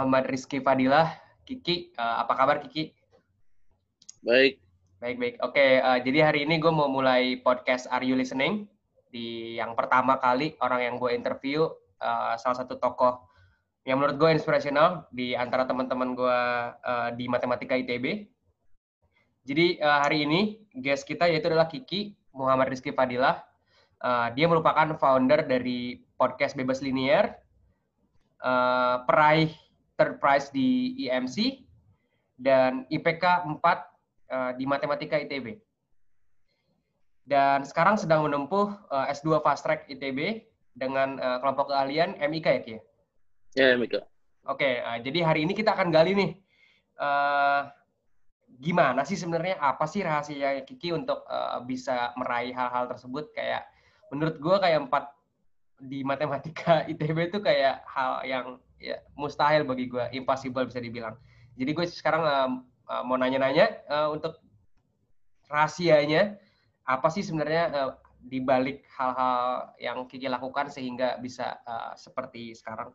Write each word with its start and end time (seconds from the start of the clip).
Muhammad 0.00 0.32
Rizky 0.32 0.64
Fadilah. 0.64 1.12
Kiki, 1.44 1.92
uh, 2.00 2.24
apa 2.24 2.32
kabar 2.32 2.56
Kiki? 2.64 2.96
Baik. 4.24 4.56
Baik, 4.96 5.16
baik. 5.20 5.34
Oke, 5.44 5.76
uh, 5.76 6.00
jadi 6.00 6.32
hari 6.32 6.48
ini 6.48 6.56
gue 6.56 6.72
mau 6.72 6.88
mulai 6.88 7.36
podcast 7.44 7.84
Are 7.92 8.00
You 8.00 8.16
Listening? 8.16 8.64
Di 9.12 9.60
yang 9.60 9.76
pertama 9.76 10.16
kali 10.16 10.56
orang 10.64 10.80
yang 10.88 10.94
gue 10.96 11.12
interview, 11.12 11.68
uh, 12.00 12.32
salah 12.40 12.56
satu 12.64 12.80
tokoh 12.80 13.28
yang 13.84 14.00
menurut 14.00 14.16
gue 14.16 14.40
inspirational 14.40 15.04
di 15.12 15.36
antara 15.36 15.68
teman-teman 15.68 16.16
gue 16.16 16.40
uh, 16.80 17.12
di 17.12 17.28
Matematika 17.28 17.76
ITB. 17.76 18.24
Jadi 19.44 19.84
uh, 19.84 20.00
hari 20.00 20.24
ini 20.24 20.64
guest 20.80 21.04
kita 21.04 21.28
yaitu 21.28 21.52
adalah 21.52 21.68
Kiki 21.68 22.16
Muhammad 22.32 22.72
Rizky 22.72 22.96
Fadilah. 22.96 23.44
Uh, 24.00 24.32
dia 24.32 24.48
merupakan 24.48 24.96
founder 24.96 25.44
dari 25.44 26.00
podcast 26.16 26.56
Bebas 26.56 26.80
Linier, 26.80 27.36
uh, 28.40 29.04
peraih 29.04 29.52
third 30.00 30.16
prize 30.16 30.48
di 30.48 30.96
IMC, 31.04 31.68
dan 32.40 32.88
IPK 32.88 33.44
4 33.44 33.60
uh, 33.60 34.50
di 34.56 34.64
Matematika 34.64 35.20
ITB. 35.20 35.60
Dan 37.28 37.68
sekarang 37.68 38.00
sedang 38.00 38.24
menempuh 38.24 38.72
uh, 38.88 39.06
S2 39.12 39.44
Fast 39.44 39.62
Track 39.68 39.84
ITB 39.92 40.48
dengan 40.72 41.20
uh, 41.20 41.36
kelompok 41.44 41.68
keahlian 41.68 42.16
MIK 42.16 42.46
ya, 42.48 42.60
Ki? 42.64 42.76
Ya, 43.60 43.76
MIK. 43.76 44.00
Oke, 44.48 44.80
uh, 44.80 44.96
jadi 45.04 45.20
hari 45.20 45.44
ini 45.44 45.52
kita 45.52 45.76
akan 45.76 45.92
gali 45.92 46.16
nih, 46.16 46.30
uh, 46.96 47.68
gimana 48.56 49.04
sih 49.04 49.20
sebenarnya, 49.20 49.60
apa 49.60 49.84
sih 49.84 50.00
rahasia 50.00 50.64
Kiki 50.64 50.96
untuk 50.96 51.28
uh, 51.28 51.60
bisa 51.68 52.16
meraih 52.16 52.56
hal-hal 52.56 52.88
tersebut? 52.88 53.36
Kayak, 53.36 53.68
menurut 54.08 54.40
gue 54.40 54.56
kayak 54.56 54.80
empat 54.88 55.04
di 55.80 56.00
matematika 56.02 56.88
ITB 56.88 57.30
itu 57.30 57.38
kayak 57.44 57.84
hal 57.84 58.24
yang 58.24 58.46
ya, 58.80 58.96
mustahil 59.14 59.62
bagi 59.68 59.86
gue, 59.86 60.04
impossible 60.16 60.64
bisa 60.66 60.80
dibilang. 60.80 61.14
Jadi 61.54 61.70
gue 61.76 61.86
sekarang 61.86 62.22
uh, 62.24 62.50
uh, 62.88 63.02
mau 63.04 63.20
nanya-nanya 63.20 63.84
uh, 63.86 64.08
untuk 64.10 64.40
rahasianya 65.52 66.40
apa 66.88 67.08
sih 67.12 67.20
sebenarnya 67.20 67.64
uh, 67.70 67.92
di 68.20 68.40
balik 68.40 68.84
hal-hal 68.96 69.72
yang 69.80 70.04
Kiki 70.08 70.28
lakukan 70.28 70.68
sehingga 70.68 71.16
bisa 71.20 71.60
uh, 71.64 71.92
seperti 71.96 72.56
sekarang. 72.56 72.92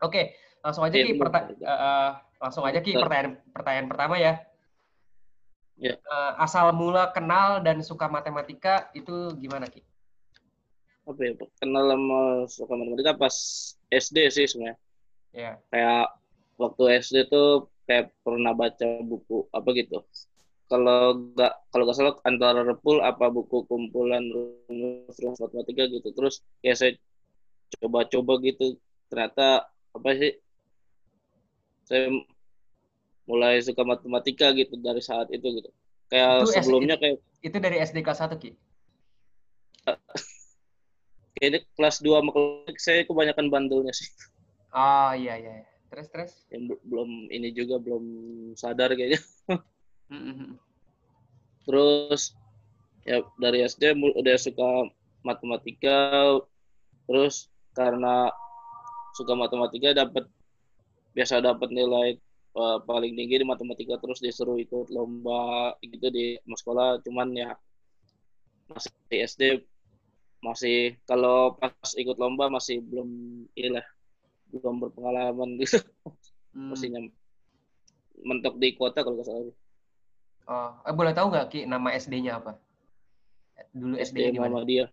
Oke, 0.00 0.36
langsung 0.64 0.84
aja 0.84 0.96
Ki, 0.96 1.12
perta 1.16 1.48
uh, 1.48 2.10
langsung 2.40 2.64
aja 2.64 2.80
Ki 2.80 2.96
pertanyaan 2.96 3.36
pertanyaan 3.52 3.88
pertama 3.88 4.14
ya. 4.16 4.40
Ya. 5.80 5.96
Uh, 6.04 6.44
asal 6.44 6.72
mula 6.76 7.08
kenal 7.12 7.64
dan 7.64 7.80
suka 7.80 8.08
matematika 8.08 8.92
itu 8.92 9.32
gimana 9.40 9.68
Ki? 9.68 9.84
Ya, 11.18 11.34
kenal 11.58 11.90
sama 11.90 12.20
suka 12.46 12.72
matematika 12.76 13.12
pas 13.16 13.36
SD 13.90 14.30
sih 14.30 14.46
sebenarnya. 14.46 14.78
Ya. 15.30 15.62
Kayak 15.70 16.14
waktu 16.58 16.82
SD 17.00 17.30
tuh 17.30 17.70
kayak 17.86 18.14
pernah 18.22 18.54
baca 18.54 18.86
buku 19.02 19.46
apa 19.50 19.68
gitu. 19.74 20.02
Kalau 20.70 21.18
nggak 21.34 21.52
kalau 21.74 21.82
nggak 21.86 21.98
salah 21.98 22.14
antara 22.22 22.62
repul 22.62 23.02
apa 23.02 23.26
buku 23.30 23.66
kumpulan 23.66 24.22
rumus 24.30 25.16
rumus 25.18 25.40
matematika 25.42 25.86
gitu. 25.90 26.08
Terus 26.14 26.42
ya 26.62 26.74
saya 26.78 26.94
coba-coba 27.82 28.38
gitu. 28.46 28.78
Ternyata 29.10 29.66
apa 29.94 30.08
sih? 30.14 30.32
Saya 31.90 32.06
mulai 33.26 33.58
suka 33.62 33.82
matematika 33.82 34.54
gitu 34.54 34.78
dari 34.78 35.02
saat 35.02 35.30
itu 35.34 35.46
gitu. 35.58 35.70
Kayak 36.10 36.46
Itu 36.46 36.54
sebelumnya 36.54 36.98
SD 36.98 37.02
kayak 37.02 37.18
Itu 37.40 37.56
dari 37.62 37.76
SD 37.82 37.98
kelas 38.02 38.20
1 38.22 38.38
Ki? 38.38 38.50
kayaknya 41.38 41.64
kelas 41.78 41.96
2 42.04 42.20
sama 42.20 42.30
kelas 42.34 42.78
saya 42.82 43.02
kebanyakan 43.06 43.46
bandelnya 43.48 43.94
sih. 43.94 44.06
Oh 44.70 45.12
iya 45.14 45.34
iya. 45.38 45.52
iya. 45.62 45.68
Terus 45.90 46.06
terus. 46.14 46.32
Yang 46.54 46.62
bel- 46.70 46.84
belum 46.86 47.10
ini 47.34 47.48
juga 47.50 47.76
belum 47.82 48.04
sadar 48.54 48.94
kayaknya. 48.94 49.20
Mm-mm. 50.14 50.58
Terus 51.66 52.34
ya 53.06 53.22
dari 53.40 53.66
SD 53.66 53.96
udah 53.96 54.36
suka 54.38 54.90
matematika 55.26 56.38
terus 57.10 57.50
karena 57.74 58.30
suka 59.16 59.34
matematika 59.34 59.92
dapat 59.92 60.24
biasa 61.16 61.42
dapat 61.42 61.68
nilai 61.74 62.16
uh, 62.54 62.78
paling 62.86 63.18
tinggi 63.18 63.42
di 63.42 63.46
matematika 63.46 63.98
terus 63.98 64.22
disuruh 64.22 64.56
ikut 64.62 64.88
lomba 64.94 65.74
gitu 65.82 66.06
di 66.12 66.38
sekolah 66.46 67.02
cuman 67.02 67.28
ya 67.34 67.50
masih 68.70 68.94
SD 69.10 69.42
masih 70.40 70.96
kalau 71.04 71.58
pas 71.58 71.90
ikut 71.98 72.16
lomba 72.16 72.48
masih 72.48 72.80
belum 72.80 73.10
inilah 73.58 73.84
belum 74.50 74.76
berpengalaman 74.82 75.56
gitu 75.62 75.78
Hmm. 76.50 76.74
masih 76.74 76.90
nyam, 76.90 77.06
mentok 78.26 78.58
di 78.58 78.74
kota 78.74 79.06
kalau 79.06 79.14
nggak 79.14 79.28
salah 79.30 79.54
Oh, 80.50 80.70
eh, 80.82 80.90
boleh 80.90 81.14
tahu 81.14 81.30
nggak 81.30 81.46
Ki 81.46 81.60
nama 81.62 81.94
SD-nya 81.94 82.42
apa? 82.42 82.58
Dulu 83.70 83.94
SD-nya 83.94 84.34
SD 84.34 84.34
di 84.34 84.40
mana? 84.42 84.58
Muhammadiyah 84.58 84.90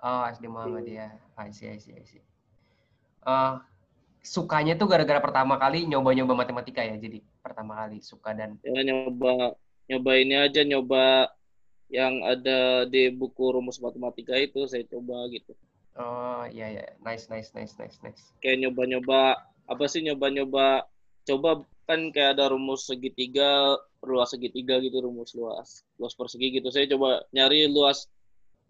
Oh, 0.00 0.24
SD 0.28 0.44
Muhammadiyah. 0.48 1.12
I 1.40 1.48
see, 1.56 1.72
I 1.72 1.80
see, 1.80 1.96
I 1.96 2.04
see. 2.04 2.20
Eh, 3.24 3.54
sukanya 4.20 4.76
tuh 4.76 4.92
gara-gara 4.92 5.24
pertama 5.24 5.56
kali 5.56 5.88
nyoba-nyoba 5.88 6.36
matematika 6.36 6.84
ya, 6.84 7.00
jadi 7.00 7.24
pertama 7.40 7.80
kali 7.80 8.04
suka 8.04 8.36
dan 8.36 8.60
ya 8.60 8.84
nyoba 8.84 9.56
nyoba 9.88 10.10
ini 10.20 10.36
aja 10.36 10.60
nyoba 10.68 11.32
yang 11.88 12.20
ada 12.28 12.84
di 12.84 13.08
buku 13.08 13.56
rumus 13.56 13.80
matematika 13.80 14.36
itu 14.36 14.68
saya 14.68 14.84
coba 14.84 15.24
gitu 15.32 15.56
oh 15.98 16.44
iya 16.50 16.66
iya, 16.70 16.84
nice 17.02 17.26
nice 17.32 17.50
nice 17.56 17.74
nice 17.80 17.98
nice. 18.04 18.22
kayak 18.38 18.62
nyoba-nyoba 18.62 19.40
apa 19.70 19.84
sih 19.86 20.02
nyoba-nyoba 20.06 20.86
coba 21.26 21.64
kan 21.86 22.14
kayak 22.14 22.38
ada 22.38 22.54
rumus 22.54 22.86
segitiga 22.86 23.74
luas 24.06 24.30
segitiga 24.30 24.78
gitu 24.78 25.02
rumus 25.02 25.34
luas 25.34 25.82
luas 25.98 26.14
persegi 26.14 26.62
gitu 26.62 26.70
saya 26.70 26.86
coba 26.86 27.26
nyari 27.34 27.66
luas 27.66 28.06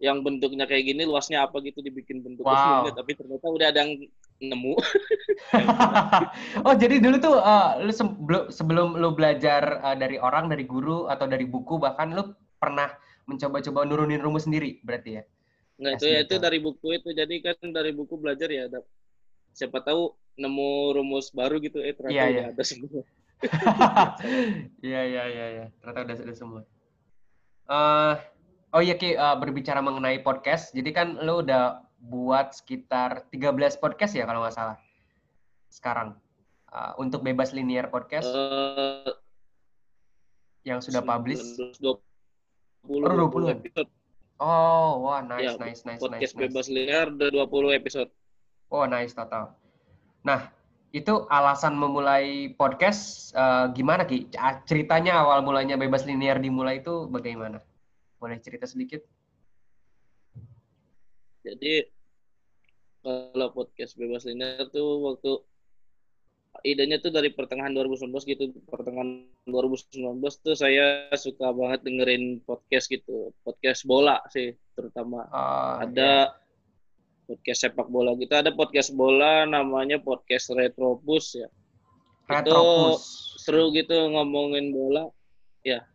yang 0.01 0.25
bentuknya 0.25 0.65
kayak 0.65 0.89
gini 0.89 1.05
luasnya 1.05 1.45
apa 1.45 1.61
gitu 1.61 1.77
dibikin 1.85 2.25
bentuk 2.25 2.41
Wow. 2.41 2.57
segini, 2.57 2.89
tapi 2.97 3.11
ternyata 3.13 3.45
udah 3.53 3.67
ada 3.69 3.79
yang 3.85 3.93
nemu 4.41 4.73
oh 6.65 6.73
jadi 6.73 6.97
dulu 6.97 7.17
tuh 7.21 7.37
eh, 7.37 7.69
lu 7.85 7.93
sebelum 7.93 8.43
sebelum 8.49 8.87
lu 8.97 9.13
belajar 9.13 9.77
eh, 9.85 9.97
dari 10.01 10.17
orang, 10.17 10.49
dari 10.49 10.65
guru 10.65 11.05
atau 11.05 11.29
dari 11.29 11.45
buku 11.45 11.77
bahkan 11.77 12.17
lu 12.17 12.33
pernah 12.57 12.89
mencoba-coba 13.29 13.85
nurunin 13.85 14.21
rumus 14.21 14.49
sendiri 14.49 14.81
berarti 14.81 15.21
ya? 15.21 15.23
Nggak, 15.79 15.93
itu 15.99 16.05
ya 16.07 16.19
itu 16.23 16.35
dari 16.39 16.57
buku 16.59 16.87
itu. 16.97 17.09
Jadi 17.11 17.35
kan 17.39 17.55
dari 17.71 17.91
buku 17.95 18.15
belajar 18.17 18.49
ya 18.51 18.67
ada 18.67 18.79
siapa 19.51 19.83
tahu 19.83 20.15
nemu 20.39 20.95
rumus 20.95 21.29
baru 21.35 21.59
gitu 21.59 21.83
eh 21.83 21.91
ternyata 21.91 22.15
Iya, 22.15 22.23
udah 22.25 22.45
iya. 22.47 22.53
ada 22.55 22.63
semua. 22.63 23.01
Iya 24.87 25.01
iya 25.05 25.23
iya 25.27 25.45
iya. 25.53 25.65
Ternyata 25.81 25.99
udah 26.05 26.15
udah 26.27 26.37
semua. 26.37 26.61
Eh, 27.71 28.13
oh 28.73 28.81
iya 28.81 28.95
Ki, 28.97 29.13
eh, 29.13 29.35
berbicara 29.39 29.79
mengenai 29.79 30.19
podcast. 30.21 30.71
Jadi 30.71 30.89
kan 30.91 31.19
lu 31.19 31.43
udah 31.45 31.81
buat 32.01 32.57
sekitar 32.57 33.29
13 33.29 33.77
podcast 33.77 34.13
ya 34.17 34.25
kalau 34.25 34.41
nggak 34.41 34.55
salah. 34.57 34.77
Sekarang 35.69 36.17
Eh, 36.71 36.93
untuk 37.03 37.19
bebas 37.19 37.51
linear 37.51 37.91
podcast 37.91 38.31
Eh, 38.31 39.11
yang 40.63 40.79
sudah 40.79 41.03
publish. 41.03 41.43
20 41.83 41.99
Oh, 43.03 43.27
20. 43.27 43.51
episode. 43.51 43.91
Oh, 44.41 45.05
wah 45.05 45.21
nice 45.21 45.53
Ya, 45.53 45.61
nice 45.61 45.85
nice 45.85 46.01
Podcast 46.01 46.33
nice. 46.33 46.33
nice. 46.33 46.43
bebas 46.49 46.65
linear 46.65 47.13
udah 47.13 47.29
20 47.29 47.77
episode. 47.77 48.09
Oh, 48.73 48.89
nice 48.89 49.13
total. 49.13 49.53
Nah, 50.25 50.49
itu 50.89 51.29
alasan 51.29 51.77
memulai 51.77 52.49
podcast 52.57 53.31
eh, 53.37 53.69
gimana 53.77 54.09
Ki? 54.09 54.25
Ceritanya 54.65 55.21
awal 55.21 55.45
mulanya 55.45 55.77
bebas 55.77 56.09
linear 56.09 56.41
dimulai 56.41 56.81
itu 56.81 57.05
bagaimana? 57.05 57.61
Boleh 58.17 58.41
cerita 58.41 58.65
sedikit? 58.65 59.05
Jadi 61.45 61.85
kalau 63.05 63.49
podcast 63.53 63.93
bebas 63.93 64.25
linear 64.25 64.65
tuh 64.73 65.05
waktu 65.05 65.41
idenya 66.63 67.01
tuh 67.01 67.11
dari 67.13 67.33
pertengahan 67.33 67.73
2019 67.73 68.11
gitu. 68.25 68.43
Pertengahan 68.69 69.25
2019 69.49 70.21
tuh 70.45 70.55
saya 70.57 71.09
suka 71.13 71.51
banget 71.51 71.85
dengerin 71.85 72.41
podcast 72.45 72.87
gitu. 72.89 73.33
Podcast 73.41 73.85
bola 73.85 74.21
sih 74.29 74.53
terutama. 74.77 75.25
Oh, 75.29 75.83
ada 75.83 76.35
podcast 77.25 77.67
sepak 77.67 77.87
bola 77.87 78.13
gitu. 78.19 78.33
Ada 78.33 78.51
podcast 78.51 78.91
bola 78.91 79.47
namanya 79.47 79.97
podcast 80.03 80.51
Retropus 80.51 81.39
ya. 81.39 81.47
Retropus. 82.27 83.01
seru 83.41 83.73
gitu 83.73 83.95
ngomongin 84.13 84.69
bola. 84.69 85.09
Ya. 85.65 85.87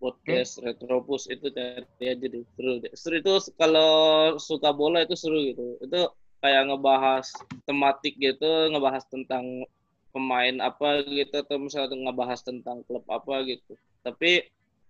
Podcast 0.00 0.64
Retropus 0.64 1.28
itu 1.28 1.52
cari 1.52 1.84
aja 2.08 2.26
deh. 2.26 2.44
Seru 2.56 2.72
deh. 2.80 2.92
Seru 2.96 3.14
itu 3.20 3.34
kalau 3.60 3.92
suka 4.40 4.72
bola 4.72 5.04
itu 5.04 5.12
seru 5.12 5.44
gitu. 5.44 5.76
Itu 5.84 6.08
kayak 6.40 6.72
ngebahas 6.72 7.26
tematik 7.68 8.16
gitu 8.16 8.72
ngebahas 8.72 9.04
tentang 9.08 9.64
pemain 10.10 10.56
apa 10.58 11.06
gitu 11.06 11.34
atau 11.38 11.56
misalnya 11.62 11.94
ngebahas 11.94 12.40
tentang 12.42 12.82
klub 12.84 13.06
apa 13.06 13.46
gitu. 13.46 13.78
Tapi 14.02 14.48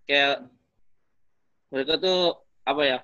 kayak 0.09 0.49
mereka 1.71 2.01
tuh 2.01 2.41
apa 2.65 2.83
ya 2.87 2.99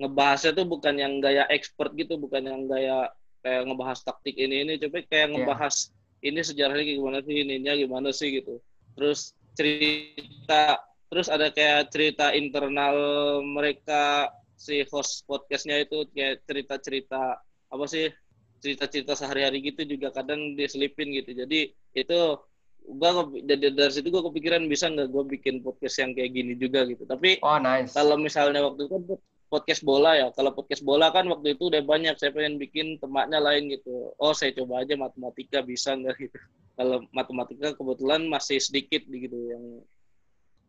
ngebahasnya 0.00 0.56
tuh 0.56 0.66
bukan 0.66 0.96
yang 0.96 1.20
gaya 1.20 1.44
expert 1.52 1.92
gitu 1.94 2.16
bukan 2.16 2.42
yang 2.48 2.62
gaya 2.66 3.12
kayak 3.44 3.68
ngebahas 3.68 3.98
taktik 4.02 4.34
ini 4.36 4.66
ini. 4.66 4.72
Coba 4.80 5.04
kayak 5.06 5.30
Iya. 5.30 5.32
ngebahas 5.36 5.74
ini 6.20 6.40
sejarahnya 6.44 6.84
kayak 6.84 6.98
gimana 7.00 7.18
sih 7.24 7.36
ininya 7.40 7.72
gimana 7.76 8.08
sih 8.12 8.28
gitu. 8.40 8.54
Terus 8.98 9.32
cerita 9.54 10.80
terus 11.10 11.26
ada 11.26 11.50
kayak 11.50 11.90
cerita 11.90 12.30
internal 12.34 12.96
mereka 13.42 14.30
si 14.54 14.84
host 14.92 15.24
podcastnya 15.26 15.82
itu 15.82 16.06
kayak 16.12 16.44
cerita-cerita 16.46 17.40
apa 17.70 17.84
sih 17.86 18.10
cerita-cerita 18.60 19.16
sehari-hari 19.16 19.64
gitu 19.64 19.86
juga 19.86 20.12
kadang 20.12 20.52
diselipin 20.52 21.14
gitu. 21.16 21.32
Jadi 21.32 21.60
itu 21.94 22.18
gua 22.82 23.10
nge- 23.16 23.46
jadi 23.46 23.66
dari 23.72 23.92
situ 23.92 24.08
gua 24.10 24.26
kepikiran 24.26 24.66
bisa 24.66 24.90
nggak 24.90 25.08
gua 25.08 25.24
bikin 25.24 25.62
podcast 25.62 25.96
yang 25.98 26.12
kayak 26.12 26.30
gini 26.30 26.52
juga 26.54 26.84
gitu. 26.84 27.06
Tapi 27.06 27.40
Oh, 27.40 27.56
nice. 27.56 27.94
kalau 27.94 28.20
misalnya 28.20 28.60
waktu 28.60 28.84
itu 28.84 28.92
kan 28.92 29.02
podcast 29.50 29.82
bola 29.82 30.14
ya. 30.14 30.28
Kalau 30.30 30.52
podcast 30.52 30.82
bola 30.82 31.10
kan 31.10 31.26
waktu 31.26 31.54
itu 31.54 31.72
udah 31.72 31.82
banyak 31.82 32.14
saya 32.14 32.30
pengen 32.30 32.54
bikin 32.54 32.98
temaknya 32.98 33.40
lain 33.40 33.66
gitu. 33.66 34.12
Oh 34.14 34.30
saya 34.30 34.52
coba 34.52 34.84
aja 34.84 34.94
matematika 34.94 35.58
bisa 35.60 35.96
nggak 35.96 36.16
gitu. 36.20 36.38
Kalau 36.76 37.02
matematika 37.10 37.74
kebetulan 37.74 38.24
masih 38.26 38.58
sedikit 38.58 39.02
gitu 39.04 39.36
yang 39.48 39.64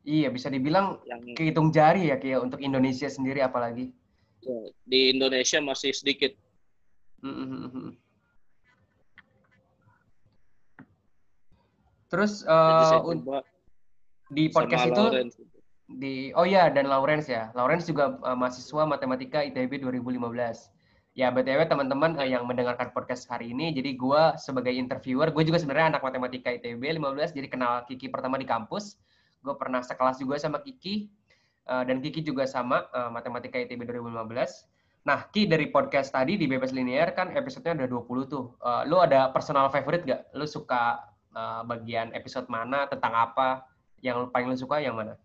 Iya, 0.01 0.33
bisa 0.33 0.49
dibilang 0.49 0.97
yang 1.05 1.21
kehitung 1.37 1.69
jari 1.69 2.09
ya 2.09 2.17
kayak 2.17 2.41
untuk 2.41 2.57
Indonesia 2.57 3.05
sendiri 3.05 3.37
apalagi. 3.39 3.93
ya, 4.41 4.57
di 4.81 5.13
Indonesia 5.13 5.61
masih 5.61 5.93
sedikit 5.93 6.33
Terus 12.11 12.43
jadi 12.43 12.83
eh, 12.83 12.89
saya 12.91 13.01
un- 13.07 13.23
coba 13.23 13.39
di 14.31 14.47
podcast 14.51 14.87
itu 14.87 15.03
Lawrence 15.03 15.35
di 15.91 16.31
oh 16.35 16.47
ya 16.47 16.71
dan 16.71 16.87
Lawrence 16.87 17.27
ya. 17.27 17.51
Lawrence 17.55 17.87
juga 17.87 18.15
eh, 18.19 18.37
mahasiswa 18.37 18.83
matematika 18.87 19.43
ITB 19.43 19.83
2015. 19.83 20.71
Ya 21.11 21.27
BTW 21.27 21.67
teman-teman 21.67 22.15
eh, 22.23 22.31
yang 22.31 22.47
mendengarkan 22.47 22.95
podcast 22.95 23.27
hari 23.27 23.51
ini, 23.51 23.75
jadi 23.75 23.99
gua 23.99 24.39
sebagai 24.39 24.71
interviewer, 24.71 25.27
gue 25.35 25.43
juga 25.43 25.59
sebenarnya 25.59 25.99
anak 25.99 26.03
matematika 26.07 26.55
ITB 26.55 26.79
15, 26.79 27.35
jadi 27.35 27.47
kenal 27.51 27.83
Kiki 27.83 28.07
pertama 28.07 28.39
di 28.39 28.47
kampus. 28.47 28.95
Gue 29.43 29.51
pernah 29.59 29.83
sekelas 29.83 30.23
juga 30.23 30.39
sama 30.39 30.63
Kiki, 30.63 31.11
eh, 31.67 31.83
dan 31.83 31.99
Kiki 31.99 32.23
juga 32.23 32.47
sama 32.47 32.87
eh, 32.95 33.09
matematika 33.11 33.59
ITB 33.59 33.83
2015. 33.83 34.70
Nah, 35.01 35.25
Ki 35.27 35.49
dari 35.49 35.65
podcast 35.67 36.13
tadi 36.13 36.37
di 36.37 36.45
Bebas 36.45 36.69
Linear 36.69 37.09
kan 37.11 37.33
episodenya 37.33 37.83
ada 37.83 37.87
20 37.89 38.29
tuh. 38.29 38.53
Eh, 38.61 38.83
lu 38.85 39.01
ada 39.01 39.33
personal 39.33 39.65
favorite 39.67 40.05
gak? 40.05 40.21
Lu 40.33 40.45
suka 40.45 41.01
eh, 41.31 41.61
bagian 41.63 42.11
episode 42.11 42.45
mana, 42.47 42.85
tentang 42.85 43.15
apa? 43.15 43.65
Yang 43.99 44.15
lu- 44.19 44.29
paling 44.29 44.47
lu 44.47 44.57
suka 44.57 44.77
yang 44.77 44.95
mana? 44.95 45.15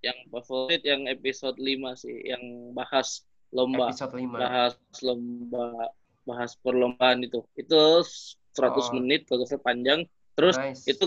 yang 0.00 0.16
favorit 0.32 0.80
yang 0.80 1.04
episode 1.12 1.60
5 1.60 1.76
sih 1.92 2.24
yang 2.24 2.40
bahas 2.72 3.28
lomba 3.52 3.92
Episode 3.92 4.16
5. 4.16 4.32
bahas 4.32 4.72
lomba 5.04 5.92
bahas 6.24 6.56
perlombaan 6.56 7.20
itu 7.20 7.44
itu 7.52 7.76
100 8.56 8.80
Oh. 8.80 8.96
menit 8.96 9.28
kalau 9.28 9.44
panjang 9.60 10.08
terus 10.32 10.56
Nice. 10.56 10.88
itu 10.88 11.04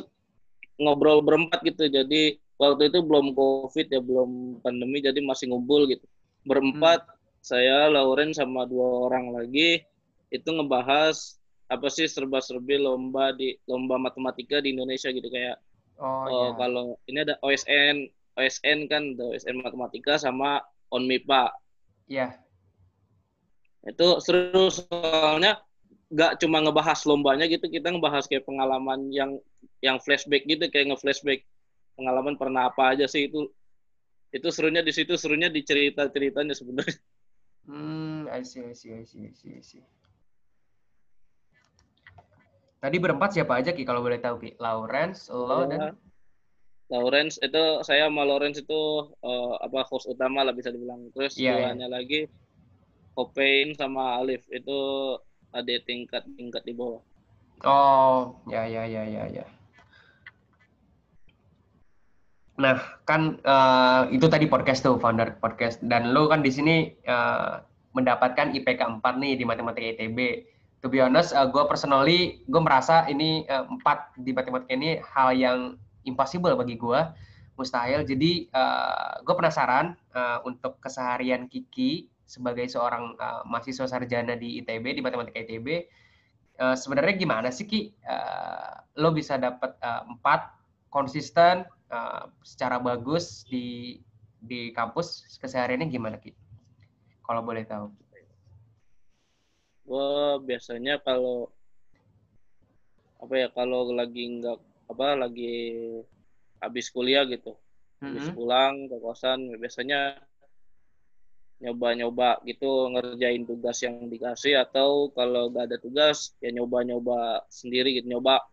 ngobrol 0.78 1.26
berempat 1.26 1.66
gitu 1.66 1.90
jadi 1.90 2.38
waktu 2.54 2.94
itu 2.94 3.02
belum 3.02 3.34
covid 3.34 3.90
ya 3.90 3.98
belum 3.98 4.62
pandemi 4.62 5.02
jadi 5.02 5.18
masih 5.26 5.50
ngumpul 5.50 5.90
gitu 5.90 6.06
berempat 6.44 7.04
Hmm. 7.04 7.16
saya 7.44 7.92
Lauren 7.92 8.32
sama 8.32 8.64
dua 8.64 9.12
orang 9.12 9.36
lagi 9.36 9.84
itu 10.32 10.48
ngebahas 10.48 11.36
apa 11.68 11.88
sih 11.92 12.08
serba-serbi 12.08 12.80
lomba 12.80 13.36
di 13.36 13.60
lomba 13.68 14.00
matematika 14.00 14.64
di 14.64 14.72
Indonesia 14.72 15.12
gitu 15.12 15.28
kayak 15.28 15.60
Oh, 15.94 16.26
oh, 16.26 16.50
ya. 16.50 16.58
kalau 16.58 16.86
ini 17.06 17.22
ada 17.22 17.38
OSN 17.40 18.08
OSN 18.34 18.90
kan 18.90 19.14
ada 19.14 19.30
OSN 19.30 19.62
matematika 19.62 20.18
sama 20.18 20.58
ONMIPA 20.90 21.54
Iya. 22.10 22.34
itu 23.84 24.08
seru 24.24 24.72
soalnya 24.72 25.60
nggak 26.10 26.40
cuma 26.40 26.64
ngebahas 26.64 27.00
lombanya 27.06 27.46
gitu 27.46 27.68
kita 27.68 27.92
ngebahas 27.92 28.26
kayak 28.26 28.46
pengalaman 28.48 29.12
yang 29.12 29.38
yang 29.84 30.00
flashback 30.00 30.48
gitu 30.48 30.66
kayak 30.72 30.94
nge-flashback 30.94 31.44
pengalaman 31.94 32.40
pernah 32.40 32.72
apa 32.72 32.96
aja 32.96 33.06
sih 33.06 33.28
itu 33.28 33.50
itu 34.34 34.48
serunya 34.50 34.82
di 34.82 34.90
situ 34.90 35.14
serunya 35.14 35.48
di 35.48 35.62
cerita 35.62 36.10
ceritanya 36.10 36.58
sebenarnya. 36.58 36.98
Hmm, 37.70 38.28
I 38.28 38.44
see, 38.44 38.66
I 38.66 38.74
see, 38.76 38.92
I 38.92 39.06
see, 39.06 39.24
I 39.24 39.32
see, 39.32 39.54
I 39.56 39.64
see. 39.64 39.84
Tadi 42.84 43.00
berempat 43.00 43.32
siapa 43.32 43.64
aja 43.64 43.72
Ki 43.72 43.88
kalau 43.88 44.04
boleh 44.04 44.20
tahu 44.20 44.44
Ki? 44.44 44.60
Lawrence, 44.60 45.32
lo 45.32 45.64
dan? 45.64 45.96
Lawrence 46.92 47.40
itu 47.40 47.80
saya 47.88 48.12
sama 48.12 48.28
Lawrence 48.28 48.60
itu 48.60 48.82
eh, 49.24 49.56
apa 49.64 49.88
host 49.88 50.12
utama 50.12 50.44
lah 50.44 50.52
bisa 50.52 50.68
dibilang. 50.68 51.08
Terus 51.16 51.40
Iya, 51.40 51.56
duanya 51.56 51.88
lagi 51.88 52.28
Kopain 53.16 53.72
sama 53.80 54.20
Alif. 54.20 54.44
Itu 54.52 55.16
ada 55.56 55.74
tingkat 55.88 56.28
tingkat 56.36 56.68
di 56.68 56.76
bawah. 56.76 57.00
Oh, 57.64 58.36
ya, 58.52 58.68
ya, 58.68 58.84
ya, 58.84 59.08
ya, 59.08 59.24
ya. 59.32 59.46
Nah, 62.54 62.78
kan 63.10 63.42
eh, 63.42 64.04
itu 64.14 64.30
tadi 64.30 64.46
podcast 64.46 64.86
tuh, 64.86 65.02
founder 65.02 65.38
podcast. 65.42 65.82
Dan 65.82 66.14
lo 66.14 66.30
kan 66.30 66.46
di 66.46 66.52
sini 66.54 66.94
eh, 66.94 67.54
mendapatkan 67.94 68.54
IPK 68.54 69.02
4 69.02 69.22
nih 69.22 69.34
di 69.38 69.44
Matematika 69.46 69.98
ITB. 69.98 70.20
To 70.84 70.92
be 70.92 71.00
honest, 71.00 71.32
gue 71.32 71.64
personally, 71.66 72.44
gue 72.46 72.62
merasa 72.62 73.08
ini 73.10 73.48
eh, 73.50 73.66
4 73.66 74.22
di 74.22 74.32
Matematika 74.36 74.74
ini 74.76 75.02
hal 75.02 75.34
yang 75.34 75.60
impossible 76.06 76.54
bagi 76.54 76.78
gue. 76.78 77.02
Mustahil. 77.54 78.02
Jadi, 78.02 78.50
gue 79.22 79.36
penasaran 79.38 79.94
eh, 80.14 80.40
untuk 80.46 80.82
keseharian 80.82 81.46
Kiki 81.46 82.10
sebagai 82.34 82.66
seorang 82.66 83.14
eh, 83.14 83.42
mahasiswa 83.46 83.86
sarjana 83.86 84.34
di 84.34 84.58
ITB, 84.64 84.98
di 84.98 85.02
Matematika 85.06 85.38
ITB, 85.44 85.68
eh, 86.58 86.76
sebenarnya 86.76 87.14
gimana 87.14 87.50
sih 87.54 87.70
Ki? 87.70 87.94
Eh, 87.94 88.74
lo 88.98 89.14
bisa 89.14 89.38
dapat 89.38 89.78
eh, 89.78 90.02
empat 90.10 90.42
konsisten 90.94 91.66
eh, 91.90 92.24
secara 92.46 92.78
bagus 92.78 93.42
di 93.50 93.98
di 94.38 94.70
kampus 94.70 95.26
kesehariannya 95.42 95.90
gimana 95.90 96.22
Ki? 96.22 96.30
Kalau 97.26 97.42
boleh 97.42 97.66
tahu. 97.66 97.90
gue 99.84 100.10
biasanya 100.48 100.96
kalau 101.04 101.52
apa 103.20 103.36
ya 103.36 103.48
kalau 103.52 103.92
lagi 103.92 104.40
nggak 104.40 104.56
apa 104.88 105.28
lagi 105.28 105.52
habis 106.64 106.88
kuliah 106.88 107.28
gitu 107.28 107.60
habis 108.00 108.32
Mhm. 108.32 108.36
pulang 108.36 108.74
ke 108.88 108.96
kosan 109.04 109.40
biasanya 109.60 110.24
nyoba-nyoba 111.64 112.44
gitu 112.44 112.92
ngerjain 112.92 113.48
tugas 113.48 113.80
yang 113.84 114.08
dikasih 114.12 114.60
atau 114.60 115.12
kalau 115.16 115.48
nggak 115.52 115.72
ada 115.72 115.78
tugas 115.80 116.36
ya 116.44 116.52
nyoba-nyoba 116.52 117.48
sendiri 117.48 117.96
gitu 118.00 118.12
nyoba 118.12 118.44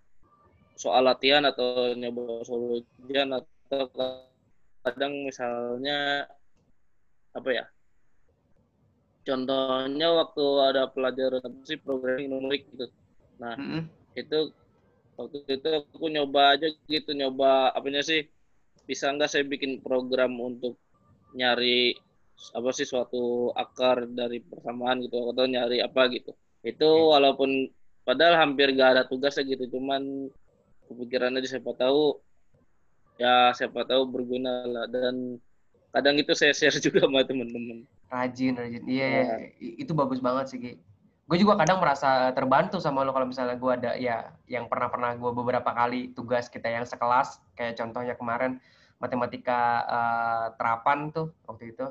soal 0.81 1.05
latihan 1.05 1.45
atau 1.45 1.93
nyoba 1.93 2.41
soal 2.49 2.81
ujian 2.81 3.37
atau 3.37 3.85
kadang 4.81 5.13
misalnya 5.29 6.25
apa 7.37 7.51
ya 7.53 7.65
contohnya 9.29 10.09
waktu 10.17 10.45
ada 10.65 10.83
pelajaran 10.89 11.45
apa 11.45 11.61
sih 11.69 11.77
programming 11.77 12.33
numerik 12.33 12.65
gitu. 12.73 12.89
Nah 13.37 13.61
Mhm. 13.61 13.83
itu 14.17 14.39
waktu 15.21 15.37
itu 15.53 15.69
aku 15.69 16.07
nyoba 16.09 16.57
aja 16.57 16.73
gitu 16.89 17.13
nyoba 17.13 17.77
apanya 17.77 18.01
sih 18.01 18.25
bisa 18.89 19.13
nggak 19.13 19.29
saya 19.29 19.45
bikin 19.45 19.85
program 19.85 20.33
untuk 20.41 20.81
nyari 21.37 21.93
apa 22.57 22.73
sih 22.73 22.89
suatu 22.89 23.53
akar 23.53 24.09
dari 24.09 24.41
persamaan 24.41 25.05
gitu 25.05 25.29
atau 25.29 25.45
nyari 25.45 25.85
apa 25.85 26.09
gitu. 26.09 26.33
Itu 26.65 27.13
walaupun 27.13 27.69
padahal 28.09 28.41
hampir 28.41 28.73
gak 28.73 28.97
ada 28.97 29.03
tugasnya 29.05 29.45
gitu 29.45 29.77
cuman 29.77 30.33
kepikiran 30.91 31.39
aja 31.39 31.49
siapa 31.49 31.71
tahu 31.73 32.19
ya 33.17 33.55
siapa 33.55 33.87
tahu 33.87 34.03
berguna 34.05 34.67
lah 34.67 34.85
dan 34.87 35.39
kadang 35.91 36.17
itu 36.17 36.33
saya 36.35 36.51
share 36.51 36.75
juga 36.85 37.07
sama 37.07 37.23
teman-teman 37.23 37.87
Rajin, 38.11 38.59
rajin. 38.59 38.83
Iya, 38.91 39.07
Ya. 39.07 39.23
iya. 39.23 39.37
I- 39.63 39.87
itu 39.87 39.95
bagus 39.95 40.19
banget 40.19 40.51
sih 40.51 40.59
Ki. 40.59 40.73
Gue 41.31 41.39
juga 41.39 41.55
kadang 41.55 41.79
merasa 41.79 42.35
terbantu 42.35 42.83
sama 42.83 43.07
lo 43.07 43.15
kalau 43.15 43.31
misalnya 43.31 43.55
gue 43.55 43.71
ada 43.71 43.95
ya 43.95 44.35
yang 44.51 44.67
pernah-pernah 44.67 45.15
gue 45.15 45.31
beberapa 45.31 45.71
kali 45.71 46.11
tugas 46.11 46.51
kita 46.51 46.67
yang 46.67 46.83
sekelas 46.83 47.39
kayak 47.55 47.79
contohnya 47.79 48.19
kemarin 48.19 48.59
matematika 48.99 49.61
eh, 49.87 50.47
terapan 50.59 51.15
tuh 51.15 51.31
waktu 51.47 51.71
itu 51.71 51.87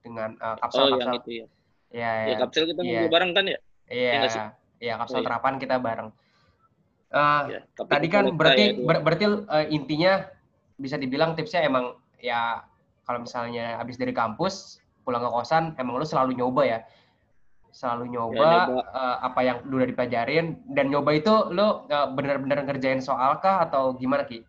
dengan 0.00 0.32
eh, 0.34 0.56
kapsel 0.58 0.80
oh 0.80 0.96
yang 0.96 1.12
kapsel. 1.12 1.20
itu 1.20 1.30
ya 1.30 1.46
Iya, 1.92 2.08
ya 2.08 2.24
iya. 2.24 2.36
kapsel 2.40 2.64
kita 2.64 2.80
Iya. 2.80 2.88
ngobrol 2.88 3.12
bareng 3.12 3.30
kan 3.36 3.44
ya 3.44 3.58
Iya, 3.84 4.10
iya 4.80 4.92
kapsel 4.96 5.20
Oh, 5.20 5.20
iya. 5.20 5.28
terapan 5.28 5.54
kita 5.60 5.76
bareng. 5.76 6.08
Eh, 7.10 7.42
Ya, 7.50 7.60
tapi 7.74 7.90
tadi 7.90 8.06
kan 8.06 8.24
berarti 8.38 8.64
ya, 8.70 8.86
ber- 8.86 9.02
berarti 9.02 9.24
eh, 9.26 9.66
intinya 9.74 10.12
bisa 10.78 10.94
dibilang 10.94 11.34
tipsnya 11.34 11.66
emang 11.66 11.98
ya 12.22 12.62
kalau 13.02 13.26
misalnya 13.26 13.74
habis 13.82 13.98
dari 13.98 14.14
kampus 14.14 14.78
pulang 15.02 15.18
ke 15.26 15.30
kosan 15.34 15.74
emang 15.74 15.98
lu 15.98 16.06
selalu 16.06 16.38
nyoba 16.38 16.62
ya 16.62 16.78
selalu 17.74 18.14
nyoba, 18.14 18.38
Ya, 18.38 18.50
nyoba. 18.66 18.78
eh, 18.94 19.16
apa 19.26 19.40
yang 19.42 19.56
udah 19.66 19.86
dipelajarin 19.90 20.46
dan 20.70 20.86
nyoba 20.90 21.10
itu 21.18 21.34
lu 21.50 21.66
eh, 21.90 22.08
bener-bener 22.14 22.62
ngerjain 22.62 23.02
soal 23.02 23.42
kah 23.42 23.66
atau 23.66 23.94
gimana 23.98 24.22
ki 24.22 24.46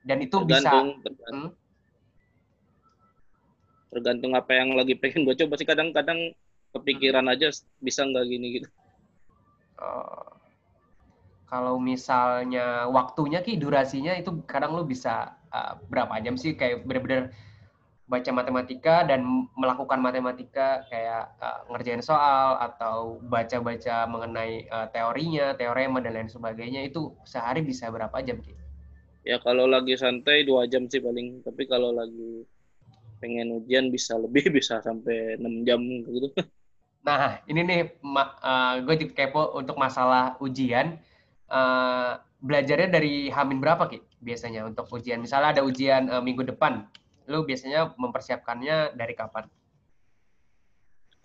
dan 0.00 0.24
itu 0.24 0.40
bisa 0.48 0.64
tergantung 0.64 1.04
tergantung, 1.04 1.36
Hmm? 1.36 1.50
tergantung 3.92 4.32
apa 4.32 4.52
yang 4.56 4.72
lagi 4.72 4.96
pengen 4.96 5.28
gue 5.28 5.36
coba 5.36 5.54
sih 5.60 5.68
kadang-kadang 5.68 6.32
kepikiran 6.72 7.28
aja 7.28 7.52
bisa 7.84 8.08
nggak 8.08 8.24
gini 8.24 8.46
gitu. 8.56 8.68
Oh. 9.76 10.40
Kalau 11.50 11.82
misalnya 11.82 12.86
waktunya 12.86 13.42
ki 13.42 13.58
durasinya 13.58 14.14
itu 14.14 14.46
kadang 14.46 14.78
lu 14.78 14.86
bisa 14.86 15.34
uh, 15.50 15.82
berapa 15.90 16.22
jam 16.22 16.38
sih 16.38 16.54
kayak 16.54 16.86
bener-bener 16.86 17.34
baca 18.10 18.30
matematika 18.34 19.06
dan 19.06 19.22
melakukan 19.54 20.02
matematika 20.02 20.86
kayak 20.90 21.30
uh, 21.42 21.66
ngerjain 21.70 22.02
soal 22.02 22.58
atau 22.58 23.18
baca-baca 23.26 24.06
mengenai 24.06 24.66
uh, 24.70 24.86
teorinya, 24.90 25.54
teorema 25.58 25.98
dan 25.98 26.18
lain 26.18 26.30
sebagainya 26.30 26.86
itu 26.86 27.14
sehari 27.26 27.66
bisa 27.66 27.90
berapa 27.90 28.14
jam 28.22 28.38
ki? 28.42 28.54
Ya 29.26 29.42
kalau 29.42 29.66
lagi 29.66 29.94
santai 29.98 30.46
dua 30.46 30.66
jam 30.70 30.86
sih 30.86 30.98
paling, 30.98 31.42
tapi 31.46 31.66
kalau 31.66 31.94
lagi 31.94 32.46
pengen 33.20 33.60
ujian 33.62 33.92
bisa 33.92 34.16
lebih 34.16 34.48
bisa 34.56 34.80
sampai 34.80 35.36
6 35.36 35.66
jam 35.68 35.78
gitu. 35.84 36.32
Nah, 37.00 37.40
ini 37.48 37.60
nih 37.64 37.80
uh, 38.04 38.74
gue 38.84 38.96
kepo 39.12 39.56
untuk 39.56 39.76
masalah 39.76 40.36
ujian. 40.40 41.00
Uh, 41.50 42.14
belajarnya 42.40 42.88
dari 42.94 43.26
Hamin 43.28 43.58
berapa 43.58 43.90
Ki 43.90 43.98
biasanya 44.22 44.62
untuk 44.64 44.86
ujian? 44.94 45.18
Misalnya 45.18 45.58
ada 45.58 45.62
ujian 45.66 46.06
uh, 46.06 46.22
minggu 46.22 46.46
depan, 46.46 46.86
lu 47.26 47.42
biasanya 47.42 47.92
mempersiapkannya 47.98 48.94
dari 48.94 49.14
kapan? 49.18 49.50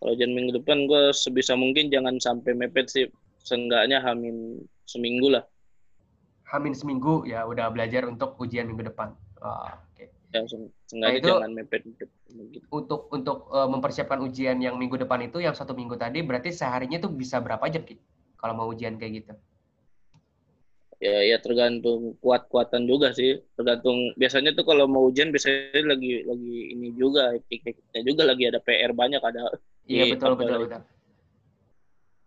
Kalau 0.02 0.12
ujian 0.12 0.34
minggu 0.34 0.62
depan 0.62 0.90
gue 0.90 1.16
sebisa 1.16 1.56
mungkin 1.56 1.88
jangan 1.94 2.20
sampai 2.20 2.52
mepet 2.58 2.92
sih. 2.92 3.06
Seenggaknya 3.46 4.02
Hamin 4.02 4.66
seminggu 4.90 5.30
lah. 5.30 5.46
Hamin 6.46 6.78
seminggu 6.78 7.26
ya 7.26 7.46
udah 7.46 7.74
belajar 7.74 8.06
untuk 8.06 8.38
ujian 8.38 8.70
minggu 8.70 8.86
depan. 8.90 9.14
Oh, 9.42 9.66
Oke. 9.70 10.06
Okay. 10.06 10.08
Ya, 10.36 10.44
nah, 11.00 11.10
itu 11.16 11.32
jangan 11.32 11.54
mepet. 11.54 11.86
mepet 11.88 12.12
gitu. 12.52 12.66
Untuk 12.70 13.08
untuk 13.10 13.48
uh, 13.50 13.70
mempersiapkan 13.72 14.20
ujian 14.20 14.60
yang 14.60 14.76
minggu 14.76 15.00
depan 15.00 15.26
itu 15.26 15.40
yang 15.40 15.56
satu 15.56 15.72
minggu 15.74 15.96
tadi 15.96 16.22
berarti 16.22 16.52
seharinya 16.52 17.00
tuh 17.00 17.14
bisa 17.14 17.40
berapa 17.40 17.64
jam 17.72 17.86
Ki? 17.88 17.96
Kalau 18.36 18.54
mau 18.54 18.68
ujian 18.70 19.00
kayak 19.00 19.26
gitu? 19.26 19.34
Ya 21.06 21.22
ya 21.22 21.38
tergantung 21.38 22.18
kuat-kuatan 22.18 22.90
juga 22.90 23.14
sih. 23.14 23.38
Tergantung 23.54 24.18
biasanya 24.18 24.58
tuh 24.58 24.66
kalau 24.66 24.90
mau 24.90 25.06
ujian 25.06 25.30
biasanya 25.30 25.86
lagi 25.86 26.26
lagi 26.26 26.56
ini 26.74 26.88
juga 26.98 27.30
ya 27.94 28.02
juga 28.02 28.26
lagi 28.26 28.50
ada 28.50 28.58
PR 28.58 28.90
banyak 28.98 29.22
ada. 29.22 29.54
Iya 29.86 30.18
betul 30.18 30.34
betul 30.34 30.66
betul. 30.66 30.82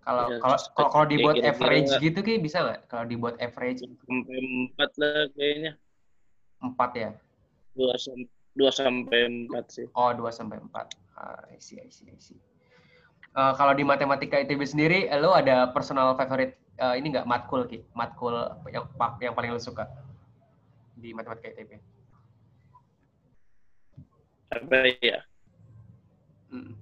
Kalau 0.09 0.25
ya, 0.31 0.37
kalau 0.41 0.57
kalau 0.89 1.07
dibuat 1.11 1.35
kira 1.37 1.53
-kira 1.53 1.59
average 1.59 1.91
gak, 1.91 2.01
gitu 2.01 2.19
Ki 2.23 2.35
bisa 2.39 2.57
nggak? 2.65 2.81
Kalau 2.87 3.05
dibuat 3.05 3.35
average 3.43 3.83
sampai 3.85 4.39
empat 4.41 4.91
lah 4.97 5.27
kayaknya. 5.35 5.73
Empat 6.63 6.91
ya? 6.95 7.11
Dua 7.75 7.95
sampai 7.99 8.31
dua 8.57 8.71
sampai 8.73 9.21
empat 9.27 9.65
sih. 9.69 9.87
Oh, 9.93 10.11
dua 10.17 10.31
sampai 10.33 10.63
empat. 10.63 10.87
Ah, 11.19 11.45
I 11.51 11.59
see, 11.59 11.83
I 11.83 11.91
see, 11.91 12.09
I 12.09 12.17
see. 12.17 12.39
Uh, 13.37 13.53
kalau 13.55 13.77
di 13.77 13.85
matematika 13.85 14.41
ITB 14.41 14.63
sendiri, 14.65 14.99
lo 15.21 15.37
ada 15.37 15.71
personal 15.71 16.17
favorite 16.17 16.57
uh, 16.79 16.95
ini 16.95 17.07
nggak 17.13 17.29
matkul 17.29 17.67
ki? 17.67 17.83
Matkul 17.93 18.35
yang 18.71 18.87
yang 19.23 19.35
paling 19.35 19.51
lo 19.53 19.61
suka 19.61 19.91
di 20.95 21.15
matematika 21.15 21.55
ITB? 21.55 21.79
Apa 24.49 24.77
ya? 25.03 25.21
Hmm. 26.49 26.73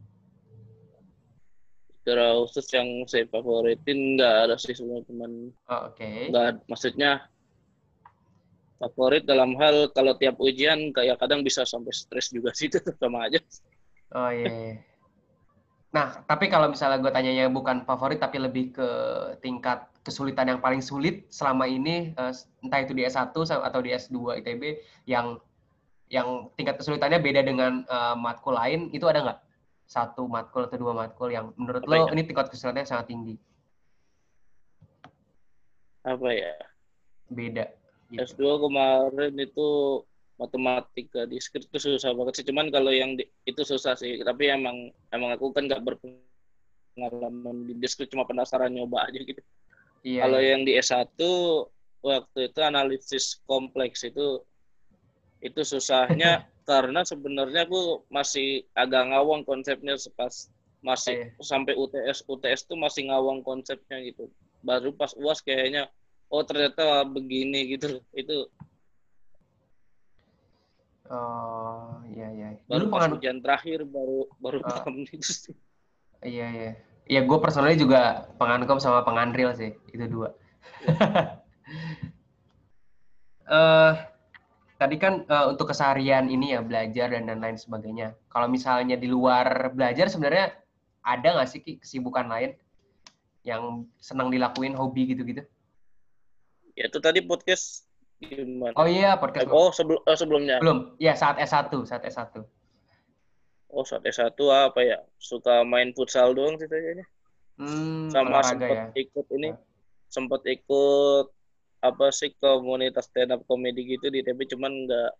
Secara 2.00 2.38
khusus 2.38 2.66
yang 2.70 2.88
saya 3.10 3.26
favoritin 3.26 4.14
nggak 4.14 4.34
ada 4.46 4.54
sih 4.54 4.76
semua 4.78 5.02
teman. 5.02 5.50
Oh, 5.66 5.90
Oke. 5.90 5.98
Okay. 5.98 6.30
Nggak, 6.30 6.62
maksudnya 6.70 7.26
favorit 8.76 9.24
dalam 9.24 9.56
hal 9.58 9.90
kalau 9.90 10.14
tiap 10.14 10.36
ujian 10.38 10.92
kayak 10.92 11.16
kadang 11.16 11.40
bisa 11.40 11.64
sampai 11.64 11.90
stres 11.96 12.30
juga 12.30 12.52
sih 12.54 12.68
itu 12.70 12.78
sama 13.00 13.26
aja. 13.26 13.42
Oh 14.14 14.30
iya. 14.30 14.46
Yeah. 14.46 14.95
Nah, 15.96 16.20
tapi 16.28 16.52
kalau 16.52 16.68
misalnya 16.68 17.00
gue 17.00 17.08
tanyanya 17.08 17.48
bukan 17.48 17.80
favorit 17.88 18.20
tapi 18.20 18.36
lebih 18.36 18.76
ke 18.76 18.88
tingkat 19.40 19.88
kesulitan 20.04 20.44
yang 20.52 20.60
paling 20.60 20.84
sulit 20.84 21.24
selama 21.32 21.64
ini 21.64 22.12
eh, 22.12 22.32
entah 22.60 22.84
itu 22.84 22.92
di 22.92 23.08
S1 23.08 23.32
atau 23.32 23.80
di 23.80 23.96
S2 23.96 24.44
ITB 24.44 24.84
yang 25.08 25.40
yang 26.12 26.52
tingkat 26.54 26.76
kesulitannya 26.78 27.18
beda 27.18 27.42
dengan 27.42 27.82
uh, 27.90 28.14
matkul 28.14 28.54
lain 28.54 28.94
itu 28.94 29.08
ada 29.10 29.26
nggak? 29.26 29.40
Satu 29.90 30.30
matkul 30.30 30.70
atau 30.70 30.78
dua 30.78 30.94
matkul 30.94 31.34
yang 31.34 31.50
menurut 31.58 31.82
Apa 31.82 31.90
lo 31.90 31.96
ya? 32.06 32.12
ini 32.14 32.22
tingkat 32.22 32.46
kesulitannya 32.46 32.86
sangat 32.86 33.10
tinggi? 33.10 33.34
Apa 36.06 36.28
ya? 36.30 36.54
Beda. 37.26 37.74
Gitu. 38.06 38.22
S2 38.22 38.70
kemarin 38.70 39.34
itu 39.34 39.68
matematika 40.36 41.24
di 41.24 41.40
skrip 41.40 41.64
itu 41.68 41.96
susah 41.96 42.12
banget 42.12 42.40
sih. 42.40 42.46
Cuman 42.48 42.68
kalau 42.68 42.92
yang 42.92 43.16
di, 43.16 43.24
itu 43.48 43.62
susah 43.64 43.96
sih. 43.96 44.20
Tapi 44.20 44.52
emang 44.52 44.92
emang 45.12 45.32
aku 45.32 45.52
kan 45.52 45.64
nggak 45.64 45.82
berpengalaman 45.82 47.56
di 47.68 47.74
diskrit 47.80 48.12
cuma 48.12 48.28
penasaran 48.28 48.72
nyoba 48.72 49.08
aja 49.08 49.20
gitu. 49.20 49.40
Iya, 50.06 50.28
kalau 50.28 50.38
iya. 50.38 50.48
yang 50.54 50.62
di 50.62 50.72
S1 50.78 51.18
waktu 52.04 52.38
itu 52.52 52.60
analisis 52.62 53.42
kompleks 53.48 54.06
itu 54.06 54.44
itu 55.42 55.60
susahnya 55.66 56.46
karena 56.70 57.02
sebenarnya 57.02 57.66
aku 57.66 58.06
masih 58.12 58.62
agak 58.76 59.10
ngawang 59.10 59.42
konsepnya 59.42 59.98
pas 60.14 60.52
masih 60.84 61.32
iya. 61.32 61.42
sampai 61.42 61.74
UTS 61.74 62.28
UTS 62.30 62.70
tuh 62.70 62.78
masih 62.78 63.10
ngawang 63.10 63.42
konsepnya 63.42 63.98
gitu. 64.04 64.30
Baru 64.62 64.92
pas 64.94 65.16
UAS 65.16 65.40
kayaknya 65.40 65.88
oh 66.30 66.42
ternyata 66.42 67.06
begini 67.06 67.74
gitu 67.74 68.02
itu 68.12 68.50
oh 71.10 72.02
iya 72.10 72.28
iya. 72.32 72.48
Baru 72.66 72.90
pas 72.90 73.06
pengan... 73.06 73.18
ujian 73.18 73.38
terakhir 73.42 73.84
baru 73.86 74.26
baru 74.38 74.58
uh, 74.62 74.66
paham 74.66 75.02
itu 75.02 75.52
iya 76.24 76.46
iya. 76.50 76.72
Iya 77.06 77.22
gue 77.22 77.38
personalnya 77.38 77.78
juga 77.78 78.02
pengankom 78.34 78.82
sama 78.82 79.06
pengandril 79.06 79.54
sih 79.54 79.78
itu 79.94 80.04
dua. 80.10 80.34
Uh, 83.46 83.94
tadi 84.82 84.96
kan 84.98 85.22
uh, 85.30 85.54
untuk 85.54 85.70
keseharian 85.70 86.26
ini 86.26 86.58
ya 86.58 86.60
belajar 86.66 87.14
dan 87.14 87.30
lain 87.30 87.38
lain 87.38 87.58
sebagainya. 87.58 88.18
Kalau 88.26 88.50
misalnya 88.50 88.98
di 88.98 89.06
luar 89.06 89.70
belajar 89.70 90.10
sebenarnya 90.10 90.58
ada 91.06 91.38
nggak 91.38 91.48
sih 91.48 91.62
kesibukan 91.78 92.26
lain 92.26 92.58
yang 93.46 93.86
senang 94.02 94.26
dilakuin 94.34 94.74
hobi 94.74 95.14
gitu-gitu? 95.14 95.46
Ya 96.74 96.90
itu 96.90 96.98
tadi 96.98 97.22
podcast 97.22 97.85
gimana? 98.20 98.72
Oh 98.76 98.88
iya, 98.88 99.16
podcast. 99.20 99.48
Oh, 99.52 99.70
sebelum 99.70 100.00
oh, 100.02 100.16
sebelumnya. 100.16 100.56
Belum. 100.62 100.96
Ya, 100.96 101.12
saat 101.12 101.36
S1, 101.36 101.68
saat 101.84 102.02
S1. 102.04 102.40
Oh, 103.72 103.84
saat 103.84 104.02
S1 104.06 104.32
apa 104.36 104.80
ya? 104.80 104.98
Suka 105.20 105.66
main 105.66 105.92
futsal 105.92 106.32
doang 106.32 106.56
sih 106.56 106.64
kayaknya. 106.70 107.04
Hmm, 107.56 108.12
Sama 108.12 108.44
sempat 108.44 108.68
ya? 108.68 108.84
ikut 108.96 109.26
ini. 109.32 109.52
Ya. 109.52 109.56
Sempat 110.12 110.44
ikut 110.44 111.32
apa 111.84 112.06
sih 112.08 112.32
komunitas 112.40 113.08
stand 113.08 113.36
up 113.36 113.44
comedy 113.44 113.84
gitu 113.84 114.08
di 114.08 114.24
TV 114.24 114.48
cuman 114.48 114.88
nggak 114.88 115.10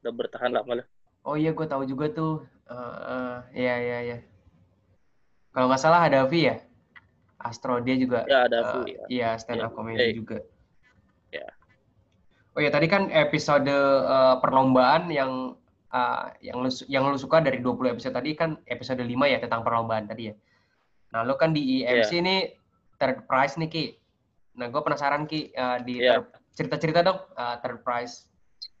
nggak 0.00 0.14
bertahan 0.16 0.52
lama 0.52 0.80
lah. 0.80 0.86
Oh 1.24 1.36
iya, 1.36 1.52
gue 1.56 1.64
tahu 1.64 1.88
juga 1.88 2.12
tuh. 2.12 2.44
Uh, 2.68 2.76
uh, 2.76 3.34
iya 3.52 3.74
iya 3.80 3.98
iya. 4.00 4.18
Kalau 5.52 5.68
nggak 5.68 5.80
salah 5.80 6.04
ada 6.04 6.24
Vi 6.28 6.48
ya? 6.48 6.56
Astro 7.40 7.80
dia 7.84 7.96
juga. 7.96 8.24
Ya 8.28 8.48
ada 8.48 8.58
Vi. 8.72 8.80
Uh, 8.80 8.84
ya. 8.88 9.04
Iya 9.08 9.28
stand 9.40 9.64
up 9.64 9.72
ya. 9.72 9.76
comedy 9.76 10.00
hey. 10.00 10.12
juga. 10.16 10.38
Oh 12.54 12.62
ya 12.62 12.70
tadi 12.70 12.86
kan 12.86 13.10
episode 13.10 13.66
uh, 13.66 14.38
perlombaan 14.38 15.10
yang 15.10 15.58
uh, 15.90 16.30
yang 16.38 16.62
lu 16.62 16.70
yang 16.86 17.02
lu 17.10 17.18
suka 17.18 17.42
dari 17.42 17.58
20 17.58 17.98
episode 17.98 18.14
tadi 18.14 18.38
kan 18.38 18.54
episode 18.70 19.02
5 19.02 19.10
ya 19.10 19.38
tentang 19.42 19.66
perlombaan 19.66 20.06
tadi 20.06 20.30
ya. 20.30 20.34
Nah, 21.14 21.26
lu 21.26 21.34
kan 21.34 21.54
di 21.54 21.82
IMC 21.82 22.10
yeah. 22.10 22.22
ini 22.22 22.36
third 22.98 23.26
prize 23.26 23.54
nih 23.58 23.70
Ki. 23.70 23.84
Nah, 24.58 24.70
gue 24.70 24.82
penasaran 24.82 25.26
Ki 25.26 25.50
uh, 25.54 25.82
di 25.82 26.02
yeah. 26.02 26.22
cerita-cerita 26.54 27.02
dong 27.02 27.18
uh, 27.34 27.58
third 27.62 27.82
prize. 27.82 28.30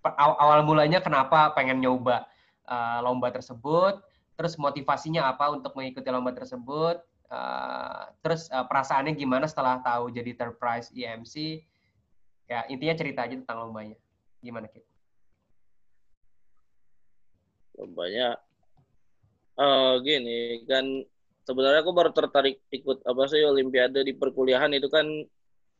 Awal, 0.04 0.36
awal 0.38 0.60
mulanya 0.62 1.02
kenapa 1.02 1.50
pengen 1.58 1.82
nyoba 1.82 2.30
uh, 2.70 3.02
lomba 3.02 3.34
tersebut? 3.34 4.02
Terus 4.34 4.54
motivasinya 4.58 5.30
apa 5.30 5.50
untuk 5.50 5.74
mengikuti 5.78 6.10
lomba 6.10 6.30
tersebut? 6.30 7.02
Uh, 7.26 8.06
terus 8.22 8.46
uh, 8.54 8.66
perasaannya 8.66 9.18
gimana 9.18 9.50
setelah 9.50 9.82
tahu 9.82 10.14
jadi 10.14 10.34
third 10.38 10.62
prize 10.62 10.94
IMC? 10.94 11.62
Ya 12.50 12.64
intinya 12.68 12.94
cerita 12.96 13.20
aja 13.24 13.34
tentang 13.36 13.68
lombanya. 13.68 13.96
Gimana 14.44 14.68
kita 14.68 14.94
lombanya 17.74 18.38
uh, 19.58 19.98
gini 19.98 20.62
kan 20.66 20.86
sebenarnya 21.44 21.82
aku 21.82 21.92
baru 21.92 22.10
tertarik 22.14 22.62
ikut 22.70 23.02
apa 23.02 23.22
sih 23.26 23.42
olimpiade 23.42 24.06
di 24.06 24.14
perkuliahan 24.14 24.70
itu 24.72 24.86
kan 24.86 25.06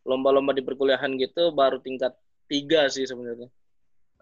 lomba-lomba 0.04 0.52
di 0.52 0.60
perkuliahan 0.60 1.16
gitu 1.16 1.54
baru 1.56 1.80
tingkat 1.80 2.12
tiga 2.44 2.92
sih 2.92 3.08
sebenarnya. 3.08 3.48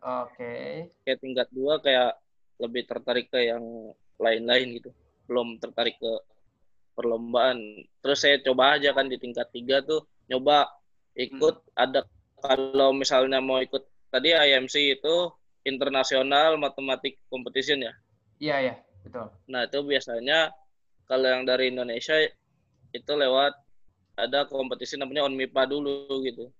Oke. 0.02 0.38
Okay. 0.38 0.70
kayak 1.02 1.18
tingkat 1.18 1.48
dua 1.50 1.82
kayak 1.82 2.14
lebih 2.62 2.86
tertarik 2.86 3.26
ke 3.26 3.50
yang 3.50 3.90
lain-lain 4.22 4.78
gitu. 4.78 4.90
Belum 5.26 5.58
tertarik 5.58 5.98
ke 5.98 6.12
perlombaan. 6.94 7.58
Terus 7.98 8.18
saya 8.22 8.38
coba 8.46 8.78
aja 8.78 8.94
kan 8.94 9.10
di 9.10 9.18
tingkat 9.18 9.50
tiga 9.50 9.82
tuh 9.82 10.06
nyoba 10.30 10.70
ikut 11.18 11.66
hmm. 11.66 11.74
ada 11.74 12.06
kalau 12.42 12.90
misalnya 12.90 13.38
mau 13.38 13.62
ikut 13.62 13.86
tadi 14.10 14.34
IMC 14.34 14.98
itu 14.98 15.30
internasional 15.62 16.58
matematik 16.58 17.22
competition 17.30 17.86
ya? 17.86 17.92
Iya, 18.42 18.56
iya, 18.58 18.74
betul. 19.06 19.30
Nah, 19.46 19.70
itu 19.70 19.78
biasanya 19.86 20.50
kalau 21.06 21.26
yang 21.30 21.46
dari 21.46 21.70
Indonesia 21.70 22.18
itu 22.92 23.12
lewat 23.14 23.54
ada 24.18 24.44
kompetisi 24.50 24.98
namanya 24.98 25.24
ONMIPA 25.30 25.62
dulu 25.70 26.20
gitu. 26.26 26.50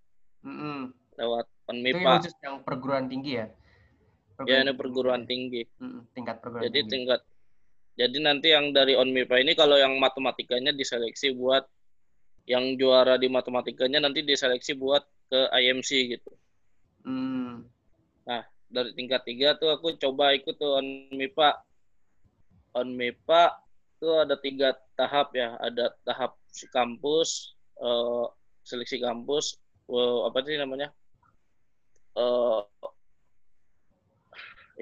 Mm 0.47 0.55
-hmm. 0.55 0.79
Lewat 1.19 1.45
Itu 1.51 1.69
ONMIPA. 1.75 1.99
yang 1.99 2.19
khusus 2.23 2.37
yang 2.41 2.57
perguruan 2.63 3.07
tinggi 3.11 3.33
ya? 3.43 3.47
Ya 4.43 4.65
ini 4.65 4.73
perguruan 4.75 5.23
tinggi. 5.29 5.63
Mm, 5.79 6.09
tingkat 6.17 6.41
perguruan 6.41 6.65
Jadi 6.67 6.79
tinggi. 6.83 6.91
tingkat 6.91 7.21
jadi 7.93 8.19
nanti 8.25 8.49
yang 8.49 8.73
dari 8.73 8.97
ONMIPA 8.97 9.45
ini 9.45 9.53
kalau 9.53 9.77
yang 9.77 9.93
matematikanya 10.01 10.73
diseleksi 10.73 11.37
buat 11.37 11.69
yang 12.49 12.75
juara 12.81 13.21
di 13.21 13.29
matematikanya 13.29 14.01
nanti 14.01 14.25
diseleksi 14.25 14.73
buat 14.75 15.05
ke 15.33 15.41
IMC 15.49 16.13
gitu. 16.13 16.31
Hmm. 17.09 17.65
Dari 18.73 18.93
tingkat 18.97 19.25
tiga 19.29 19.57
tuh 19.57 19.69
aku 19.73 19.97
coba 20.01 20.33
ikut 20.33 20.57
tuh 20.57 20.81
ONMIPA. 20.81 21.61
ONMIPA 22.73 23.43
tuh 24.01 24.25
ada 24.25 24.37
tiga 24.41 24.73
tahap 24.97 25.33
ya. 25.37 25.57
Ada 25.61 25.93
tahap 26.09 26.37
kampus, 26.73 27.53
eh, 27.81 28.25
seleksi 28.65 29.01
kampus, 29.01 29.61
eh, 29.93 30.19
apa 30.25 30.41
sih 30.45 30.57
namanya? 30.57 30.89
Eh, 32.17 32.61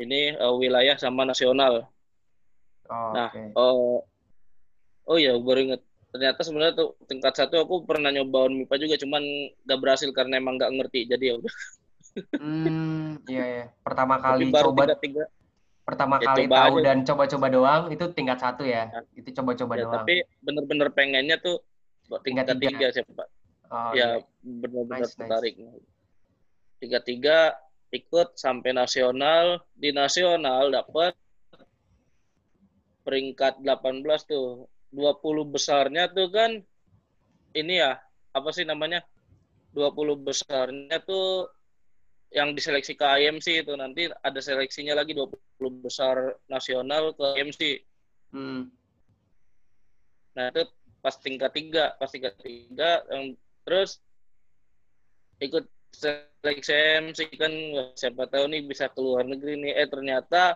ini 0.03 0.39
eh, 0.39 0.55
wilayah 0.55 0.95
sama 0.95 1.27
nasional. 1.27 1.91
Oh, 2.91 3.11
Nah, 3.15 3.31
oke. 3.31 3.43
oh, 3.59 4.03
oh 5.11 5.19
ya 5.19 5.35
baru 5.35 5.67
inget. 5.67 5.83
Ternyata 6.11 6.41
sebenarnya 6.43 6.75
tuh 6.75 6.99
tingkat 7.07 7.33
satu 7.33 7.63
aku 7.63 7.87
pernah 7.87 8.11
nyoba 8.11 8.51
MIPA 8.51 8.75
juga, 8.79 8.97
cuman 8.99 9.23
gak 9.63 9.79
berhasil 9.79 10.11
karena 10.11 10.39
emang 10.39 10.59
gak 10.59 10.75
ngerti. 10.75 11.07
Jadi 11.07 11.25
ya 11.31 11.35
udah. 11.39 11.55
Hmm, 12.35 13.23
iya 13.31 13.45
ya. 13.47 13.65
Pertama 13.81 14.19
Tapi 14.19 14.25
kali 14.27 14.45
baru 14.51 14.75
coba, 14.75 14.83
tingkat 14.83 14.99
tiga. 14.99 15.25
pertama 15.81 16.15
Ya, 16.19 16.27
kali 16.27 16.43
coba 16.45 16.57
tahu 16.59 16.75
aja. 16.75 16.85
dan 16.87 16.99
coba-coba 17.03 17.47
doang 17.49 17.83
itu 17.89 18.05
tingkat 18.11 18.39
satu 18.39 18.63
ya. 18.67 18.91
Ya. 18.91 19.01
Itu 19.15 19.31
coba-coba 19.33 19.73
Ya, 19.75 19.83
doang. 19.87 19.95
tapi 20.03 20.15
bener-bener 20.43 20.89
pengennya 20.91 21.39
tuh 21.39 21.63
tingkat, 22.21 22.51
Tingkat 22.51 22.57
tiga. 22.59 22.71
tiga 22.75 22.87
siapa? 22.91 23.25
Oh, 23.71 23.95
ya 23.95 24.19
iya. 24.19 24.27
benar-benar 24.43 25.07
Nice, 25.07 25.15
nice. 25.15 25.17
tertarik. 25.17 25.55
Tingkat 26.83 27.03
tiga 27.07 27.39
ikut 27.91 28.29
sampai 28.35 28.71
nasional. 28.75 29.63
Di 29.73 29.95
nasional 29.95 30.75
dapat 30.75 31.15
peringkat 33.03 33.63
18 33.63 34.27
tuh. 34.27 34.67
20 34.91 35.47
besarnya 35.47 36.11
tuh 36.11 36.29
kan 36.31 36.59
ini 37.55 37.83
ya, 37.83 37.99
apa 38.35 38.51
sih 38.55 38.67
namanya? 38.67 39.03
20 39.75 40.19
besarnya 40.19 40.99
tuh 41.03 41.47
yang 42.31 42.55
diseleksi 42.55 42.95
ke 42.95 43.03
IMC 43.03 43.67
itu 43.67 43.75
nanti 43.75 44.07
ada 44.07 44.39
seleksinya 44.39 44.95
lagi 44.95 45.15
20 45.15 45.35
besar 45.83 46.39
nasional 46.47 47.15
ke 47.15 47.27
IMC. 47.39 47.63
Hmm. 48.31 48.71
Nah 50.39 50.55
itu 50.55 50.63
pas 51.03 51.15
tingkat 51.19 51.51
tiga, 51.51 51.99
pas 51.99 52.11
tingkat 52.11 52.39
tiga, 52.39 53.03
yang 53.11 53.35
terus 53.67 53.99
ikut 55.43 55.67
seleksi 55.91 57.03
MC 57.03 57.35
kan 57.35 57.51
siapa 57.99 58.31
tahu 58.31 58.47
nih 58.47 58.63
bisa 58.63 58.87
keluar 58.95 59.27
negeri 59.27 59.59
nih. 59.59 59.73
Eh 59.75 59.89
ternyata 59.91 60.55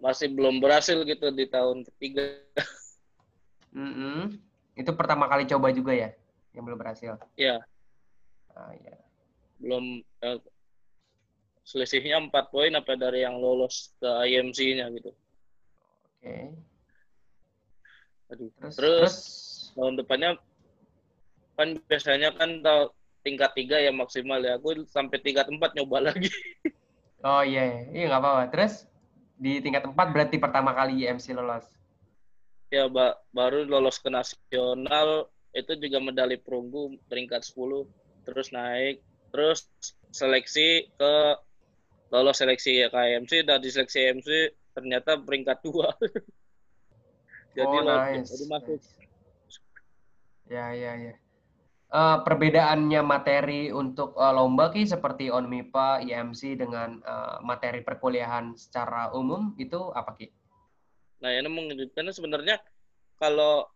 masih 0.00 0.32
belum 0.32 0.58
berhasil 0.58 1.04
gitu 1.04 1.28
di 1.36 1.46
tahun 1.52 1.84
ketiga. 1.84 2.24
Mm-mm. 3.72 4.36
Itu 4.76 4.92
pertama 4.96 5.28
kali 5.28 5.44
coba 5.48 5.72
juga 5.72 5.92
ya, 5.92 6.12
yang 6.52 6.64
belum 6.64 6.80
berhasil. 6.80 7.16
Ya 7.36 7.60
Ah, 8.52 8.72
iya. 8.76 8.96
belum 9.62 10.04
eh, 10.04 10.38
selisihnya 11.64 12.18
empat 12.20 12.50
poin 12.52 12.74
apa 12.74 12.98
dari 12.98 13.24
yang 13.24 13.38
lolos 13.38 13.94
ke 13.96 14.10
IMC-nya 14.28 14.92
gitu. 14.92 15.10
Oke. 16.18 16.36
Aduh. 18.34 18.50
Terus, 18.60 18.76
Terus 18.76 19.14
tahun 19.78 19.94
depannya 19.96 20.30
kan 21.56 21.68
biasanya 21.86 22.34
kan 22.34 22.50
tingkat 23.22 23.50
tiga 23.54 23.78
ya 23.78 23.94
maksimal 23.94 24.42
ya. 24.42 24.58
Aku 24.58 24.84
sampai 24.90 25.22
tingkat 25.22 25.48
empat 25.48 25.78
nyoba 25.78 26.12
lagi. 26.12 26.28
oh 27.28 27.40
iya, 27.46 27.62
iya. 27.64 27.80
iya 27.94 28.04
nggak 28.10 28.20
apa-apa. 28.20 28.44
Terus 28.52 28.84
di 29.38 29.62
tingkat 29.62 29.86
empat 29.86 30.12
berarti 30.12 30.36
pertama 30.36 30.74
kali 30.74 31.06
IMC 31.06 31.32
lolos. 31.38 31.64
Ya 32.72 32.88
ba- 32.88 33.20
baru 33.36 33.68
lolos 33.68 34.00
ke 34.00 34.08
nasional 34.08 35.28
itu 35.52 35.76
juga 35.76 36.00
medali 36.00 36.40
perunggu 36.40 36.96
peringkat 37.12 37.44
10 37.44 37.84
terus 38.24 38.48
naik 38.48 39.04
terus 39.28 39.68
seleksi 40.08 40.88
ke 40.96 41.14
lolos 42.08 42.40
seleksi 42.40 42.80
ya 42.80 42.88
KMC 42.88 43.44
dan 43.44 43.60
di 43.60 43.68
seleksi 43.68 44.16
MC 44.16 44.28
ternyata 44.72 45.20
peringkat 45.20 45.60
dua 45.60 45.92
jadi 47.56 47.76
oh, 47.76 47.84
nice. 47.84 48.32
jadi 48.32 48.44
masuk 48.48 48.80
nice. 48.80 48.90
Ya, 50.50 50.74
ya, 50.76 50.92
ya. 51.00 51.14
Eh, 51.92 52.18
perbedaannya 52.24 53.00
materi 53.04 53.68
untuk 53.68 54.16
eh, 54.16 54.32
lomba 54.32 54.72
ki 54.72 54.88
seperti 54.88 55.28
ONMIPA, 55.28 56.00
IMC 56.08 56.56
dengan 56.56 57.00
eh, 57.04 57.36
materi 57.44 57.84
perkuliahan 57.84 58.56
secara 58.56 59.12
umum 59.12 59.52
itu 59.60 59.92
apa 59.92 60.16
ki? 60.16 60.28
Nah 61.22 61.30
ini 61.30 61.46
mengejutkan 61.46 62.10
sebenarnya 62.10 62.58
kalau 63.16 63.70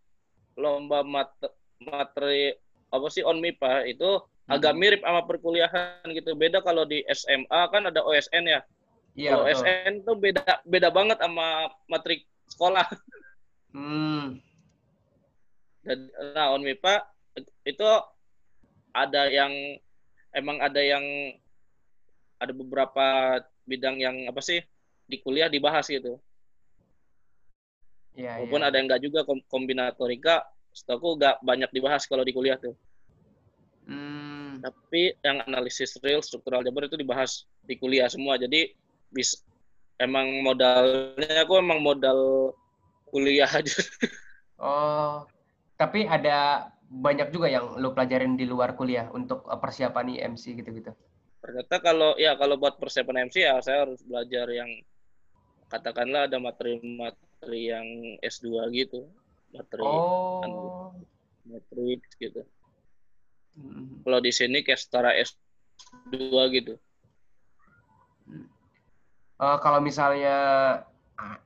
lomba 0.58 1.06
mat- 1.06 1.54
materi 1.78 2.50
apa 2.90 3.06
sih 3.06 3.22
on 3.22 3.38
MIPA 3.38 3.86
itu 3.86 4.18
agak 4.46 4.74
Hmm. 4.74 4.80
mirip 4.82 5.00
sama 5.02 5.22
perkuliahan 5.26 6.06
gitu 6.10 6.34
beda 6.34 6.58
kalau 6.62 6.82
di 6.82 7.06
SMA 7.06 7.60
kan 7.70 7.86
ada 7.86 8.02
OSN 8.02 8.44
ya 8.50 8.60
Iya, 9.16 9.32
kalau. 9.32 9.46
OSN 9.46 9.92
tuh 10.02 10.16
beda 10.18 10.60
beda 10.66 10.88
banget 10.90 11.18
sama 11.22 11.70
matrik 11.86 12.26
sekolah 12.50 12.84
Hmm, 13.76 14.40
Dan 15.84 16.08
nah 16.32 16.50
on 16.50 16.64
MIPA 16.64 17.04
itu 17.68 17.84
ada 18.96 19.28
yang 19.28 19.52
emang 20.32 20.56
ada 20.64 20.80
yang 20.80 21.04
ada 22.40 22.52
beberapa 22.56 23.06
bidang 23.68 24.00
yang 24.00 24.16
apa 24.26 24.40
sih 24.40 24.64
di 25.04 25.20
kuliah 25.20 25.52
dibahas 25.52 25.86
gitu. 25.86 26.16
Iya, 28.16 28.40
Walaupun 28.40 28.60
iya. 28.64 28.68
ada 28.72 28.76
yang 28.80 28.86
enggak 28.88 29.02
juga 29.04 29.20
kom- 29.22 29.44
kombinatorika, 29.46 30.42
setahu 30.72 31.20
nggak 31.20 31.40
banyak 31.44 31.70
dibahas 31.70 32.04
kalau 32.08 32.24
di 32.24 32.32
kuliah 32.32 32.56
tuh. 32.56 32.74
Hmm, 33.86 34.58
Tapi 34.58 35.14
yang 35.22 35.46
analisis 35.46 35.94
real 36.02 36.18
struktural 36.24 36.66
Jabar 36.66 36.90
itu 36.90 36.98
dibahas 36.98 37.46
di 37.62 37.78
kuliah 37.78 38.10
semua. 38.10 38.34
Jadi 38.34 38.74
bis 39.14 39.46
emang 39.96 40.42
modalnya 40.42 41.46
aku 41.46 41.54
emang 41.60 41.80
modal 41.80 42.50
kuliah 43.08 43.48
aja. 43.48 43.78
oh, 44.58 45.24
tapi 45.78 46.04
ada 46.04 46.68
banyak 46.86 47.34
juga 47.34 47.50
yang 47.50 47.78
lo 47.78 47.94
pelajarin 47.94 48.38
di 48.38 48.46
luar 48.46 48.74
kuliah 48.74 49.06
untuk 49.14 49.46
eh, 49.46 49.58
persiapan 49.58 50.18
IMC 50.18 50.58
gitu-gitu. 50.58 50.90
Ternyata 51.42 51.78
kalau 51.78 52.18
ya 52.18 52.34
kalau 52.34 52.58
buat 52.58 52.74
persiapan 52.80 53.30
MC 53.30 53.46
ya 53.46 53.54
saya 53.62 53.86
harus 53.86 54.02
belajar 54.02 54.50
yang 54.50 54.70
katakanlah 55.70 56.30
ada 56.30 56.38
materi-materi 56.42 57.25
yang 57.44 57.86
S2 58.24 58.72
gitu. 58.72 59.06
Materi 59.52 59.84
Oh, 59.84 60.92
matrix 61.46 62.02
gitu. 62.18 62.42
Hmm. 63.56 64.02
Kalau 64.04 64.18
di 64.20 64.32
sini 64.34 64.60
kayak 64.60 64.80
setara 64.80 65.14
S2 65.16 66.16
gitu. 66.52 66.74
Eh, 69.36 69.58
kalau 69.60 69.80
misalnya 69.84 70.36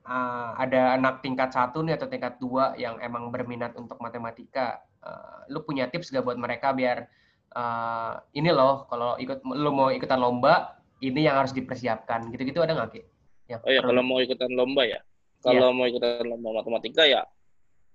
ah, 0.06 0.54
ada 0.58 0.94
anak 0.94 1.22
tingkat 1.26 1.50
satu 1.50 1.82
nih 1.82 1.98
atau 1.98 2.06
tingkat 2.06 2.38
dua 2.38 2.74
yang 2.78 2.98
emang 3.02 3.34
berminat 3.34 3.74
untuk 3.74 3.98
matematika, 3.98 4.82
eh, 5.02 5.50
lu 5.50 5.62
punya 5.66 5.90
tips 5.90 6.14
gak 6.14 6.22
buat 6.22 6.38
mereka 6.38 6.70
biar 6.70 7.10
eh, 7.50 8.14
ini 8.38 8.50
loh 8.54 8.86
kalau 8.86 9.18
ikut 9.18 9.42
lu 9.42 9.70
mau 9.74 9.90
ikutan 9.90 10.22
lomba 10.22 10.78
ini 11.02 11.26
yang 11.26 11.40
harus 11.40 11.50
dipersiapkan 11.50 12.30
gitu-gitu 12.30 12.62
ada 12.62 12.76
nggak 12.78 12.90
ki? 12.94 13.02
Yang 13.50 13.60
Oh 13.66 13.72
ya 13.74 13.80
kalau 13.82 14.02
mau 14.06 14.22
ikutan 14.22 14.52
lomba 14.54 14.86
ya. 14.86 15.00
Kalau 15.40 15.72
mau 15.72 15.88
ikutan 15.88 16.28
lomba 16.28 16.60
matematika 16.60 17.08
ya 17.08 17.24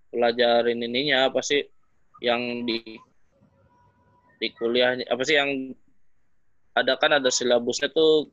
pelajarin 0.10 0.82
ininya 0.82 1.30
apa 1.30 1.46
sih 1.46 1.62
yang 2.24 2.66
di 2.66 2.82
di 4.42 4.48
kuliah 4.56 4.98
apa 5.06 5.22
sih 5.22 5.36
yang 5.38 5.74
ada 6.76 7.00
kan 7.00 7.16
ada 7.16 7.32
silabusnya 7.32 7.88
tuh 7.94 8.30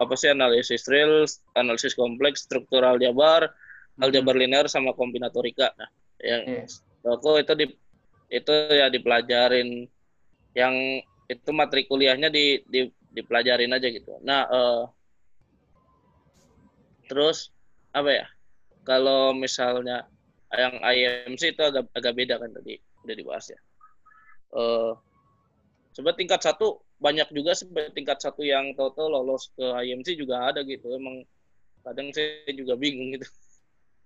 apa 0.00 0.14
sih 0.16 0.32
analisis 0.32 0.88
real, 0.88 1.24
analisis 1.56 1.92
kompleks, 1.92 2.44
struktural 2.48 2.96
jabar, 2.96 3.52
aljabar 4.00 4.36
linear 4.36 4.68
sama 4.68 4.92
kombinatorika. 4.96 5.72
Nah, 5.76 5.90
yang 6.20 6.42
Iya. 6.64 7.12
aku 7.12 7.40
itu 7.40 7.52
di 7.56 7.66
itu 8.32 8.52
ya 8.72 8.88
dipelajarin 8.88 9.84
yang 10.56 10.74
itu 11.28 11.50
materi 11.52 11.84
kuliahnya 11.84 12.32
di, 12.32 12.64
di 12.64 12.88
dipelajarin 13.12 13.72
aja 13.72 13.88
gitu. 13.88 14.16
Nah, 14.24 14.48
eh, 14.48 14.82
terus 17.08 17.52
apa 17.92 18.10
ya? 18.12 18.26
Kalau 18.86 19.34
misalnya 19.34 20.06
yang 20.54 20.78
IMC 20.78 21.58
itu 21.58 21.62
agak 21.62 21.90
agak 21.90 22.14
beda 22.14 22.38
kan 22.38 22.54
tadi 22.54 22.78
udah 23.02 23.14
dibahas 23.18 23.50
ya. 23.50 23.58
Eh, 24.54 24.92
coba 25.98 26.10
tingkat 26.14 26.38
satu 26.38 26.86
banyak 27.02 27.28
juga 27.34 27.52
sih 27.58 27.66
tingkat 27.92 28.22
satu 28.22 28.46
yang 28.46 28.72
tahu-tahu 28.78 29.10
lolos 29.10 29.50
ke 29.58 29.66
IMC 29.66 30.14
juga 30.14 30.54
ada 30.54 30.62
gitu. 30.62 30.86
Emang 30.94 31.26
kadang 31.82 32.14
saya 32.14 32.46
juga 32.54 32.78
bingung 32.78 33.18
gitu. 33.18 33.26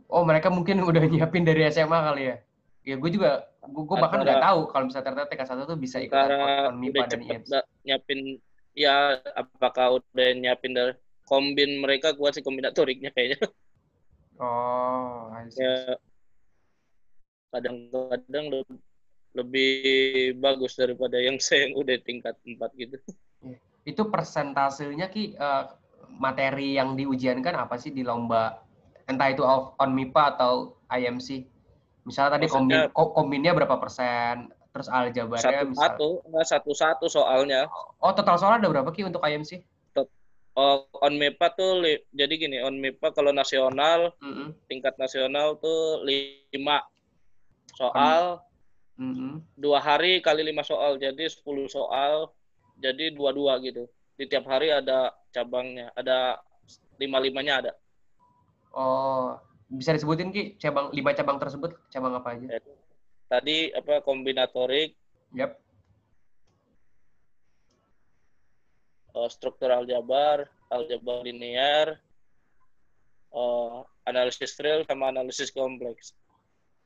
Oh 0.08 0.24
mereka 0.24 0.48
mungkin 0.48 0.80
udah 0.88 1.04
nyiapin 1.04 1.44
dari 1.44 1.68
SMA 1.68 1.98
kali 2.00 2.22
ya? 2.32 2.36
Ya 2.80 2.96
gue 2.96 3.10
juga, 3.12 3.44
gue, 3.60 3.96
bahkan 4.00 4.24
nggak 4.24 4.40
tahu 4.40 4.60
kalau 4.72 4.84
misalnya 4.88 5.06
ternyata 5.12 5.28
TK1 5.28 5.68
tuh 5.68 5.76
bisa 5.76 6.00
ikut 6.00 6.16
MIPA 6.80 7.12
dan 7.12 7.20
IEMS. 7.28 7.48
nyiapin, 7.84 8.20
ya 8.72 9.20
apakah 9.36 10.00
udah 10.00 10.28
nyiapin 10.32 10.72
dari 10.72 10.96
kombin 11.28 11.84
mereka 11.84 12.16
kuat 12.16 12.40
sih 12.40 12.42
kombinatoriknya 12.42 13.12
kayaknya. 13.12 13.36
Oh, 14.40 15.28
ya, 15.52 16.00
kadang-kadang 17.52 18.64
lebih 19.36 20.34
bagus 20.40 20.74
daripada 20.80 21.20
yang 21.20 21.36
saya 21.44 21.68
yang 21.68 21.74
udah 21.76 21.96
tingkat 22.00 22.34
4 22.42 22.56
gitu. 22.80 22.96
Iya. 23.44 23.58
Itu 23.84 24.08
persentasenya 24.08 25.12
Ki, 25.12 25.36
uh, 25.36 25.76
materi 26.16 26.74
yang 26.74 26.96
diujiankan 26.96 27.54
apa 27.54 27.76
sih 27.76 27.92
di 27.92 28.00
lomba 28.00 28.64
entah 29.06 29.28
itu 29.28 29.42
on 29.44 29.90
MIPA 29.92 30.22
atau 30.38 30.78
IMC? 30.88 31.44
Misalnya 32.06 32.40
tadi 32.40 32.46
kombin, 32.48 32.88
kombinnya 32.94 33.52
berapa 33.52 33.76
persen, 33.76 34.48
terus 34.70 34.88
aljabarnya 34.88 35.66
satu 35.68 35.74
satu 35.74 36.08
enggak 36.30 36.46
satu 36.46 36.70
satu 36.72 37.06
soalnya. 37.10 37.66
Oh 38.00 38.14
total 38.14 38.38
soal 38.38 38.56
ada 38.56 38.70
berapa 38.70 38.88
ki 38.94 39.04
untuk 39.04 39.20
IMC? 39.20 39.60
Oh, 40.58 40.82
on 40.98 41.14
MIPA 41.14 41.46
tuh 41.54 41.78
jadi 42.10 42.34
gini, 42.34 42.58
on 42.58 42.74
MIPA 42.74 43.14
kalau 43.14 43.30
nasional 43.30 44.10
mm 44.18 44.32
-hmm. 44.34 44.48
tingkat 44.66 44.98
nasional 44.98 45.54
tuh 45.62 46.02
lima 46.02 46.82
soal 47.78 48.42
mm 48.98 49.12
-hmm. 49.14 49.32
dua 49.54 49.78
hari 49.78 50.18
kali 50.18 50.42
lima 50.42 50.66
soal 50.66 50.98
jadi 50.98 51.30
sepuluh 51.30 51.70
soal 51.70 52.34
jadi 52.82 53.14
dua 53.14 53.30
dua 53.30 53.62
gitu. 53.62 53.86
Di 54.18 54.26
tiap 54.26 54.50
hari 54.50 54.74
ada 54.74 55.14
cabangnya, 55.30 55.94
ada 55.94 56.42
lima 56.98 57.22
limanya 57.22 57.54
ada. 57.62 57.72
Oh, 58.74 59.38
bisa 59.70 59.94
disebutin 59.94 60.34
Ki 60.34 60.58
cabang 60.58 60.90
lima 60.90 61.14
cabang 61.14 61.38
tersebut 61.38 61.78
cabang 61.94 62.18
apa 62.18 62.34
aja? 62.34 62.58
Tadi 63.30 63.70
apa 63.70 64.02
kombinatorik? 64.02 64.98
Yap. 65.38 65.69
Uh, 69.10 69.26
struktur 69.26 69.74
aljabar, 69.74 70.46
aljabar 70.70 71.26
linear, 71.26 71.98
uh, 73.34 73.82
analisis 74.06 74.54
real 74.62 74.86
sama 74.86 75.10
analisis 75.10 75.50
kompleks. 75.50 76.14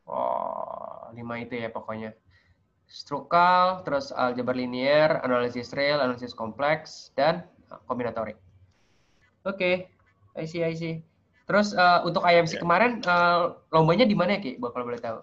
Oh, 0.08 1.08
lima 1.12 1.40
itu 1.40 1.60
ya 1.60 1.68
pokoknya. 1.68 2.16
Strukal, 2.88 3.84
terus 3.84 4.12
aljabar 4.12 4.56
linear, 4.56 5.20
analisis 5.24 5.72
real, 5.76 6.00
analisis 6.00 6.32
kompleks, 6.32 7.12
dan 7.16 7.44
kombinatorik. 7.88 8.36
Oke, 9.44 9.56
okay. 9.56 9.74
I 10.36 10.44
see, 10.48 10.64
I 10.64 10.72
see. 10.72 11.04
Terus 11.44 11.76
uh, 11.76 12.00
untuk 12.08 12.24
IMC 12.24 12.56
yeah. 12.56 12.62
kemarin 12.64 12.92
uh, 13.04 13.60
lombanya 13.68 14.08
di 14.08 14.16
mana 14.16 14.36
ya 14.36 14.40
Ki? 14.40 14.56
Kalau 14.56 14.84
boleh 14.88 15.00
tahu. 15.00 15.18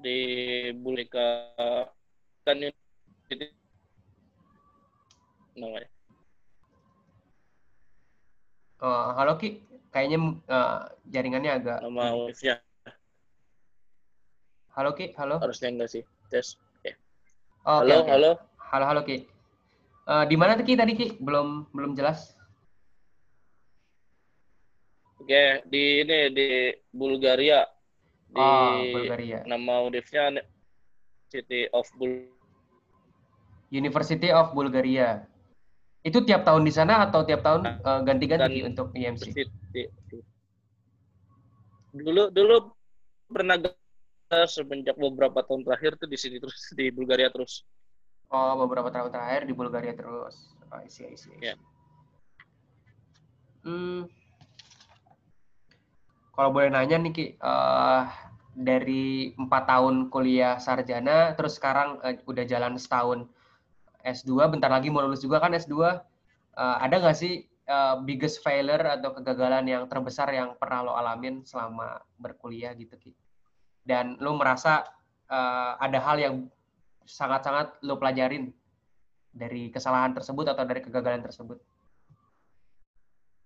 Di 0.00 0.18
Bulika 0.76 1.52
kan 2.44 2.60
namanya. 5.56 5.88
Oh, 8.84 9.16
halo 9.16 9.40
Ki. 9.40 9.64
Kayaknya 9.88 10.18
uh, 10.50 10.90
jaringannya 11.08 11.50
agak 11.56 11.78
nama 11.80 12.12
wave-nya. 12.12 12.60
Halo 14.76 14.90
Ki, 14.92 15.16
halo. 15.16 15.40
Harusnya 15.40 15.72
enggak 15.72 15.88
sih. 15.88 16.04
Tes. 16.28 16.60
Okay. 16.82 16.92
Oh, 17.64 17.80
halo, 17.80 18.04
okay, 18.04 18.04
okay. 18.04 18.12
halo. 18.12 18.30
Halo, 18.60 18.84
halo 18.84 19.00
Ki. 19.08 19.16
Uh, 20.04 20.28
di 20.28 20.36
mana 20.36 20.58
tuh 20.60 20.66
Ki 20.68 20.76
tadi 20.76 20.92
Ki? 20.98 21.16
Belum 21.16 21.64
belum 21.72 21.96
jelas. 21.96 22.36
Oke, 25.22 25.64
di 25.64 26.04
ini 26.04 26.28
di 26.28 26.48
Bulgaria. 26.92 27.64
Di 28.28 28.36
oh, 28.36 28.84
Bulgaria. 28.92 29.46
Nama 29.48 29.80
UNIF-nya 29.88 30.44
City 31.30 31.70
of 31.72 31.88
Bul 31.96 32.33
University 33.74 34.30
of 34.30 34.54
Bulgaria. 34.54 35.26
Itu 36.06 36.22
tiap 36.22 36.46
tahun 36.46 36.62
di 36.62 36.70
sana 36.70 37.10
atau 37.10 37.26
tiap 37.26 37.42
tahun 37.42 37.82
uh, 37.82 38.00
ganti-ganti 38.06 38.62
uh, 38.62 38.70
untuk 38.70 38.94
IMC? 38.94 39.34
Dulu 41.90 42.30
dulu 42.30 42.56
pernah 43.26 43.58
semenjak 44.46 44.94
beberapa 44.94 45.42
tahun 45.42 45.66
terakhir 45.66 45.98
tuh 45.98 46.06
di 46.06 46.18
sini 46.20 46.38
terus 46.38 46.70
di 46.78 46.94
Bulgaria 46.94 47.34
terus. 47.34 47.66
Oh, 48.30 48.54
beberapa 48.62 48.90
tahun 48.94 49.10
terakhir 49.10 49.46
di 49.46 49.54
Bulgaria 49.54 49.94
terus. 49.94 50.54
Oh, 50.70 50.80
isi, 50.82 51.06
isi. 51.10 51.30
Yeah. 51.38 51.58
Hmm. 53.64 54.10
Kalau 56.34 56.50
boleh 56.50 56.68
nanya 56.68 56.98
nih 56.98 57.12
Ki, 57.14 57.26
uh, 57.38 58.10
dari 58.58 59.32
empat 59.38 59.70
tahun 59.70 60.10
kuliah 60.10 60.58
sarjana, 60.58 61.32
terus 61.38 61.56
sekarang 61.56 62.02
uh, 62.02 62.18
udah 62.26 62.44
jalan 62.44 62.74
setahun 62.74 63.30
S2, 64.04 64.52
bentar 64.52 64.68
lagi 64.68 64.92
mau 64.92 65.00
lulus 65.00 65.24
juga 65.24 65.40
kan 65.40 65.56
S2. 65.56 65.72
Uh, 65.74 65.88
eh, 65.88 66.76
ada 66.84 67.00
nggak 67.00 67.16
sih 67.16 67.48
uh, 67.66 68.04
biggest 68.04 68.44
failure 68.44 68.84
atau 68.84 69.16
kegagalan 69.16 69.64
yang 69.64 69.88
terbesar 69.88 70.28
yang 70.30 70.54
pernah 70.60 70.84
lo 70.84 70.92
alamin 70.94 71.40
selama 71.42 71.98
berkuliah 72.20 72.76
gitu 72.76 72.94
Ki? 73.00 73.12
Dan 73.80 74.20
lo 74.20 74.36
merasa 74.36 74.84
uh, 75.32 75.80
ada 75.80 75.98
hal 76.04 76.16
yang 76.20 76.34
sangat-sangat 77.08 77.80
lo 77.84 77.96
pelajarin 77.96 78.52
dari 79.34 79.72
kesalahan 79.72 80.12
tersebut 80.12 80.52
atau 80.52 80.64
dari 80.68 80.84
kegagalan 80.84 81.24
tersebut? 81.24 81.58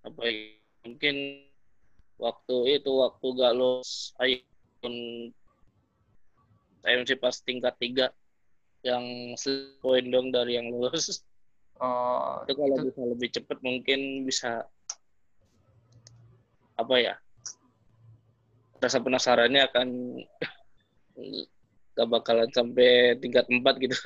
Apa 0.04 0.20
ya? 0.26 0.58
mungkin 0.88 1.44
waktu 2.16 2.56
itu 2.80 2.92
waktu 3.02 3.26
gak 3.34 3.54
lulus 3.54 4.14
masih 6.88 7.18
pas 7.20 7.36
tingkat 7.44 7.74
tiga 7.76 8.06
yang 8.86 9.34
poin 9.82 10.04
dong 10.08 10.30
dari 10.30 10.58
yang 10.58 10.70
lulus. 10.70 11.22
Oh, 11.78 12.42
itu 12.46 12.58
kalau 12.58 12.76
itu... 12.78 12.84
bisa 12.90 13.02
lebih 13.06 13.28
cepat 13.30 13.58
mungkin 13.62 14.26
bisa 14.26 14.66
apa 16.78 16.94
ya 16.98 17.14
rasa 18.78 19.02
penasarannya 19.02 19.62
akan 19.66 19.88
gak 21.98 22.08
bakalan 22.10 22.50
sampai 22.54 23.18
tingkat 23.18 23.46
empat 23.50 23.74
gitu. 23.82 23.98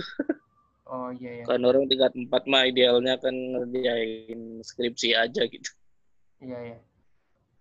Oh 0.92 1.08
iya 1.12 1.40
iya. 1.40 1.44
Kan 1.48 1.64
orang 1.64 1.88
tingkat 1.88 2.12
empat 2.12 2.44
mah 2.48 2.68
idealnya 2.68 3.16
kan 3.16 3.32
ngerjain 3.32 4.60
skripsi 4.60 5.16
aja 5.16 5.44
gitu. 5.48 5.70
Iya 6.40 6.58
iya. 6.72 6.78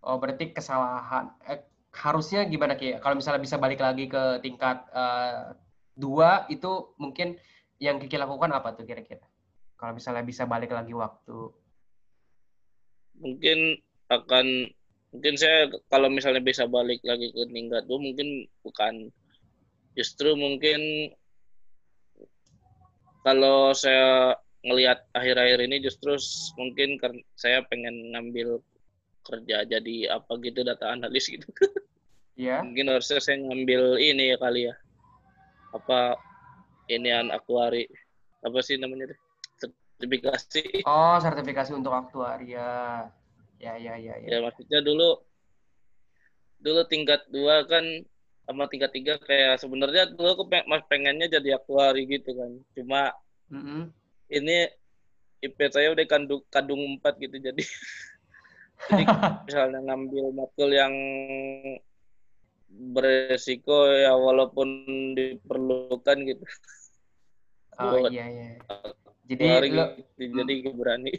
Oh 0.04 0.20
berarti 0.20 0.52
kesalahan 0.52 1.32
eh, 1.48 1.64
harusnya 1.96 2.48
gimana 2.48 2.80
Ki? 2.80 3.00
Kalau 3.00 3.16
misalnya 3.16 3.44
bisa 3.44 3.56
balik 3.60 3.80
lagi 3.84 4.08
ke 4.08 4.40
tingkat 4.44 4.84
uh, 4.92 5.56
dua 5.96 6.48
itu 6.48 6.96
mungkin 6.98 7.38
yang 7.82 7.98
Kiki 7.98 8.18
lakukan 8.18 8.54
apa 8.54 8.78
tuh 8.78 8.86
kira-kira? 8.86 9.26
Kalau 9.76 9.98
misalnya 9.98 10.22
bisa 10.22 10.46
balik 10.46 10.70
lagi 10.72 10.94
waktu. 10.94 11.50
Mungkin 13.18 13.82
akan 14.12 14.70
mungkin 15.12 15.36
saya 15.36 15.68
kalau 15.92 16.08
misalnya 16.08 16.40
bisa 16.40 16.68
balik 16.70 17.04
lagi 17.04 17.36
ke 17.36 17.44
tingkat 17.52 17.84
dua 17.84 18.00
mungkin 18.00 18.48
bukan 18.64 19.12
justru 19.96 20.40
mungkin 20.40 21.12
kalau 23.22 23.76
saya 23.76 24.40
ngelihat 24.62 25.04
akhir-akhir 25.14 25.60
ini 25.68 25.84
justru 25.84 26.16
mungkin 26.58 26.98
saya 27.36 27.66
pengen 27.68 28.14
ngambil 28.14 28.62
kerja 29.26 29.66
jadi 29.66 30.18
apa 30.18 30.32
gitu 30.42 30.66
data 30.66 30.94
analis 30.94 31.30
gitu. 31.30 31.46
Iya. 32.40 32.64
Mungkin 32.64 32.90
harusnya 32.90 33.20
saya 33.22 33.38
ngambil 33.44 34.02
ini 34.02 34.34
ya 34.34 34.38
kali 34.40 34.66
ya. 34.66 34.74
Apa 35.72 36.20
inian 36.92 37.32
akuari 37.32 37.88
apa 38.42 38.58
sih 38.66 38.76
namanya 38.78 39.14
deh? 39.14 39.20
Sertifikasi. 39.62 40.84
Oh, 40.84 41.18
sertifikasi 41.22 41.72
untuk 41.78 41.94
aktuaria. 41.94 43.08
Ya, 43.62 43.74
ya, 43.78 43.94
ya, 43.96 44.18
ya. 44.18 44.28
Ya 44.28 44.38
maksudnya 44.42 44.82
dulu 44.82 45.22
dulu 46.62 46.82
tingkat 46.90 47.26
dua 47.30 47.66
kan 47.66 47.84
sama 48.46 48.66
tingkat 48.70 48.92
tiga 48.94 49.14
kayak 49.22 49.62
sebenarnya 49.62 50.10
dulu 50.14 50.30
aku 50.34 50.44
mas 50.70 50.82
pengennya 50.90 51.30
jadi 51.30 51.58
aktuari 51.58 52.06
gitu 52.06 52.36
kan 52.38 52.52
cuma 52.78 53.02
mm 53.50 53.62
-hmm. 53.62 53.82
ini 54.30 54.70
IP 55.42 55.58
saya 55.74 55.94
udah 55.94 56.06
kandung 56.06 56.42
kandung 56.54 56.82
empat 56.98 57.18
gitu 57.18 57.38
jadi 57.42 57.64
jadi 58.90 59.04
misalnya 59.46 59.80
ngambil 59.90 60.26
matkul 60.38 60.70
yang 60.70 60.94
beresiko 62.72 63.88
ya 63.92 64.16
walaupun 64.16 64.68
diperlukan 65.16 66.18
gitu. 66.28 66.46
Oh 67.80 68.08
iya 68.08 68.26
iya. 68.28 68.48
Jadi 69.28 69.46
lo, 69.72 69.96
gitu, 70.18 70.44
jadi 70.44 70.54
berani. 70.76 71.12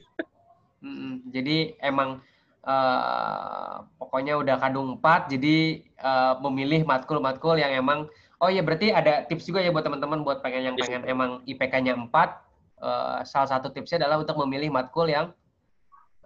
Mm, 0.83 1.31
jadi 1.31 1.79
emang 1.79 2.21
uh, 2.67 3.87
pokoknya 3.99 4.35
udah 4.39 4.59
kandung 4.59 4.99
empat 4.99 5.31
jadi 5.31 5.87
uh, 6.03 6.43
memilih 6.43 6.83
matkul-matkul 6.83 7.55
yang 7.55 7.71
emang 7.71 8.11
oh 8.43 8.51
iya 8.51 8.67
berarti 8.67 8.91
ada 8.91 9.23
tips 9.31 9.47
juga 9.47 9.63
ya 9.63 9.71
buat 9.71 9.87
teman-teman 9.87 10.27
buat 10.27 10.43
pengen 10.43 10.75
yang 10.75 10.77
pengen 10.77 11.07
emang 11.07 11.47
IPK-nya 11.47 11.95
empat 11.95 12.43
uh, 12.83 13.23
salah 13.23 13.49
satu 13.49 13.71
tipsnya 13.71 14.03
adalah 14.03 14.27
untuk 14.27 14.35
memilih 14.43 14.75
matkul 14.75 15.07
yang 15.07 15.31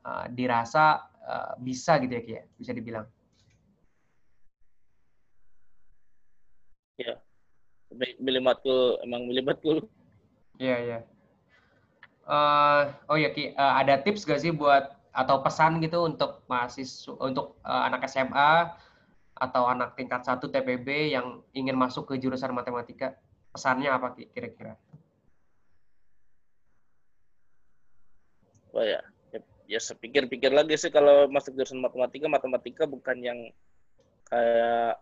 uh, 0.03 0.25
dirasa 0.33 1.05
uh, 1.21 1.53
bisa 1.61 2.01
gitu 2.01 2.13
ya 2.17 2.23
Ki 2.25 2.33
ya, 2.41 2.43
bisa 2.57 2.73
dibilang. 2.73 3.05
Ya, 6.97 7.21
milih 7.93 8.41
matkul 8.41 8.97
emang 9.05 9.29
milih 9.29 9.45
matkul. 9.45 9.85
Iya 10.57 10.77
iya. 10.81 10.99
Uh, 12.27 12.91
oh 13.13 13.21
ya 13.21 13.31
Ki, 13.31 13.53
uh, 13.55 13.75
ada 13.79 14.01
tips 14.03 14.27
gak 14.27 14.43
sih 14.43 14.51
buat 14.51 14.97
atau 15.15 15.41
pesan 15.45 15.79
gitu 15.81 16.03
untuk 16.05 16.43
mahasiswa 16.51 17.15
untuk 17.23 17.61
uh, 17.63 17.87
anak 17.87 18.09
SMA 18.11 18.73
atau 19.37 19.69
anak 19.69 19.95
tingkat 19.95 20.25
satu 20.25 20.49
TPB 20.49 21.13
yang 21.13 21.45
ingin 21.53 21.77
masuk 21.77 22.09
ke 22.09 22.19
jurusan 22.19 22.57
matematika? 22.57 23.15
Pesannya 23.53 23.93
apa 23.93 24.17
kira-kira? 24.17 24.81
Oh 28.73 28.85
ya, 28.85 29.01
ya, 29.33 29.41
ya 29.69 29.81
sepikir-pikir 29.81 30.53
lagi 30.53 30.77
sih 30.77 30.93
kalau 30.93 31.29
masuk 31.29 31.57
jurusan 31.57 31.81
matematika, 31.81 32.29
matematika 32.29 32.83
bukan 32.89 33.17
yang 33.21 33.39
kayak 34.29 35.01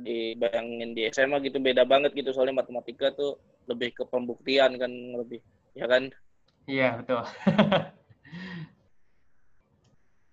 dibayangin 0.00 0.96
di 0.96 1.06
SMA 1.12 1.38
gitu 1.44 1.60
beda 1.60 1.84
banget 1.84 2.16
gitu 2.16 2.32
soalnya 2.32 2.64
matematika 2.64 3.12
tuh 3.12 3.36
lebih 3.68 3.94
ke 3.94 4.04
pembuktian 4.08 4.76
kan 4.80 4.90
lebih 4.90 5.40
ya 5.76 5.86
kan? 5.86 6.10
Iya 6.66 7.00
betul. 7.00 7.22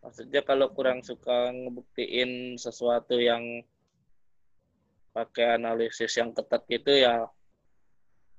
maksudnya 0.08 0.40
kalau 0.48 0.72
kurang 0.72 1.04
suka 1.04 1.52
ngebuktiin 1.52 2.56
sesuatu 2.56 3.20
yang 3.20 3.60
pakai 5.12 5.60
analisis 5.60 6.16
yang 6.16 6.32
ketat 6.32 6.64
gitu 6.72 6.96
ya 6.96 7.28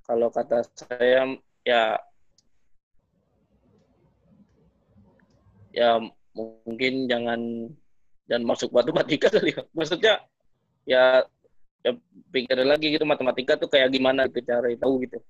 kalau 0.09 0.33
kata 0.33 0.65
saya 0.73 1.29
ya 1.61 1.93
ya 5.69 6.01
mungkin 6.33 7.05
jangan 7.05 7.69
dan 8.25 8.41
masuk 8.45 8.73
matematika 8.73 9.29
kali 9.29 9.53
ya. 9.53 9.61
Maksudnya 9.73 10.25
ya 10.89 11.21
ya 11.85 11.91
pikir 12.33 12.57
lagi 12.65 12.89
gitu 12.89 13.05
matematika 13.05 13.55
tuh 13.55 13.69
kayak 13.69 13.93
gimana 13.93 14.25
gitu 14.25 14.41
cara 14.41 14.67
tahu 14.73 15.05
gitu. 15.05 15.21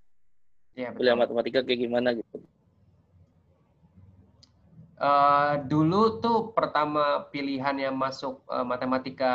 Iya, 0.80 0.96
Kuliah 0.96 1.18
matematika 1.20 1.60
kayak 1.60 1.80
gimana 1.84 2.16
gitu. 2.16 2.40
Uh, 5.00 5.64
dulu 5.68 6.20
tuh 6.20 6.52
pertama 6.52 7.24
pilihan 7.32 7.72
yang 7.80 7.96
masuk 7.96 8.44
uh, 8.52 8.68
matematika 8.68 9.32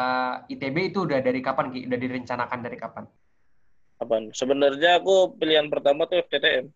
ITB 0.49 0.93
itu 0.93 1.09
udah 1.09 1.25
dari 1.25 1.41
kapan 1.41 1.73
Ki? 1.73 1.89
Udah 1.89 1.97
direncanakan 2.01 2.61
dari 2.61 2.77
kapan? 2.77 3.05
Apaan? 3.97 4.29
Sebenarnya 4.37 5.01
aku 5.01 5.33
pilihan 5.41 5.73
pertama 5.73 6.05
tuh 6.05 6.21
FTTM. 6.21 6.69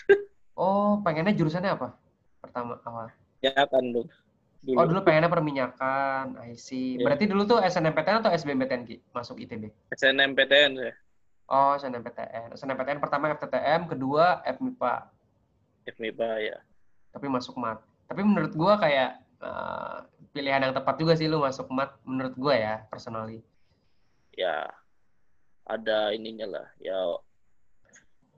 oh, 0.60 1.04
pengennya 1.04 1.36
jurusannya 1.36 1.76
apa? 1.76 1.92
Pertama 2.40 2.80
awal. 2.88 3.12
Ya 3.44 3.52
kan 3.52 3.84
dulu. 3.92 4.08
Dulu. 4.60 4.76
Oh, 4.76 4.86
dulu 4.86 5.00
pengennya 5.04 5.32
perminyakan. 5.32 6.40
I 6.44 6.56
see. 6.56 6.96
Yeah. 6.96 7.08
Berarti 7.08 7.24
dulu 7.28 7.48
tuh 7.48 7.58
SNMPTN 7.64 8.20
atau 8.24 8.32
SBMPTN 8.32 8.82
Ki 8.84 8.96
masuk 9.12 9.40
ITB? 9.40 9.72
SNMPTN 9.96 10.70
ya. 10.76 10.92
Oh, 11.50 11.74
SNMPTN. 11.74 12.54
SNMPTN 12.54 13.02
pertama 13.02 13.32
FTTM, 13.34 13.90
kedua 13.90 14.44
FMIPA. 14.46 14.94
FMIPA 15.88 16.30
ya. 16.44 16.58
Tapi 17.10 17.26
masuk 17.26 17.58
mat 17.58 17.82
tapi 18.10 18.26
menurut 18.26 18.50
gue 18.50 18.74
kayak 18.82 19.22
uh, 19.38 20.02
pilihan 20.34 20.66
yang 20.66 20.74
tepat 20.74 20.98
juga 20.98 21.14
sih 21.14 21.30
lu 21.30 21.38
masuk 21.38 21.70
mat 21.70 21.94
menurut 22.02 22.34
gue 22.34 22.54
ya 22.58 22.82
personally 22.90 23.38
ya 24.34 24.66
ada 25.62 26.10
ininya 26.10 26.58
lah 26.58 26.66
ya 26.82 26.98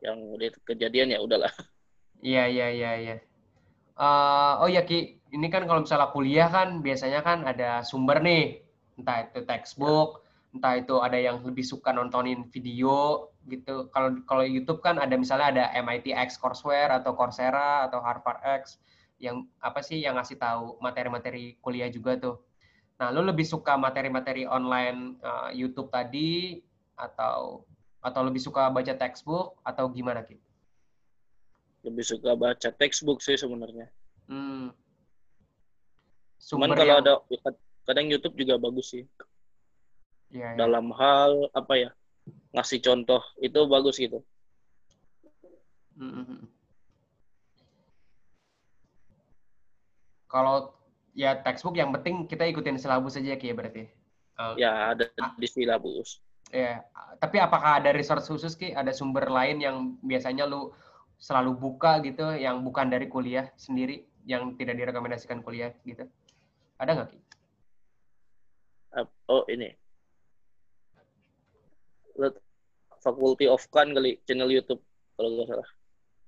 yang 0.04 0.20
udah 0.36 0.52
kejadian 0.68 1.16
ya 1.16 1.24
udahlah 1.24 1.48
iya 2.20 2.44
iya 2.52 2.68
iya 2.68 2.90
iya 3.00 3.16
uh, 3.96 4.62
oh 4.62 4.68
ya 4.68 4.84
ki 4.86 5.18
ini 5.32 5.46
kan 5.48 5.64
kalau 5.64 5.82
misalnya 5.84 6.12
kuliah 6.12 6.48
kan 6.52 6.84
biasanya 6.84 7.20
kan 7.24 7.44
ada 7.48 7.80
sumber 7.80 8.20
nih 8.20 8.60
entah 9.00 9.24
itu 9.24 9.40
textbook 9.48 10.22
entah 10.52 10.76
itu 10.76 11.00
ada 11.00 11.16
yang 11.16 11.40
lebih 11.40 11.64
suka 11.64 11.96
nontonin 11.96 12.44
video 12.52 13.28
gitu 13.48 13.88
kalau 13.90 14.20
kalau 14.28 14.44
YouTube 14.44 14.84
kan 14.84 15.00
ada 15.00 15.16
misalnya 15.16 15.48
ada 15.50 15.64
MIT 15.80 16.12
X 16.12 16.36
Courseware 16.36 16.92
atau 16.92 17.16
Coursera 17.16 17.88
atau 17.88 18.04
Harvard 18.04 18.38
X 18.44 18.78
yang 19.22 19.46
apa 19.62 19.80
sih 19.80 20.02
yang 20.02 20.18
ngasih 20.18 20.36
tahu 20.36 20.82
materi-materi 20.82 21.56
kuliah 21.62 21.86
juga 21.86 22.18
tuh. 22.18 22.42
Nah, 22.98 23.14
lu 23.14 23.22
lebih 23.22 23.46
suka 23.46 23.78
materi-materi 23.78 24.46
online 24.50 25.16
uh, 25.22 25.50
YouTube 25.54 25.94
tadi 25.94 26.58
atau 26.98 27.62
atau 28.02 28.20
lebih 28.26 28.42
suka 28.42 28.66
baca 28.74 28.98
textbook 28.98 29.62
atau 29.62 29.86
gimana 29.94 30.26
Ki? 30.26 30.42
Lebih 31.82 32.04
suka 32.06 32.38
baca 32.38 32.68
textbook 32.70 33.22
sih 33.22 33.34
sebenarnya. 33.34 33.90
Hmm. 34.30 34.70
Cuman 36.42 36.74
kalau 36.74 36.94
yang... 36.98 37.02
ada 37.02 37.12
kadang 37.86 38.06
YouTube 38.10 38.38
juga 38.38 38.58
bagus 38.58 38.94
sih. 38.94 39.04
Ya, 40.32 40.54
ya. 40.54 40.66
Dalam 40.66 40.90
hal 40.94 41.50
apa 41.52 41.74
ya? 41.78 41.90
ngasih 42.54 42.78
contoh 42.84 43.18
itu 43.42 43.60
bagus 43.66 43.98
gitu. 43.98 44.22
Hmm. 45.98 46.22
hmm, 46.22 46.24
hmm. 46.24 46.48
kalau 50.32 50.72
ya 51.12 51.36
textbook 51.44 51.76
yang 51.76 51.92
penting 51.92 52.24
kita 52.24 52.48
ikutin 52.48 52.80
silabus 52.80 53.20
saja 53.20 53.36
ya 53.36 53.52
berarti. 53.52 53.84
Uh, 54.40 54.56
ya 54.56 54.96
ada 54.96 55.12
ah, 55.20 55.36
di 55.36 55.44
silabus. 55.44 56.24
Ya, 56.48 56.84
tapi 57.20 57.40
apakah 57.40 57.80
ada 57.80 57.92
resource 57.92 58.28
khusus 58.28 58.56
ki? 58.56 58.72
Ada 58.72 58.96
sumber 58.96 59.28
lain 59.28 59.60
yang 59.60 59.76
biasanya 60.00 60.48
lu 60.48 60.72
selalu 61.22 61.54
buka 61.54 62.02
gitu, 62.02 62.34
yang 62.34 62.66
bukan 62.66 62.90
dari 62.90 63.06
kuliah 63.06 63.46
sendiri, 63.54 64.02
yang 64.26 64.58
tidak 64.58 64.74
direkomendasikan 64.74 65.38
kuliah 65.46 65.70
gitu? 65.86 66.10
Ada 66.82 66.90
nggak 66.98 67.08
ki? 67.14 67.18
Oh 69.30 69.46
ini, 69.46 69.70
Faculty 72.98 73.46
of 73.46 73.62
Kan 73.70 73.94
kali 73.94 74.18
channel 74.26 74.50
YouTube 74.50 74.82
kalau 75.14 75.38
nggak 75.38 75.46
salah. 75.46 75.68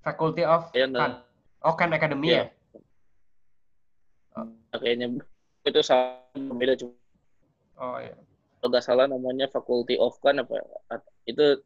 Faculty 0.07 0.46
of 0.46 0.70
ya, 0.70 0.87
Kan. 0.87 1.26
Oh 1.66 1.74
Kan 1.74 1.90
Academy 1.90 2.30
ya? 2.30 2.46
ya? 2.46 2.46
Nah, 4.35 4.78
kayaknya 4.78 5.22
itu 5.64 5.80
sama 5.80 6.52
beda 6.59 6.74
cuma 6.76 6.92
oh 7.80 7.96
iya 8.02 8.12
kalau 8.59 8.68
nggak 8.68 8.85
salah 8.85 9.07
namanya 9.09 9.46
Faculty 9.48 9.96
of 9.96 10.18
kan 10.20 10.42
apa 10.42 10.61
itu 11.24 11.62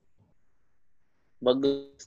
bagus 1.43 2.05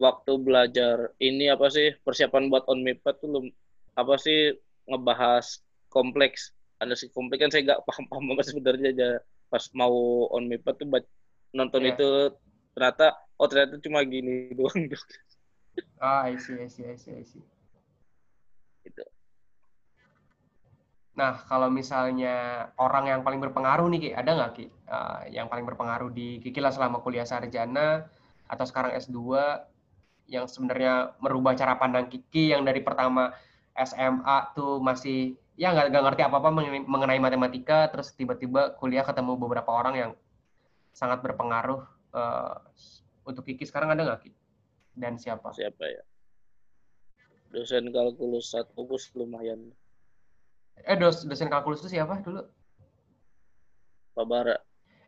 waktu 0.00 0.32
belajar 0.40 1.12
ini 1.20 1.52
apa 1.52 1.68
sih 1.68 1.92
persiapan 2.00 2.48
buat 2.48 2.64
on 2.72 2.80
mipet 2.80 3.20
tuh 3.20 3.52
apa 3.94 4.16
sih 4.16 4.56
ngebahas 4.88 5.60
kompleks. 5.92 6.56
Ada 6.80 6.96
sih 6.96 7.12
kompleks 7.12 7.44
kan 7.44 7.52
saya 7.52 7.62
nggak 7.68 7.80
paham 7.88 8.04
paham 8.08 8.32
apa 8.32 8.42
sebenarnya 8.42 8.88
aja 8.96 9.10
pas 9.52 9.68
mau 9.76 10.26
on 10.32 10.48
mipet 10.48 10.80
tuh 10.80 10.88
nonton 11.52 11.82
yeah. 11.84 11.92
itu 11.92 12.08
ternyata 12.72 13.06
oh 13.36 13.46
ternyata 13.50 13.76
cuma 13.82 14.00
gini 14.06 14.48
doang 14.58 14.86
ah 15.98 16.24
I 16.30 16.38
see 16.38 16.56
I 16.56 16.70
see 16.70 16.88
I 16.88 16.96
see 16.96 17.12
I 17.14 17.24
see. 17.28 17.44
Itu 18.88 19.04
Nah, 21.10 21.36
kalau 21.44 21.68
misalnya 21.68 22.70
orang 22.80 23.12
yang 23.12 23.20
paling 23.20 23.44
berpengaruh 23.44 23.84
nih, 23.92 24.00
Ki, 24.00 24.10
ada 24.16 24.30
nggak, 24.40 24.50
Ki, 24.56 24.72
uh, 24.88 25.28
yang 25.28 25.52
paling 25.52 25.68
berpengaruh 25.68 26.08
di 26.08 26.40
Kiki 26.40 26.64
lah 26.64 26.72
selama 26.72 27.04
kuliah 27.04 27.28
sarjana 27.28 28.08
atau 28.48 28.64
sekarang 28.64 28.96
S2 28.96 29.18
yang 30.30 30.46
sebenarnya 30.46 31.18
merubah 31.18 31.58
cara 31.58 31.74
pandang 31.74 32.06
Kiki 32.06 32.54
yang 32.54 32.62
dari 32.62 32.80
pertama 32.80 33.34
SMA 33.74 34.54
tuh 34.54 34.78
masih 34.78 35.34
ya 35.58 35.74
nggak 35.74 35.92
ngerti 35.92 36.22
apa-apa 36.24 36.54
mengenai 36.86 37.18
matematika, 37.18 37.90
terus 37.90 38.14
tiba-tiba 38.14 38.78
kuliah 38.78 39.02
ketemu 39.02 39.36
beberapa 39.36 39.68
orang 39.74 39.94
yang 39.98 40.10
sangat 40.94 41.20
berpengaruh 41.20 41.82
uh, 42.14 42.56
untuk 43.26 43.44
Kiki 43.44 43.66
sekarang 43.66 43.92
ada 43.92 44.06
nggak, 44.06 44.20
Ki? 44.24 44.30
Dan 44.94 45.18
siapa? 45.18 45.50
Siapa 45.50 45.84
ya? 45.84 46.02
Dosen 47.50 47.90
kalkulus 47.90 48.54
satu 48.54 48.86
lumayan 49.18 49.74
Eh 50.86 50.96
dos, 50.96 51.26
dosen 51.28 51.52
kalkulus 51.52 51.84
itu 51.84 51.98
siapa 51.98 52.24
dulu? 52.24 52.40
Pak 54.16 54.24
Bara. 54.24 54.56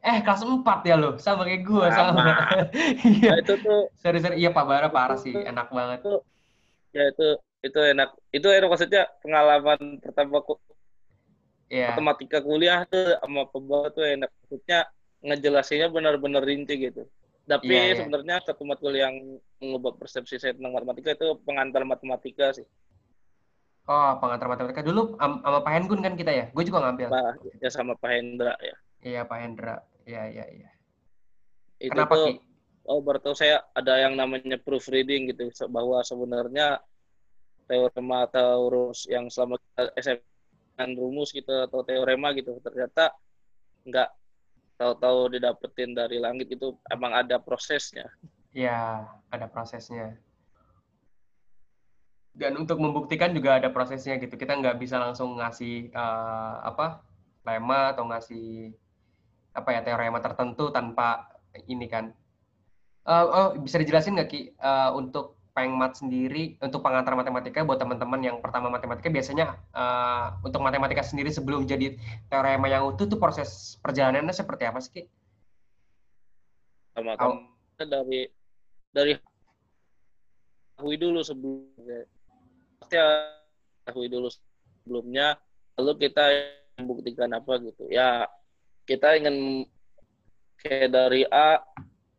Eh 0.03 0.19
kelas 0.27 0.43
4 0.43 0.67
ya 0.83 0.99
lo, 0.99 1.15
sama 1.15 1.47
kayak 1.47 1.63
gue 1.63 1.87
sama. 1.95 2.23
Iya. 3.07 3.31
nah, 3.31 3.39
itu 3.39 3.55
tuh 3.63 3.81
seri 4.03 4.19
seri 4.19 4.35
iya 4.43 4.51
Pak 4.51 4.67
Bara 4.67 4.91
parah 4.91 5.15
sih, 5.15 5.31
enak 5.31 5.71
banget. 5.71 6.03
Itu, 6.03 6.15
ya 6.91 7.05
itu 7.15 7.29
itu 7.63 7.79
enak. 7.79 8.11
Itu 8.35 8.51
enak 8.51 8.67
maksudnya 8.67 9.07
pengalaman 9.23 10.03
pertama 10.03 10.43
aku 10.43 10.59
yeah. 11.71 11.95
matematika 11.95 12.43
kuliah 12.43 12.83
tuh 12.91 13.15
sama 13.23 13.47
Pak 13.47 13.63
Bara 13.63 13.89
tuh 13.95 14.03
enak. 14.03 14.31
Maksudnya 14.43 14.91
ngejelasinnya 15.23 15.89
benar-benar 15.95 16.43
rinci 16.43 16.75
gitu. 16.83 17.07
Tapi 17.47 17.71
yeah, 17.71 17.95
yeah. 17.95 17.99
sebenarnya 18.03 18.43
satu 18.43 18.67
matkul 18.67 18.99
yang 18.99 19.15
mengubah 19.63 19.95
persepsi 19.95 20.43
saya 20.43 20.59
tentang 20.59 20.75
matematika 20.75 21.15
itu 21.15 21.39
pengantar 21.47 21.87
matematika 21.87 22.51
sih. 22.51 22.67
Oh, 23.87 24.19
pengantar 24.19 24.51
matematika. 24.51 24.83
Dulu 24.83 25.15
sama 25.19 25.59
Pak 25.63 25.73
Hendgun 25.79 26.03
kan 26.03 26.19
kita 26.19 26.31
ya? 26.35 26.45
Gue 26.51 26.67
juga 26.67 26.91
ngambil. 26.91 27.07
Ya 27.63 27.71
sama 27.71 27.95
Pak 27.95 28.11
Hendra 28.15 28.55
ya. 28.59 28.75
Iya, 29.03 29.21
Pak 29.27 29.39
Hendra. 29.43 29.83
Iya, 30.07 30.23
iya, 30.31 30.47
iya. 30.51 30.71
Itu 31.83 31.95
Kenapa, 31.95 32.15
tuh, 32.15 32.27
Ki? 32.31 32.35
Oh, 32.87 32.99
berarti 32.99 33.31
saya 33.39 33.63
ada 33.75 33.95
yang 33.99 34.19
namanya 34.19 34.59
proofreading 34.59 35.31
gitu. 35.31 35.51
Bahwa 35.71 36.03
sebenarnya 36.03 36.83
teorema 37.71 38.27
atau 38.27 38.69
rumus 38.69 39.07
yang 39.07 39.31
selama 39.31 39.57
kita 39.57 39.83
SMA 40.03 40.85
rumus 40.99 41.31
gitu 41.31 41.51
atau 41.63 41.87
teorema 41.87 42.35
gitu 42.35 42.59
ternyata 42.59 43.15
nggak 43.87 44.11
tahu-tahu 44.83 45.39
didapetin 45.39 45.95
dari 45.95 46.19
langit 46.19 46.51
itu 46.51 46.75
emang 46.91 47.15
ada 47.15 47.39
prosesnya. 47.39 48.11
Ya, 48.51 49.07
ada 49.31 49.47
prosesnya. 49.47 50.19
Dan 52.33 52.57
untuk 52.59 52.81
membuktikan 52.81 53.31
juga 53.31 53.61
ada 53.61 53.71
prosesnya 53.71 54.19
gitu. 54.19 54.35
Kita 54.35 54.59
nggak 54.59 54.81
bisa 54.81 54.99
langsung 54.99 55.39
ngasih 55.39 55.93
uh, 55.95 56.67
apa 56.67 57.05
lema 57.47 57.93
atau 57.95 58.09
ngasih 58.09 58.75
apa 59.53 59.69
ya 59.73 59.81
teorema 59.85 60.19
tertentu 60.19 60.73
tanpa 60.73 61.29
ini 61.69 61.87
kan. 61.89 62.13
Uh, 63.03 63.27
oh, 63.27 63.49
bisa 63.59 63.83
dijelasin 63.83 64.15
nggak 64.15 64.31
Ki 64.31 64.41
uh, 64.63 64.95
untuk 64.95 65.43
pengmat 65.53 66.01
sendiri 66.01 66.57
untuk 66.65 66.81
pengantar 66.81 67.13
matematika 67.13 67.61
buat 67.61 67.77
teman-teman 67.77 68.25
yang 68.25 68.41
pertama 68.41 68.73
matematika 68.73 69.13
biasanya 69.13 69.61
uh, 69.77 70.41
untuk 70.41 70.65
matematika 70.65 71.05
sendiri 71.05 71.29
sebelum 71.29 71.69
jadi 71.69 72.01
teorema 72.33 72.73
yang 72.73 72.89
utuh 72.89 73.05
tuh 73.05 73.21
proses 73.21 73.77
perjalanannya 73.85 74.33
seperti 74.33 74.65
apa 74.65 74.81
sih 74.81 74.93
Ki? 74.97 75.03
Sama 76.97 77.21
oh. 77.21 77.45
dari 77.77 78.33
dari 78.97 79.13
tahu 80.77 80.97
dulu 80.97 81.21
sebelumnya 81.21 82.01
pasti 82.81 82.97
tahu 83.85 84.09
dulu 84.09 84.29
sebelumnya 84.33 85.37
lalu 85.77 86.09
kita 86.09 86.25
membuktikan 86.81 87.29
apa 87.37 87.61
gitu 87.61 87.93
ya 87.93 88.25
kita 88.89 89.19
ingin 89.19 89.67
kayak 90.63 90.91
dari 90.91 91.23
A 91.31 91.63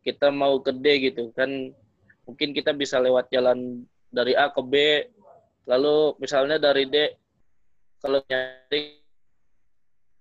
kita 0.04 0.28
mau 0.28 0.60
ke 0.60 0.72
D 0.72 1.10
gitu 1.10 1.32
kan. 1.32 1.72
Mungkin 2.24 2.56
kita 2.56 2.72
bisa 2.72 3.00
lewat 3.00 3.28
jalan 3.32 3.84
dari 4.12 4.36
A 4.36 4.52
ke 4.52 4.62
B. 4.64 4.74
Lalu 5.64 6.20
misalnya 6.20 6.60
dari 6.60 6.84
D 6.88 6.96
kalau 8.04 8.20
nyari 8.28 9.00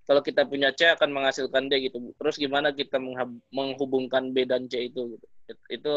kalau 0.03 0.19
kita 0.23 0.43
punya 0.47 0.71
C 0.75 0.87
akan 0.87 1.15
menghasilkan 1.15 1.71
D 1.71 1.87
gitu 1.87 2.11
terus 2.19 2.35
gimana 2.35 2.75
kita 2.75 2.99
menghubungkan 3.51 4.31
B 4.31 4.47
dan 4.47 4.67
C 4.71 4.87
itu 4.87 5.15
gitu. 5.19 5.27
Itu 5.67 5.95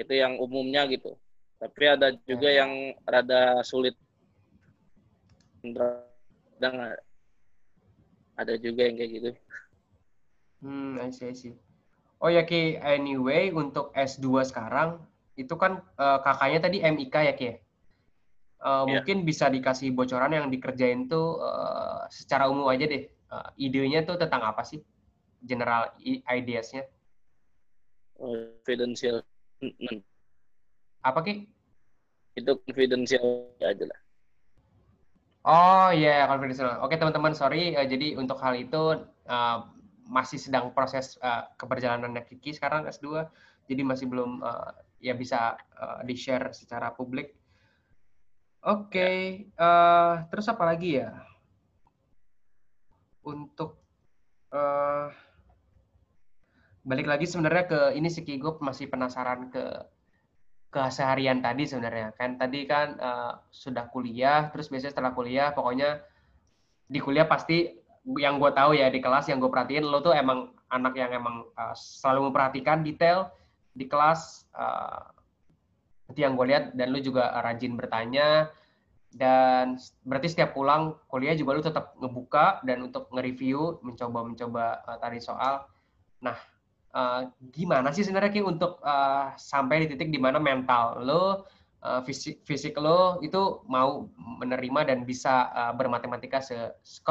itu 0.00 0.12
yang 0.12 0.40
umumnya 0.40 0.88
gitu. 0.88 1.16
Tapi 1.60 1.84
ada 1.88 2.12
juga 2.28 2.48
hmm. 2.50 2.58
yang 2.58 2.72
rada 3.08 3.64
sulit 3.64 3.96
ada 8.34 8.54
juga 8.58 8.86
yang 8.86 8.96
kayak 8.98 9.10
gitu 9.10 9.30
hmm 10.64 11.00
I 11.00 11.10
see, 11.10 11.26
I 11.30 11.34
see. 11.34 11.54
oh 12.20 12.30
ya 12.30 12.42
Ki 12.46 12.78
anyway 12.78 13.54
untuk 13.54 13.94
S2 13.94 14.46
sekarang 14.48 15.02
itu 15.34 15.54
kan 15.58 15.82
uh, 15.98 16.22
kakaknya 16.22 16.58
tadi 16.62 16.78
MIK 16.82 17.14
ya 17.14 17.34
Ki 17.34 17.46
uh, 17.46 17.52
yeah. 17.52 18.82
mungkin 18.86 19.26
bisa 19.26 19.50
dikasih 19.50 19.90
bocoran 19.94 20.32
yang 20.34 20.46
dikerjain 20.48 21.10
tuh 21.10 21.42
uh, 21.42 22.06
secara 22.10 22.46
umum 22.46 22.70
aja 22.70 22.86
deh 22.86 23.10
uh, 23.30 23.50
idenya 23.58 24.06
tuh 24.06 24.18
tentang 24.18 24.46
apa 24.46 24.62
sih 24.62 24.82
general 25.44 25.92
ideasnya 26.30 26.86
confidential 28.14 29.20
apa 31.04 31.20
Ki? 31.20 31.44
Itu 32.34 32.58
confidential 32.64 33.52
aja 33.60 33.84
lah. 33.84 34.00
Oh 35.44 35.92
iya, 35.92 36.24
yeah, 36.24 36.28
confidential. 36.28 36.80
Oke 36.80 36.96
teman-teman, 36.96 37.36
sorry. 37.36 37.76
Uh, 37.76 37.84
jadi 37.84 38.16
untuk 38.16 38.40
hal 38.40 38.56
itu 38.56 39.04
uh, 39.28 39.58
masih 40.08 40.40
sedang 40.40 40.72
proses 40.72 41.20
uh, 41.20 41.44
keberjalanannya 41.60 42.24
Kiki 42.24 42.56
sekarang 42.56 42.88
S2. 42.88 43.28
Jadi 43.68 43.82
masih 43.84 44.08
belum 44.08 44.40
uh, 44.40 44.72
ya 45.04 45.12
bisa 45.12 45.60
uh, 45.76 46.00
di-share 46.00 46.48
secara 46.56 46.96
publik. 46.96 47.36
Oke, 48.64 48.88
okay. 48.88 49.16
Ya. 49.52 49.60
uh, 49.60 50.14
terus 50.32 50.48
apa 50.48 50.64
lagi 50.64 50.96
ya? 50.96 51.12
Untuk 53.20 53.84
uh, 54.48 55.12
balik 56.88 57.04
lagi 57.04 57.28
sebenarnya 57.28 57.64
ke 57.68 57.80
ini 58.00 58.08
si 58.08 58.24
Kigo 58.24 58.56
masih 58.64 58.88
penasaran 58.88 59.52
ke 59.52 59.60
keseharian 60.74 61.38
tadi 61.38 61.70
sebenarnya. 61.70 62.10
Kan 62.18 62.34
tadi 62.34 62.66
kan 62.66 62.98
uh, 62.98 63.32
sudah 63.54 63.86
kuliah 63.94 64.50
terus 64.50 64.66
biasanya 64.66 64.98
setelah 64.98 65.14
kuliah 65.14 65.54
pokoknya 65.54 66.02
di 66.90 66.98
kuliah 66.98 67.30
pasti 67.30 67.70
yang 68.18 68.36
gue 68.42 68.50
tahu 68.52 68.76
ya 68.76 68.90
di 68.92 69.00
kelas 69.00 69.30
yang 69.30 69.40
gue 69.40 69.48
perhatiin 69.48 69.86
lo 69.86 70.04
tuh 70.04 70.12
emang 70.12 70.52
anak 70.68 70.98
yang 70.98 71.14
emang 71.14 71.46
uh, 71.56 71.72
selalu 71.72 72.28
memperhatikan 72.28 72.84
detail 72.84 73.32
di 73.72 73.88
kelas 73.88 74.44
uh, 74.52 75.08
itu 76.12 76.20
yang 76.20 76.36
gue 76.36 76.46
lihat 76.52 76.76
dan 76.76 76.92
lo 76.92 77.00
juga 77.00 77.32
rajin 77.40 77.80
bertanya 77.80 78.52
dan 79.14 79.78
berarti 80.04 80.28
setiap 80.36 80.52
pulang 80.52 80.98
kuliah 81.06 81.32
juga 81.38 81.56
lo 81.56 81.62
tetap 81.62 81.94
ngebuka 81.96 82.60
dan 82.66 82.82
untuk 82.82 83.08
nge-review 83.14 83.78
mencoba 83.80 84.20
mencoba 84.26 84.64
uh, 84.84 84.98
tadi 84.98 85.22
soal. 85.22 85.64
Nah 86.20 86.36
uh, 86.94 87.28
gimana 87.50 87.90
sih 87.90 88.06
sebenarnya 88.06 88.32
Ki 88.32 88.42
untuk 88.46 88.78
uh, 88.80 89.34
sampai 89.34 89.84
di 89.84 89.86
titik 89.92 90.14
di 90.14 90.22
mana 90.22 90.38
mental 90.38 91.02
lo, 91.02 91.44
uh, 91.82 92.00
fisik, 92.06 92.46
fisik 92.46 92.78
lo 92.78 93.18
itu 93.20 93.60
mau 93.66 94.08
menerima 94.16 94.88
dan 94.88 95.02
bisa 95.02 95.50
uh, 95.52 95.72
bermatematika 95.74 96.38
se 96.40 96.56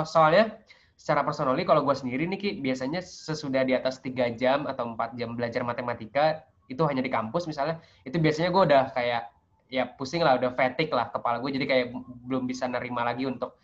soalnya 0.07 0.57
secara 0.95 1.25
personally 1.25 1.67
kalau 1.67 1.83
gue 1.83 1.95
sendiri 1.95 2.23
nih 2.31 2.39
Ki 2.39 2.49
biasanya 2.63 3.03
sesudah 3.03 3.67
di 3.67 3.75
atas 3.75 3.99
tiga 3.99 4.31
jam 4.31 4.65
atau 4.65 4.95
empat 4.95 5.19
jam 5.19 5.35
belajar 5.35 5.61
matematika 5.61 6.47
itu 6.71 6.79
hanya 6.87 7.03
di 7.03 7.11
kampus 7.11 7.43
misalnya 7.45 7.83
itu 8.07 8.15
biasanya 8.17 8.49
gue 8.49 8.63
udah 8.71 8.83
kayak 8.95 9.29
ya 9.67 9.89
pusing 9.99 10.23
lah 10.23 10.37
udah 10.39 10.53
fatigue 10.55 10.93
lah 10.93 11.11
kepala 11.11 11.41
gue 11.41 11.51
jadi 11.51 11.65
kayak 11.65 11.85
belum 12.29 12.45
bisa 12.47 12.69
nerima 12.69 13.03
lagi 13.03 13.25
untuk 13.25 13.57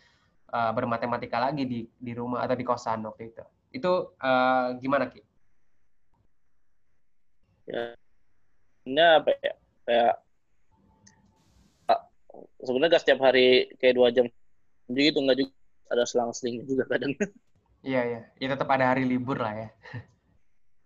uh, 0.52 0.74
bermatematika 0.74 1.38
lagi 1.38 1.64
di 1.64 1.86
di 1.86 2.12
rumah 2.12 2.44
atau 2.44 2.58
di 2.58 2.66
kosan 2.66 3.06
waktu 3.06 3.30
itu 3.30 3.44
itu 3.70 3.92
uh, 4.18 4.74
gimana 4.82 5.06
Ki? 5.06 5.22
Ya 7.70 7.84
ini 8.84 9.00
apa 9.00 9.30
ya 9.38 9.54
kayak 9.86 10.14
sebenarnya 12.62 12.94
gak 12.96 13.02
setiap 13.02 13.20
hari 13.24 13.70
kayak 13.80 13.94
dua 13.96 14.08
jam 14.12 14.26
gitu 14.90 15.18
nggak 15.22 15.38
juga 15.38 15.52
ada 15.90 16.04
selang-selingnya 16.06 16.64
juga 16.66 16.84
kadang. 16.86 17.14
Iya 17.82 18.00
iya. 18.06 18.20
Ya 18.38 18.46
tetap 18.52 18.68
ada 18.70 18.94
hari 18.94 19.08
libur 19.08 19.38
lah 19.40 19.54
ya. 19.56 19.70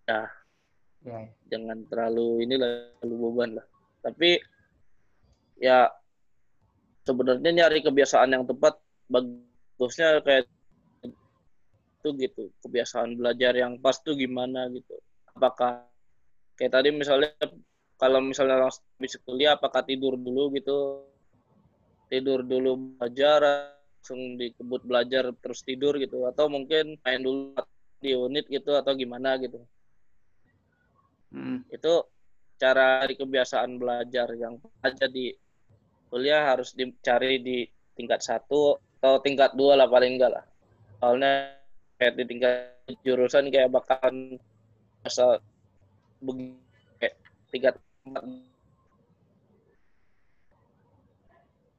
Ya, 0.05 0.29
ya, 1.01 1.17
ya. 1.25 1.33
jangan 1.49 1.81
terlalu 1.89 2.45
ini 2.45 2.61
lalu 2.61 3.15
beban 3.25 3.57
lah. 3.57 3.65
Tapi 4.05 4.37
ya 5.57 5.89
sebenarnya 7.09 7.51
nyari 7.65 7.81
kebiasaan 7.81 8.37
yang 8.37 8.45
tepat 8.45 8.77
bagusnya 9.09 10.21
kayak 10.21 10.45
itu 12.05 12.09
gitu. 12.21 12.53
Kebiasaan 12.61 13.17
belajar 13.17 13.57
yang 13.57 13.81
pas 13.81 13.97
tuh 13.97 14.13
gimana 14.13 14.69
gitu. 14.77 14.93
Apakah 15.33 15.89
kayak 16.55 16.73
tadi 16.73 16.89
misalnya 16.95 17.31
kalau 17.95 18.19
misalnya 18.19 18.67
langsung 18.67 18.85
bisa 18.99 19.19
kuliah 19.23 19.55
apakah 19.55 19.87
tidur 19.87 20.19
dulu 20.19 20.51
gitu? 20.55 21.07
Tidur 22.11 22.43
dulu 22.45 22.99
belajar 22.99 23.41
langsung 23.99 24.37
dikebut 24.37 24.83
belajar 24.85 25.31
terus 25.39 25.63
tidur 25.63 25.97
gitu. 25.99 26.27
Atau 26.27 26.51
mungkin 26.51 26.99
main 27.01 27.23
dulu 27.23 27.55
di 28.03 28.13
unit 28.13 28.45
gitu 28.51 28.75
atau 28.77 28.93
gimana 28.95 29.39
gitu. 29.41 29.63
Hmm. 31.35 31.67
itu 31.67 32.07
cara 32.55 33.03
di 33.11 33.15
kebiasaan 33.19 33.79
belajar. 33.79 34.31
Yang 34.39 34.63
aja 34.83 35.07
di 35.11 35.35
kuliah 36.11 36.55
harus 36.55 36.75
dicari 36.79 37.43
di 37.43 37.67
tingkat 37.99 38.23
satu 38.23 38.79
atau 39.03 39.19
tingkat 39.23 39.55
dua 39.59 39.75
lah 39.75 39.91
paling 39.91 40.19
enggak 40.19 40.31
lah. 40.31 40.45
Soalnya 41.03 41.59
kayak 41.99 42.15
di 42.19 42.25
tingkat 42.27 42.75
jurusan 43.03 43.51
kayak 43.51 43.71
bakalan 43.71 44.39
asal 45.03 45.43
tiga 47.53 47.77
tempat 47.77 48.25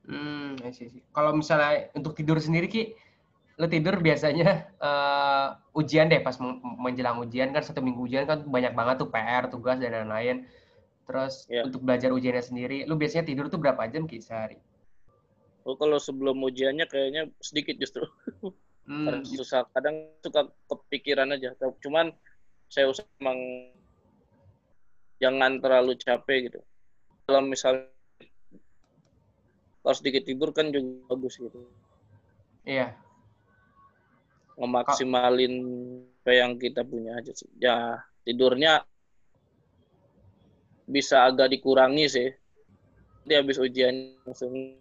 Hmm, 0.05 0.61
sih. 0.69 1.01
Kalau 1.09 1.33
misalnya 1.33 1.89
untuk 1.97 2.13
tidur 2.13 2.37
sendiri 2.37 2.69
ki, 2.69 2.93
lo 3.57 3.65
tidur 3.65 3.97
biasanya 3.97 4.69
uh, 4.77 5.57
ujian 5.73 6.11
deh 6.11 6.21
pas 6.21 6.37
menjelang 6.77 7.25
ujian 7.25 7.49
kan 7.49 7.65
satu 7.65 7.81
minggu 7.81 8.05
ujian 8.05 8.29
kan 8.29 8.45
banyak 8.45 8.77
banget 8.77 9.01
tuh 9.01 9.09
PR, 9.09 9.49
tugas 9.49 9.81
dan 9.81 10.05
lain-lain. 10.05 10.45
Terus 11.05 11.49
yeah. 11.49 11.65
untuk 11.65 11.85
belajar 11.85 12.13
ujiannya 12.13 12.43
sendiri, 12.45 12.77
lo 12.85 12.97
biasanya 12.97 13.25
tidur 13.25 13.49
tuh 13.49 13.57
berapa 13.61 13.85
jam 13.89 14.05
ki 14.05 14.21
sehari? 14.21 14.61
Oh 15.65 15.73
kalau 15.73 15.97
sebelum 15.97 16.37
ujiannya 16.45 16.85
kayaknya 16.85 17.29
sedikit 17.41 17.77
justru. 17.81 18.05
Hmm. 18.85 19.25
susah 19.41 19.65
kadang 19.73 20.13
suka 20.21 20.53
kepikiran 20.69 21.33
aja. 21.33 21.57
Cuman 21.81 22.13
saya 22.69 22.89
usah 22.89 23.05
emang 23.17 23.37
jangan 25.21 25.59
terlalu 25.63 25.95
capek 25.97 26.51
gitu 26.51 26.59
kalau 27.25 27.41
misalnya 27.45 27.89
kalau 29.81 29.95
sedikit 29.95 30.25
tidur 30.25 30.49
kan 30.51 30.69
juga 30.69 31.15
bagus 31.15 31.37
gitu 31.39 31.59
iya 32.65 32.95
ngemaksimalin 34.55 35.53
apa 36.25 36.31
yang 36.31 36.57
kita 36.57 36.81
punya 36.81 37.19
aja 37.19 37.35
sih 37.35 37.51
ya 37.59 37.99
tidurnya 38.25 38.81
bisa 40.85 41.27
agak 41.27 41.51
dikurangi 41.53 42.05
sih 42.07 42.29
dia 43.25 43.41
habis 43.41 43.57
ujian 43.57 44.15
langsung 44.25 44.77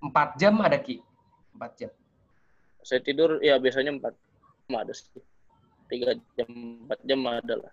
Empat 0.00 0.36
jam 0.40 0.56
ada 0.60 0.80
Ki? 0.80 1.00
Empat 1.56 1.72
jam. 1.76 1.92
Saya 2.80 3.00
tidur 3.02 3.42
ya 3.44 3.60
biasanya 3.60 3.96
empat 3.96 4.14
jam 4.16 4.72
ada 4.76 4.92
sih. 4.92 5.20
Tiga 5.86 6.16
jam, 6.38 6.50
empat 6.86 7.00
jam 7.04 7.20
ada 7.26 7.54
lah. 7.66 7.72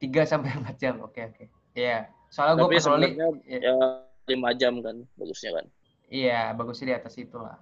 Tiga 0.00 0.24
sampai 0.24 0.50
empat 0.58 0.76
jam, 0.80 0.96
oke 1.04 1.20
oke. 1.20 1.44
Iya, 1.76 2.08
soalnya 2.32 2.64
gue 2.64 2.80
personally, 2.80 3.14
sebenarnya 3.14 3.28
ya 3.46 3.74
lima 4.26 4.50
jam 4.54 4.78
kan 4.80 4.96
bagusnya 5.18 5.50
kan. 5.58 5.66
iya 6.10 6.50
bagusnya 6.54 6.86
di 6.90 6.96
atas 6.98 7.14
itu 7.18 7.38
lah. 7.38 7.58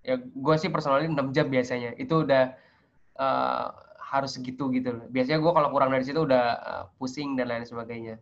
Ya 0.00 0.16
gue 0.18 0.54
sih 0.56 0.72
personally 0.72 1.10
6 1.10 1.34
jam 1.36 1.46
biasanya. 1.52 1.92
Itu 2.00 2.24
udah 2.24 2.56
eh, 3.18 3.66
harus 4.12 4.36
segitu 4.36 4.72
gitu 4.72 4.92
loh. 4.96 5.06
Biasanya 5.12 5.40
gue 5.40 5.52
kalau 5.52 5.68
kurang 5.68 5.92
dari 5.92 6.04
situ 6.04 6.24
udah 6.24 6.44
eh, 6.56 6.84
pusing 6.96 7.36
dan 7.36 7.52
lain 7.52 7.64
sebagainya. 7.68 8.16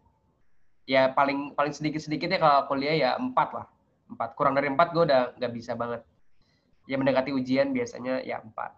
Ya 0.91 1.13
paling 1.15 1.55
paling 1.55 1.71
sedikit 1.71 2.03
sedikitnya 2.03 2.43
kalau 2.43 2.67
kuliah 2.67 2.97
ya 2.99 3.11
empat 3.15 3.49
lah. 3.55 3.67
Empat 4.11 4.35
kurang 4.35 4.59
dari 4.59 4.67
empat 4.67 4.91
gue 4.91 5.07
udah 5.07 5.39
nggak 5.39 5.53
bisa 5.55 5.79
banget. 5.79 6.03
Ya 6.91 6.99
mendekati 6.99 7.31
ujian 7.31 7.71
biasanya 7.71 8.27
ya 8.27 8.43
empat. 8.43 8.75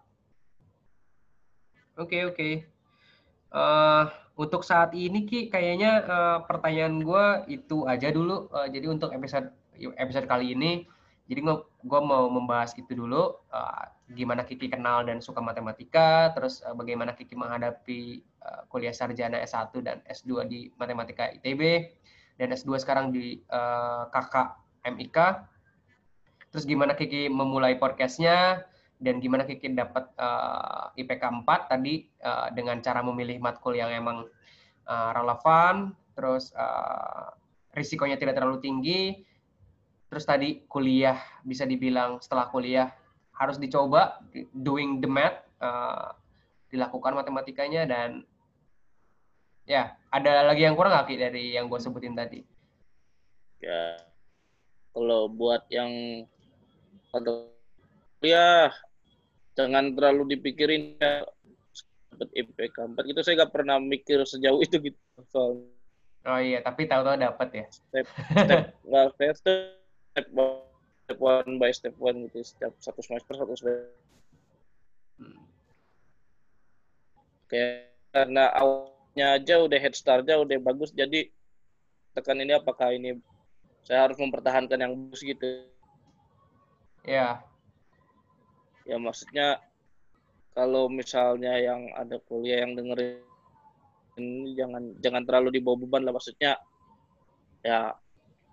Oke 1.97 2.29
oke. 2.29 2.49
Eh, 3.53 4.03
untuk 4.33 4.65
saat 4.65 4.97
ini 4.97 5.29
Ki 5.29 5.49
kayaknya 5.53 5.91
eh, 6.05 6.39
pertanyaan 6.49 7.01
gue 7.05 7.25
itu 7.53 7.85
aja 7.85 8.09
dulu. 8.09 8.49
Eh, 8.49 8.67
jadi 8.73 8.89
untuk 8.89 9.13
episode 9.13 9.53
episode 9.97 10.25
kali 10.29 10.53
ini, 10.57 10.85
jadi 11.29 11.39
gue 11.61 12.01
mau 12.01 12.25
membahas 12.29 12.73
itu 12.73 12.93
dulu. 12.97 13.37
eh, 13.53 13.85
gimana 14.13 14.45
Kiki 14.45 14.69
kenal 14.69 15.07
dan 15.07 15.23
suka 15.23 15.41
matematika, 15.41 16.33
terus 16.33 16.61
eh, 16.65 16.73
bagaimana 16.73 17.13
Kiki 17.17 17.37
menghadapi 17.37 18.01
eh, 18.21 18.61
kuliah 18.69 18.93
sarjana 18.93 19.41
S1 19.41 19.73
dan 19.85 20.01
S2 20.09 20.49
di 20.49 20.69
matematika 20.77 21.29
ITB 21.39 21.89
dan 22.37 22.53
S2 22.53 22.81
sekarang 22.81 23.13
di 23.13 23.41
eh, 23.41 24.03
kakak 24.09 24.57
MIK. 24.85 25.17
Terus 26.53 26.65
gimana 26.69 26.93
Kiki 26.93 27.29
memulai 27.29 27.77
podcastnya 27.77 28.61
dan 29.03 29.19
gimana 29.19 29.43
Kiki 29.43 29.75
dapat 29.75 30.07
eh, 30.15 31.03
IPK 31.03 31.43
4 31.43 31.71
tadi 31.71 32.07
eh, 32.07 32.47
dengan 32.55 32.79
cara 32.79 33.03
memilih 33.03 33.43
matkul 33.43 33.75
yang 33.75 33.91
emang 33.91 34.23
eh, 34.87 35.11
relevan, 35.11 35.91
terus 36.15 36.55
eh, 36.55 37.27
risikonya 37.75 38.15
tidak 38.15 38.39
terlalu 38.39 38.63
tinggi. 38.63 39.19
Terus 40.07 40.23
tadi 40.23 40.63
kuliah 40.71 41.19
bisa 41.43 41.67
dibilang 41.67 42.23
setelah 42.23 42.47
kuliah 42.47 42.87
harus 43.35 43.59
dicoba 43.59 44.23
doing 44.55 45.03
the 45.03 45.09
math, 45.09 45.43
eh, 45.59 46.09
dilakukan 46.71 47.19
matematikanya 47.19 47.83
dan 47.83 48.23
ya 49.67 49.95
ada 50.11 50.47
lagi 50.47 50.63
yang 50.63 50.79
kurang 50.79 50.95
Ki 51.03 51.19
dari 51.19 51.53
yang 51.53 51.67
gue 51.67 51.79
sebutin 51.83 52.15
tadi? 52.15 52.39
Ya 53.59 53.99
kalau 54.93 55.27
buat 55.27 55.65
yang 55.73 56.23
untuk 57.09 57.53
kuliah 58.21 58.69
jangan 59.53 59.93
terlalu 59.93 60.37
dipikirin 60.37 60.97
ya. 60.97 61.25
Dapat 62.13 62.29
IPK 62.37 62.77
4 62.93 63.09
gitu 63.09 63.19
saya 63.25 63.41
nggak 63.41 63.53
pernah 63.53 63.81
mikir 63.81 64.21
sejauh 64.21 64.61
itu 64.61 64.77
gitu 64.77 64.99
soal 65.33 65.65
Oh 66.23 66.39
iya, 66.39 66.63
tapi 66.63 66.87
tahu-tahu 66.87 67.19
dapat 67.19 67.49
ya. 67.51 67.65
step 67.67 68.07
step 68.07 68.59
nggak 68.87 69.07
step 69.17 69.35
step 69.35 70.25
step 71.03 71.17
one 71.19 71.59
by 71.59 71.71
step 71.73 71.95
one 71.99 72.29
gitu 72.29 72.39
setiap 72.45 72.71
satu 72.79 73.01
semester 73.03 73.33
satu 73.35 73.53
semester. 73.57 73.91
Hmm. 75.19 75.45
kayak 77.51 77.93
karena 78.09 78.49
awalnya 78.49 79.37
aja 79.37 79.61
udah 79.61 79.77
head 79.77 79.93
startnya 79.93 80.41
udah 80.41 80.57
bagus 80.57 80.89
jadi 80.89 81.29
tekan 82.17 82.41
ini 82.41 82.57
apakah 82.57 82.93
ini 82.93 83.19
saya 83.83 84.07
harus 84.09 84.17
mempertahankan 84.17 84.79
yang 84.79 84.93
bagus 84.95 85.21
gitu. 85.21 85.67
Ya, 87.03 87.43
ya 88.83 88.97
maksudnya 88.99 89.59
kalau 90.53 90.91
misalnya 90.91 91.57
yang 91.57 91.89
ada 91.97 92.19
kuliah 92.29 92.61
yang 92.67 92.77
dengerin 92.77 93.23
ini 94.19 94.53
jangan 94.53 94.83
jangan 95.01 95.23
terlalu 95.25 95.57
dibawa 95.57 95.81
beban 95.81 96.05
lah 96.05 96.13
maksudnya 96.13 96.61
ya 97.65 97.95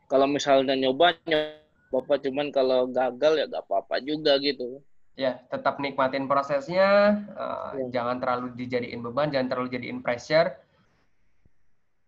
kalau 0.08 0.24
misalnya 0.24 0.72
nyoba 0.78 1.12
nyoba 1.28 2.14
cuman 2.22 2.48
kalau 2.54 2.88
gagal 2.88 3.32
ya 3.36 3.44
gak 3.50 3.64
apa-apa 3.68 4.00
juga 4.00 4.40
gitu 4.40 4.80
ya 5.20 5.36
tetap 5.52 5.76
nikmatin 5.84 6.24
prosesnya, 6.24 7.12
eh, 7.28 7.68
Ya. 7.76 8.00
jangan 8.00 8.16
terlalu 8.24 8.56
dijadiin 8.56 9.04
beban, 9.04 9.28
jangan 9.28 9.52
terlalu 9.52 9.68
jadiin 9.76 10.00
pressure. 10.00 10.48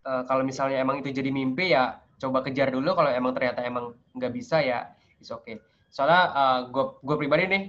Eh, 0.02 0.22
kalau 0.24 0.40
misalnya 0.42 0.80
emang 0.80 1.04
itu 1.04 1.12
jadi 1.12 1.28
mimpi 1.28 1.76
ya 1.76 2.00
coba 2.16 2.40
kejar 2.40 2.72
dulu. 2.72 2.96
Kalau 2.96 3.12
emang 3.12 3.36
ternyata 3.36 3.60
emang 3.68 3.92
nggak 4.16 4.32
bisa 4.32 4.64
ya 4.64 4.88
it's 5.20 5.28
okay. 5.28 5.60
Soalnya 5.92 6.22
gue 6.72 6.84
gue 7.04 7.16
pribadi 7.20 7.44
nih, 7.52 7.64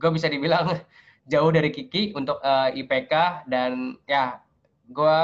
gue 0.00 0.10
bisa 0.10 0.32
dibilang 0.32 0.72
jauh 1.32 1.50
dari 1.52 1.68
Kiki 1.68 2.16
untuk 2.16 2.40
eh, 2.40 2.80
IPK 2.80 3.44
dan 3.52 4.00
ya 4.08 4.40
gue 4.90 5.16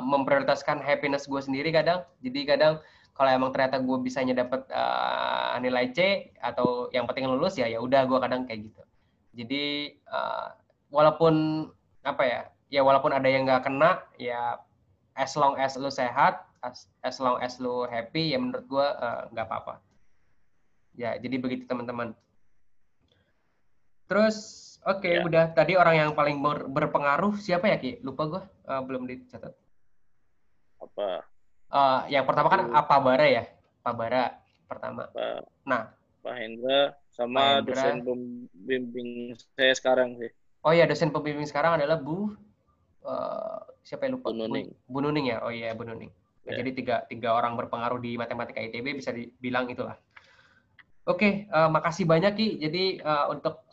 memprioritaskan 0.00 0.80
happiness 0.80 1.26
gue 1.26 1.42
sendiri 1.42 1.74
kadang. 1.74 2.06
Jadi 2.22 2.40
kadang 2.46 2.78
kalau 3.20 3.36
emang 3.36 3.52
ternyata 3.52 3.76
gue 3.84 3.98
bisanya 4.00 4.32
dapat 4.32 4.64
eh, 4.72 5.54
nilai 5.60 5.92
C 5.92 6.32
atau 6.40 6.88
yang 6.88 7.04
penting 7.04 7.28
lulus 7.28 7.60
ya 7.60 7.68
ya 7.68 7.76
udah 7.76 8.08
gue 8.08 8.16
kadang 8.16 8.48
kayak 8.48 8.72
gitu. 8.72 8.82
Jadi 9.36 9.92
eh, 9.92 10.48
walaupun 10.88 11.68
apa 12.00 12.22
ya 12.24 12.40
ya 12.72 12.80
walaupun 12.80 13.12
ada 13.12 13.28
yang 13.28 13.44
nggak 13.44 13.68
kena 13.68 14.00
ya 14.16 14.56
as 15.20 15.36
long 15.36 15.52
as 15.60 15.76
lu 15.76 15.92
sehat 15.92 16.48
as, 16.64 16.88
as 17.04 17.20
long 17.20 17.36
as 17.44 17.60
lu 17.60 17.84
happy 17.92 18.32
ya 18.32 18.40
menurut 18.40 18.64
gue 18.64 18.86
eh, 18.88 19.20
nggak 19.36 19.46
apa-apa. 19.52 19.84
Ya 21.00 21.16
jadi 21.16 21.36
begitu 21.36 21.64
teman-teman. 21.64 22.12
Terus 24.04 24.36
oke 24.82 25.06
Ya. 25.06 25.22
udah 25.22 25.44
tadi 25.50 25.74
orang 25.74 25.96
yang 25.96 26.10
paling 26.12 26.36
ber- 26.36 26.66
berpengaruh 26.66 27.38
siapa 27.38 27.66
ya 27.66 27.78
Ki? 27.78 28.02
Lupa 28.02 28.28
gue 28.28 28.42
Eh, 28.66 28.82
belum 28.84 29.02
dicatat. 29.04 29.54
apa 30.78 31.24
Eh, 31.70 32.00
yang 32.10 32.26
pertama 32.26 32.50
kan 32.50 32.66
apa 32.68 32.94
bara 32.98 33.24
ya? 33.24 33.44
Pak 33.80 33.94
Bara 33.94 34.24
pertama. 34.66 35.06
Pak 35.08 35.46
Nah, 35.62 35.94
Pak 36.20 36.34
Hendra 36.36 36.80
sama 37.08 37.38
Pak 37.38 37.48
Hendra. 37.54 37.72
dosen 37.72 37.96
pembimbing 38.02 39.10
saya 39.54 39.72
sekarang 39.72 40.18
sih 40.18 40.28
oh 40.60 40.70
ya 40.70 40.84
dosen 40.84 41.08
pembimbing 41.08 41.46
sekarang 41.46 41.78
adalah 41.78 41.96
Bu 41.96 42.34
eh, 43.00 43.58
siapa 43.80 44.04
yang 44.04 44.18
lupa? 44.18 44.28
Bu 44.28 44.36
Nuning. 44.36 44.68
Bu, 44.84 44.92
Bu 44.92 44.98
Nuning 45.00 45.26
ya. 45.28 45.38
Oh 45.40 45.48
iya 45.48 45.72
Bu 45.72 45.82
Nuning. 45.82 46.10
Nah, 46.42 46.50
Ya. 46.50 46.58
Jadi 46.58 46.70
tiga 46.74 47.06
tiga 47.06 47.32
orang 47.32 47.54
berpengaruh 47.54 47.96
di 47.96 48.16
matematika 48.16 48.58
ITB 48.58 48.92
bisa 48.92 49.08
dibilang 49.10 49.64
itulah. 49.66 49.94
Oke, 51.10 51.50
eh, 51.50 51.68
makasih 51.74 52.06
banyak 52.06 52.32
Ki. 52.38 52.48
Jadi 52.62 53.02
eh, 53.02 53.24
untuk 53.26 53.66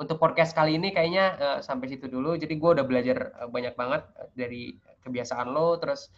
untuk 0.00 0.16
podcast 0.18 0.50
kali 0.50 0.74
ini 0.80 0.90
kayaknya 0.90 1.24
eh, 1.38 1.58
sampai 1.62 1.86
situ 1.86 2.10
dulu. 2.10 2.34
Jadi 2.34 2.58
gue 2.58 2.70
udah 2.74 2.82
belajar 2.82 3.18
banyak 3.46 3.74
banget 3.78 4.02
dari 4.34 4.74
kebiasaan 5.06 5.54
lo, 5.54 5.78
terus 5.78 6.10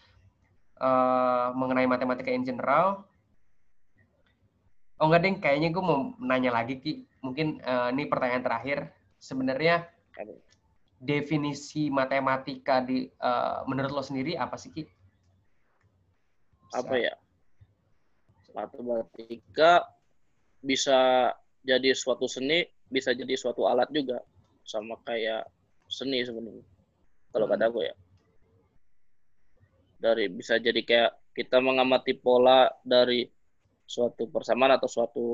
eh, 0.81 1.49
mengenai 1.53 1.85
matematika 1.85 2.33
in 2.33 2.49
general. 2.49 3.05
Oh 4.97 5.11
enggak 5.11 5.23
deng, 5.27 5.37
kayaknya 5.43 5.69
gue 5.75 5.85
mau 5.85 6.17
nanya 6.17 6.55
lagi 6.55 6.81
Ki. 6.81 7.05
Mungkin 7.21 7.61
eh, 7.61 7.89
ini 7.93 8.09
pertanyaan 8.09 8.45
terakhir. 8.47 8.89
Sebenarnya 9.21 9.85
definisi 10.97 11.93
matematika 11.93 12.81
di 12.81 13.05
eh, 13.05 13.59
menurut 13.69 13.93
lo 13.93 14.03
sendiri 14.03 14.41
apa 14.41 14.57
sih 14.57 14.73
Ki? 14.73 14.85
apa 16.73 16.97
ya 16.97 17.15
matematika 18.57 19.85
bisa 20.63 21.31
jadi 21.63 21.91
suatu 21.95 22.31
seni 22.31 22.63
bisa 22.89 23.13
jadi 23.13 23.35
suatu 23.35 23.67
alat 23.67 23.91
juga. 23.91 24.23
Sama 24.63 24.97
kayak 25.03 25.45
seni 25.91 26.23
sebenarnya 26.23 26.65
kalau 27.33 27.49
Hmm. 27.49 27.55
kata 27.57 27.67
gue 27.73 27.85
ya. 27.89 27.97
Dari 30.03 30.25
bisa 30.31 30.59
jadi 30.59 30.81
kayak 30.83 31.13
kita 31.33 31.59
mengamati 31.59 32.13
pola 32.15 32.69
dari 32.85 33.25
suatu 33.89 34.29
persamaan 34.29 34.77
atau 34.77 34.89
suatu 34.89 35.25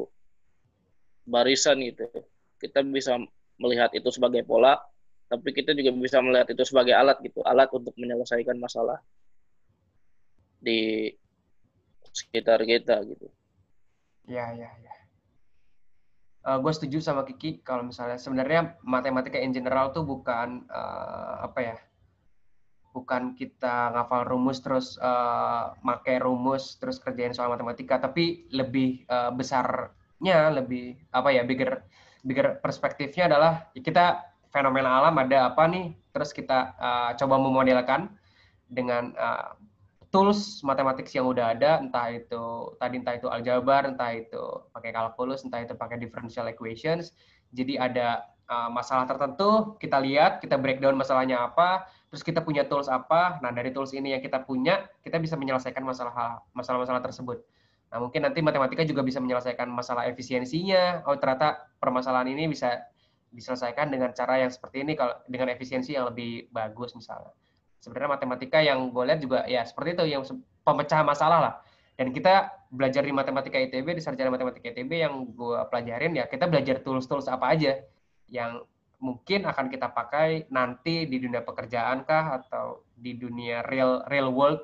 barisan 1.27 1.83
gitu. 1.85 2.07
Kita 2.59 2.83
bisa 2.87 3.19
melihat 3.59 3.91
itu 3.95 4.09
sebagai 4.15 4.47
pola 4.47 4.79
tapi 5.29 5.53
kita 5.53 5.77
juga 5.77 5.93
bisa 5.93 6.25
melihat 6.25 6.49
itu 6.49 6.65
sebagai 6.65 6.97
alat 6.97 7.21
gitu. 7.21 7.45
Alat 7.45 7.69
untuk 7.75 7.93
menyelesaikan 8.01 8.57
masalah 8.57 8.97
di 10.59 11.13
sekitar 12.15 12.65
kita 12.65 13.05
gitu. 13.05 13.29
Ya, 14.29 14.53
ya, 14.57 14.69
ya. 14.69 14.95
Gue 16.57 16.73
setuju 16.73 17.05
sama 17.05 17.29
Kiki 17.29 17.61
kalau 17.61 17.85
misalnya 17.85 18.17
sebenarnya 18.17 18.81
matematika 18.81 19.37
in 19.37 19.53
general 19.53 19.93
tuh 19.93 20.09
bukan 20.09 20.65
eh, 20.65 21.35
apa 21.45 21.61
ya, 21.61 21.77
bukan 22.97 23.37
kita 23.37 23.93
ngafal 23.93 24.25
rumus 24.25 24.65
terus 24.65 24.97
eh, 24.97 25.65
make 25.85 26.17
rumus 26.25 26.81
terus 26.81 26.97
kerjain 26.97 27.37
soal 27.37 27.53
matematika, 27.53 28.01
tapi 28.01 28.49
lebih 28.49 29.05
eh, 29.05 29.31
besarnya, 29.37 30.49
lebih 30.49 30.97
apa 31.13 31.29
ya, 31.37 31.45
bigger 31.45 31.85
bigger 32.25 32.57
perspektifnya 32.65 33.29
adalah 33.29 33.69
ya 33.77 33.85
kita 33.85 34.05
fenomena 34.49 35.05
alam 35.05 35.15
ada 35.21 35.53
apa 35.53 35.69
nih, 35.69 35.93
terus 36.17 36.33
kita 36.33 36.73
eh, 36.81 37.11
coba 37.21 37.37
memodelkan 37.37 38.09
dengan 38.73 39.13
eh, 39.13 39.49
tools 40.09 40.65
matematik 40.65 41.09
yang 41.13 41.29
udah 41.29 41.53
ada, 41.53 41.85
entah 41.85 42.09
itu 42.09 42.73
tadi 42.81 42.95
entah 43.01 43.15
itu 43.17 43.29
aljabar, 43.29 43.85
entah 43.85 44.11
itu 44.17 44.41
pakai 44.73 44.91
kalkulus, 44.93 45.45
entah 45.45 45.61
itu 45.61 45.77
pakai 45.77 46.01
differential 46.01 46.49
equations. 46.49 47.13
Jadi 47.53 47.77
ada 47.77 48.25
uh, 48.49 48.73
masalah 48.73 49.05
tertentu, 49.05 49.77
kita 49.77 50.01
lihat, 50.01 50.41
kita 50.41 50.57
breakdown 50.57 50.97
masalahnya 50.97 51.45
apa, 51.45 51.89
terus 52.09 52.25
kita 52.25 52.41
punya 52.41 52.65
tools 52.65 52.89
apa. 52.89 53.37
Nah, 53.45 53.53
dari 53.53 53.69
tools 53.73 53.93
ini 53.93 54.17
yang 54.17 54.25
kita 54.25 54.45
punya, 54.45 54.89
kita 55.05 55.21
bisa 55.21 55.37
menyelesaikan 55.37 55.85
masalah 55.85 56.41
masalah-masalah 56.57 57.05
tersebut. 57.05 57.45
Nah, 57.89 58.05
mungkin 58.05 58.25
nanti 58.25 58.45
matematika 58.45 58.85
juga 58.85 59.01
bisa 59.01 59.21
menyelesaikan 59.21 59.69
masalah 59.69 60.09
efisiensinya. 60.09 61.05
Oh, 61.09 61.17
ternyata 61.17 61.69
permasalahan 61.81 62.29
ini 62.33 62.53
bisa 62.53 62.85
diselesaikan 63.29 63.93
dengan 63.93 64.13
cara 64.17 64.41
yang 64.41 64.49
seperti 64.49 64.85
ini 64.85 64.97
kalau 64.97 65.17
dengan 65.29 65.53
efisiensi 65.53 65.97
yang 65.97 66.09
lebih 66.09 66.49
bagus 66.53 66.97
misalnya. 66.97 67.33
Sebenarnya 67.79 68.11
matematika 68.19 68.59
yang 68.59 68.91
gue 68.91 69.05
lihat 69.07 69.21
juga 69.23 69.47
ya 69.47 69.63
seperti 69.63 69.99
itu 69.99 70.05
yang 70.19 70.23
pemecah 70.67 71.01
masalah 71.07 71.39
lah. 71.39 71.55
Dan 71.99 72.15
kita 72.15 72.59
belajar 72.71 73.03
di 73.03 73.11
matematika 73.11 73.59
ITB 73.59 73.99
di 73.99 74.03
sarjana 74.03 74.31
matematika 74.31 74.71
ITB 74.71 74.93
yang 75.03 75.15
gue 75.33 75.59
pelajarin 75.73 76.15
ya 76.15 76.29
kita 76.29 76.45
belajar 76.47 76.85
tools-tools 76.85 77.27
apa 77.27 77.47
aja 77.49 77.81
yang 78.29 78.61
mungkin 79.01 79.49
akan 79.49 79.73
kita 79.73 79.89
pakai 79.95 80.51
nanti 80.53 81.09
di 81.09 81.17
dunia 81.23 81.41
pekerjaan 81.41 82.05
kah 82.05 82.43
atau 82.43 82.85
di 82.93 83.17
dunia 83.17 83.65
real 83.65 84.05
real 84.11 84.29
world 84.35 84.61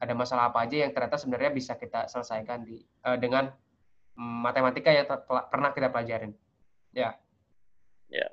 ada 0.00 0.12
masalah 0.12 0.52
apa 0.52 0.68
aja 0.68 0.84
yang 0.84 0.92
ternyata 0.92 1.16
sebenarnya 1.16 1.52
bisa 1.52 1.72
kita 1.76 2.08
selesaikan 2.08 2.64
di 2.66 2.80
uh, 3.08 3.16
dengan 3.16 3.48
matematika 4.20 4.92
yang 4.92 5.08
pernah 5.48 5.70
kita 5.72 5.88
pelajarin. 5.88 6.32
Ya. 6.92 7.16
Ya. 8.10 8.28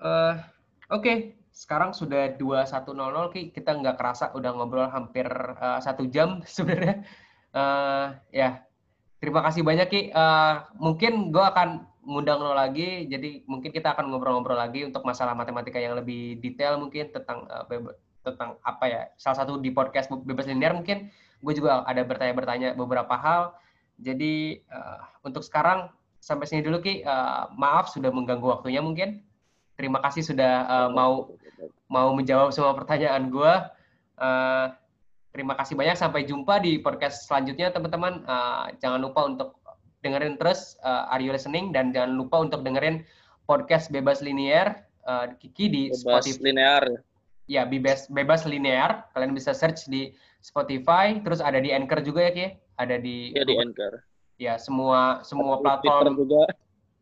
Uh, 0.00 0.34
Oke, 0.90 1.06
okay. 1.06 1.16
Sekarang 1.50 1.90
sudah 1.92 2.34
21.00 2.38 3.34
Ki. 3.34 3.42
Kita 3.50 3.76
nggak 3.76 3.96
kerasa 3.98 4.32
udah 4.32 4.50
ngobrol 4.54 4.88
hampir 4.88 5.26
uh, 5.58 5.78
satu 5.82 6.06
jam 6.08 6.40
sebenarnya. 6.56 7.02
Uh, 7.50 8.14
ya, 8.30 8.62
terima 9.18 9.42
kasih 9.42 9.66
banyak 9.66 9.88
Ki. 9.90 10.02
Uh, 10.14 10.64
mungkin 10.78 11.34
gue 11.34 11.44
akan 11.44 11.86
ngundang 12.00 12.40
lo 12.40 12.56
lagi, 12.56 13.06
jadi 13.06 13.44
mungkin 13.44 13.70
kita 13.70 13.92
akan 13.92 14.08
ngobrol-ngobrol 14.08 14.56
lagi 14.56 14.88
untuk 14.88 15.04
masalah 15.04 15.36
matematika 15.36 15.76
yang 15.76 15.94
lebih 15.94 16.40
detail 16.40 16.80
mungkin 16.80 17.12
tentang 17.12 17.44
uh, 17.46 17.68
tentang 18.24 18.60
apa 18.64 18.84
ya 18.84 19.02
salah 19.16 19.44
satu 19.44 19.56
di 19.60 19.72
podcast 19.72 20.12
bebas 20.12 20.44
linear 20.44 20.76
mungkin 20.76 21.08
gue 21.40 21.54
juga 21.56 21.84
ada 21.88 22.04
bertanya-bertanya 22.04 22.76
beberapa 22.76 23.16
hal 23.16 23.56
jadi 24.00 24.60
uh, 24.68 25.00
untuk 25.24 25.40
sekarang 25.40 25.88
sampai 26.20 26.44
sini 26.44 26.60
dulu 26.60 26.84
ki 26.84 27.00
uh, 27.04 27.48
maaf 27.56 27.88
sudah 27.88 28.12
mengganggu 28.12 28.44
waktunya 28.44 28.84
mungkin 28.84 29.24
terima 29.80 30.04
kasih 30.04 30.20
sudah 30.20 30.68
uh, 30.68 30.88
mau 30.92 31.32
mau 31.88 32.12
menjawab 32.12 32.52
semua 32.52 32.76
pertanyaan 32.76 33.32
gue 33.32 33.52
uh, 34.20 34.66
terima 35.32 35.56
kasih 35.56 35.72
banyak 35.72 35.96
sampai 35.96 36.28
jumpa 36.28 36.60
di 36.60 36.76
podcast 36.84 37.24
selanjutnya 37.24 37.72
teman-teman 37.72 38.20
uh, 38.28 38.68
jangan 38.76 39.00
lupa 39.00 39.24
untuk 39.24 39.56
dengerin 40.04 40.36
terus 40.36 40.76
uh, 40.84 41.08
Are 41.08 41.24
You 41.24 41.32
Listening 41.32 41.72
dan 41.72 41.96
jangan 41.96 42.12
lupa 42.20 42.44
untuk 42.44 42.60
dengerin 42.60 43.08
podcast 43.48 43.88
bebas 43.88 44.20
linear 44.20 44.84
uh, 45.08 45.32
Kiki 45.40 45.72
di 45.72 45.82
bebas 45.88 46.28
Spotify. 46.28 46.44
linear 46.52 46.84
ya 47.50 47.66
bebas 47.66 48.06
bebas 48.06 48.46
linear. 48.46 49.10
Kalian 49.10 49.34
bisa 49.34 49.50
search 49.50 49.90
di 49.90 50.14
Spotify, 50.38 51.18
terus 51.18 51.42
ada 51.42 51.58
di 51.58 51.74
Anchor 51.74 51.98
juga 52.06 52.30
ya 52.30 52.32
Ki? 52.32 52.46
Ada 52.78 53.02
di 53.02 53.34
Ya 53.34 53.42
di 53.42 53.58
Anchor. 53.58 54.06
Ya, 54.38 54.54
semua 54.56 55.26
semua 55.26 55.58
platform 55.58 56.14
Twitter 56.14 56.14
juga. 56.14 56.42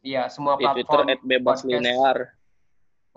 Iya, 0.01 0.23
semua 0.33 0.57
di 0.57 0.65
platform 0.65 1.05
Twitter 1.05 1.29
bebas 1.29 1.61
podcast. 1.61 1.69
linear. 1.69 2.19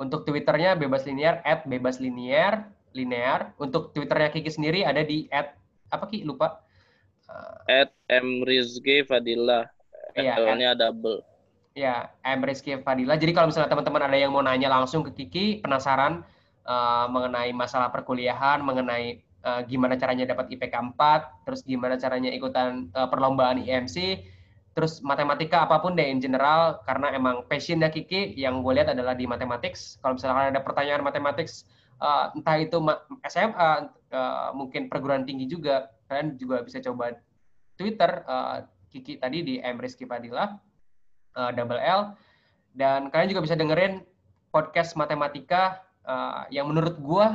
Untuk 0.01 0.25
Twitternya 0.25 0.73
bebas 0.73 1.05
linear 1.05 1.45
at 1.45 1.61
bebas 1.69 2.01
linear 2.01 2.65
linear. 2.97 3.53
Untuk 3.61 3.93
Twitternya 3.93 4.33
Kiki 4.33 4.49
sendiri 4.49 4.81
ada 4.81 5.05
di 5.05 5.29
at 5.29 5.53
apa 5.93 6.09
Ki? 6.09 6.25
Lupa. 6.25 6.65
Uh, 7.29 7.85
at 7.85 7.93
mrizky 8.25 9.05
fadillah. 9.05 9.69
Iya, 10.17 10.35
at, 10.41 10.75
double. 10.75 11.23
Ya, 11.71 12.11
M 12.27 12.43
Rizky 12.43 12.75
Fadila. 12.83 13.15
Jadi 13.15 13.31
kalau 13.31 13.47
misalnya 13.47 13.71
teman-teman 13.71 14.03
ada 14.03 14.17
yang 14.19 14.35
mau 14.35 14.43
nanya 14.43 14.67
langsung 14.67 15.07
ke 15.07 15.15
Kiki, 15.15 15.63
penasaran, 15.63 16.19
uh, 16.67 17.07
mengenai 17.07 17.55
masalah 17.55 17.87
perkuliahan, 17.95 18.59
mengenai 18.59 19.23
uh, 19.47 19.63
gimana 19.63 19.95
caranya 19.95 20.27
dapat 20.27 20.51
IPK 20.51 20.75
4, 20.99 21.47
terus 21.47 21.63
gimana 21.63 21.95
caranya 21.95 22.27
ikutan 22.27 22.91
uh, 22.91 23.07
perlombaan 23.07 23.63
IMC, 23.63 24.19
terus 24.71 25.03
matematika 25.03 25.67
apa 25.67 25.83
pun 25.83 25.99
deh 25.99 26.07
in 26.07 26.23
general 26.23 26.79
karena 26.87 27.11
emang 27.11 27.43
passionnya 27.47 27.91
Kiki 27.91 28.39
yang 28.39 28.63
gue 28.63 28.71
lihat 28.71 28.95
adalah 28.95 29.11
di 29.11 29.27
matematik. 29.27 29.75
Kalau 29.99 30.15
misalnya 30.15 30.55
ada 30.55 30.61
pertanyaan 30.63 31.03
matematik 31.03 31.51
uh, 31.99 32.31
entah 32.31 32.57
itu 32.57 32.77
SMA 33.27 33.71
uh, 34.15 34.49
mungkin 34.55 34.87
perguruan 34.87 35.27
tinggi 35.27 35.47
juga 35.47 35.91
kalian 36.07 36.35
juga 36.39 36.63
bisa 36.63 36.79
coba 36.79 37.15
Twitter 37.75 38.23
uh, 38.27 38.63
Kiki 38.91 39.19
tadi 39.19 39.43
di 39.43 39.55
M 39.59 39.79
Rizky 39.79 40.03
Padilla 40.03 40.55
uh, 41.35 41.51
double 41.51 41.79
L 41.79 42.15
dan 42.75 43.11
kalian 43.11 43.35
juga 43.35 43.43
bisa 43.43 43.55
dengerin 43.55 44.03
podcast 44.51 44.95
matematika 44.95 45.83
uh, 46.07 46.47
yang 46.51 46.67
menurut 46.71 46.99
gue 46.99 47.27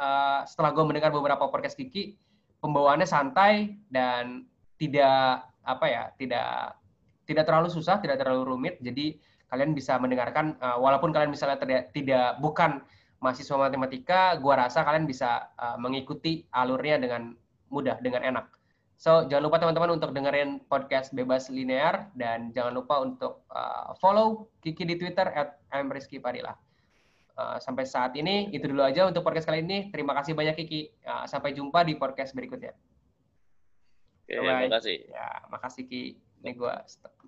uh, 0.00 0.40
setelah 0.44 0.72
gue 0.72 0.84
mendengar 0.84 1.12
beberapa 1.12 1.48
podcast 1.48 1.76
Kiki 1.76 2.16
pembawaannya 2.60 3.08
santai 3.08 3.76
dan 3.88 4.44
tidak 4.76 5.51
apa 5.62 5.86
ya 5.86 6.02
tidak 6.18 6.76
tidak 7.26 7.44
terlalu 7.46 7.68
susah 7.70 8.02
tidak 8.02 8.18
terlalu 8.18 8.54
rumit 8.54 8.78
jadi 8.82 9.18
kalian 9.52 9.76
bisa 9.76 10.00
mendengarkan 10.00 10.56
uh, 10.64 10.80
walaupun 10.80 11.12
kalian 11.12 11.28
misalnya 11.28 11.60
tidak, 11.60 11.92
tidak 11.92 12.40
bukan 12.40 12.82
mahasiswa 13.22 13.56
matematika 13.56 14.34
gue 14.40 14.54
rasa 14.54 14.82
kalian 14.82 15.06
bisa 15.06 15.52
uh, 15.60 15.78
mengikuti 15.78 16.42
alurnya 16.50 16.98
dengan 16.98 17.36
mudah 17.70 18.00
dengan 18.02 18.26
enak 18.26 18.46
so 18.98 19.26
jangan 19.30 19.46
lupa 19.46 19.62
teman-teman 19.62 19.98
untuk 19.98 20.10
dengerin 20.14 20.62
podcast 20.66 21.14
bebas 21.14 21.50
linear 21.50 22.10
dan 22.18 22.50
jangan 22.50 22.74
lupa 22.74 23.02
untuk 23.02 23.46
uh, 23.50 23.94
follow 23.98 24.50
Kiki 24.62 24.86
di 24.86 24.94
Twitter 24.98 25.26
at 25.26 25.62
Padilla. 26.22 26.54
Uh, 27.32 27.56
sampai 27.56 27.88
saat 27.88 28.12
ini 28.12 28.52
itu 28.52 28.68
dulu 28.68 28.84
aja 28.84 29.08
untuk 29.08 29.24
podcast 29.24 29.48
kali 29.48 29.64
ini. 29.64 29.88
Terima 29.88 30.12
kasih 30.12 30.36
banyak 30.36 30.52
Kiki. 30.52 30.92
Uh, 31.00 31.24
sampai 31.24 31.56
jumpa 31.56 31.80
di 31.80 31.96
podcast 31.96 32.36
berikutnya. 32.36 32.76
Oke, 34.22 34.38
terima 34.38 34.70
kasih. 34.70 34.98
Ya, 35.10 35.28
makasih 35.50 35.84
Ki. 35.86 36.02
Ini 36.42 36.50
gua 36.58 36.82
stop. 36.86 37.21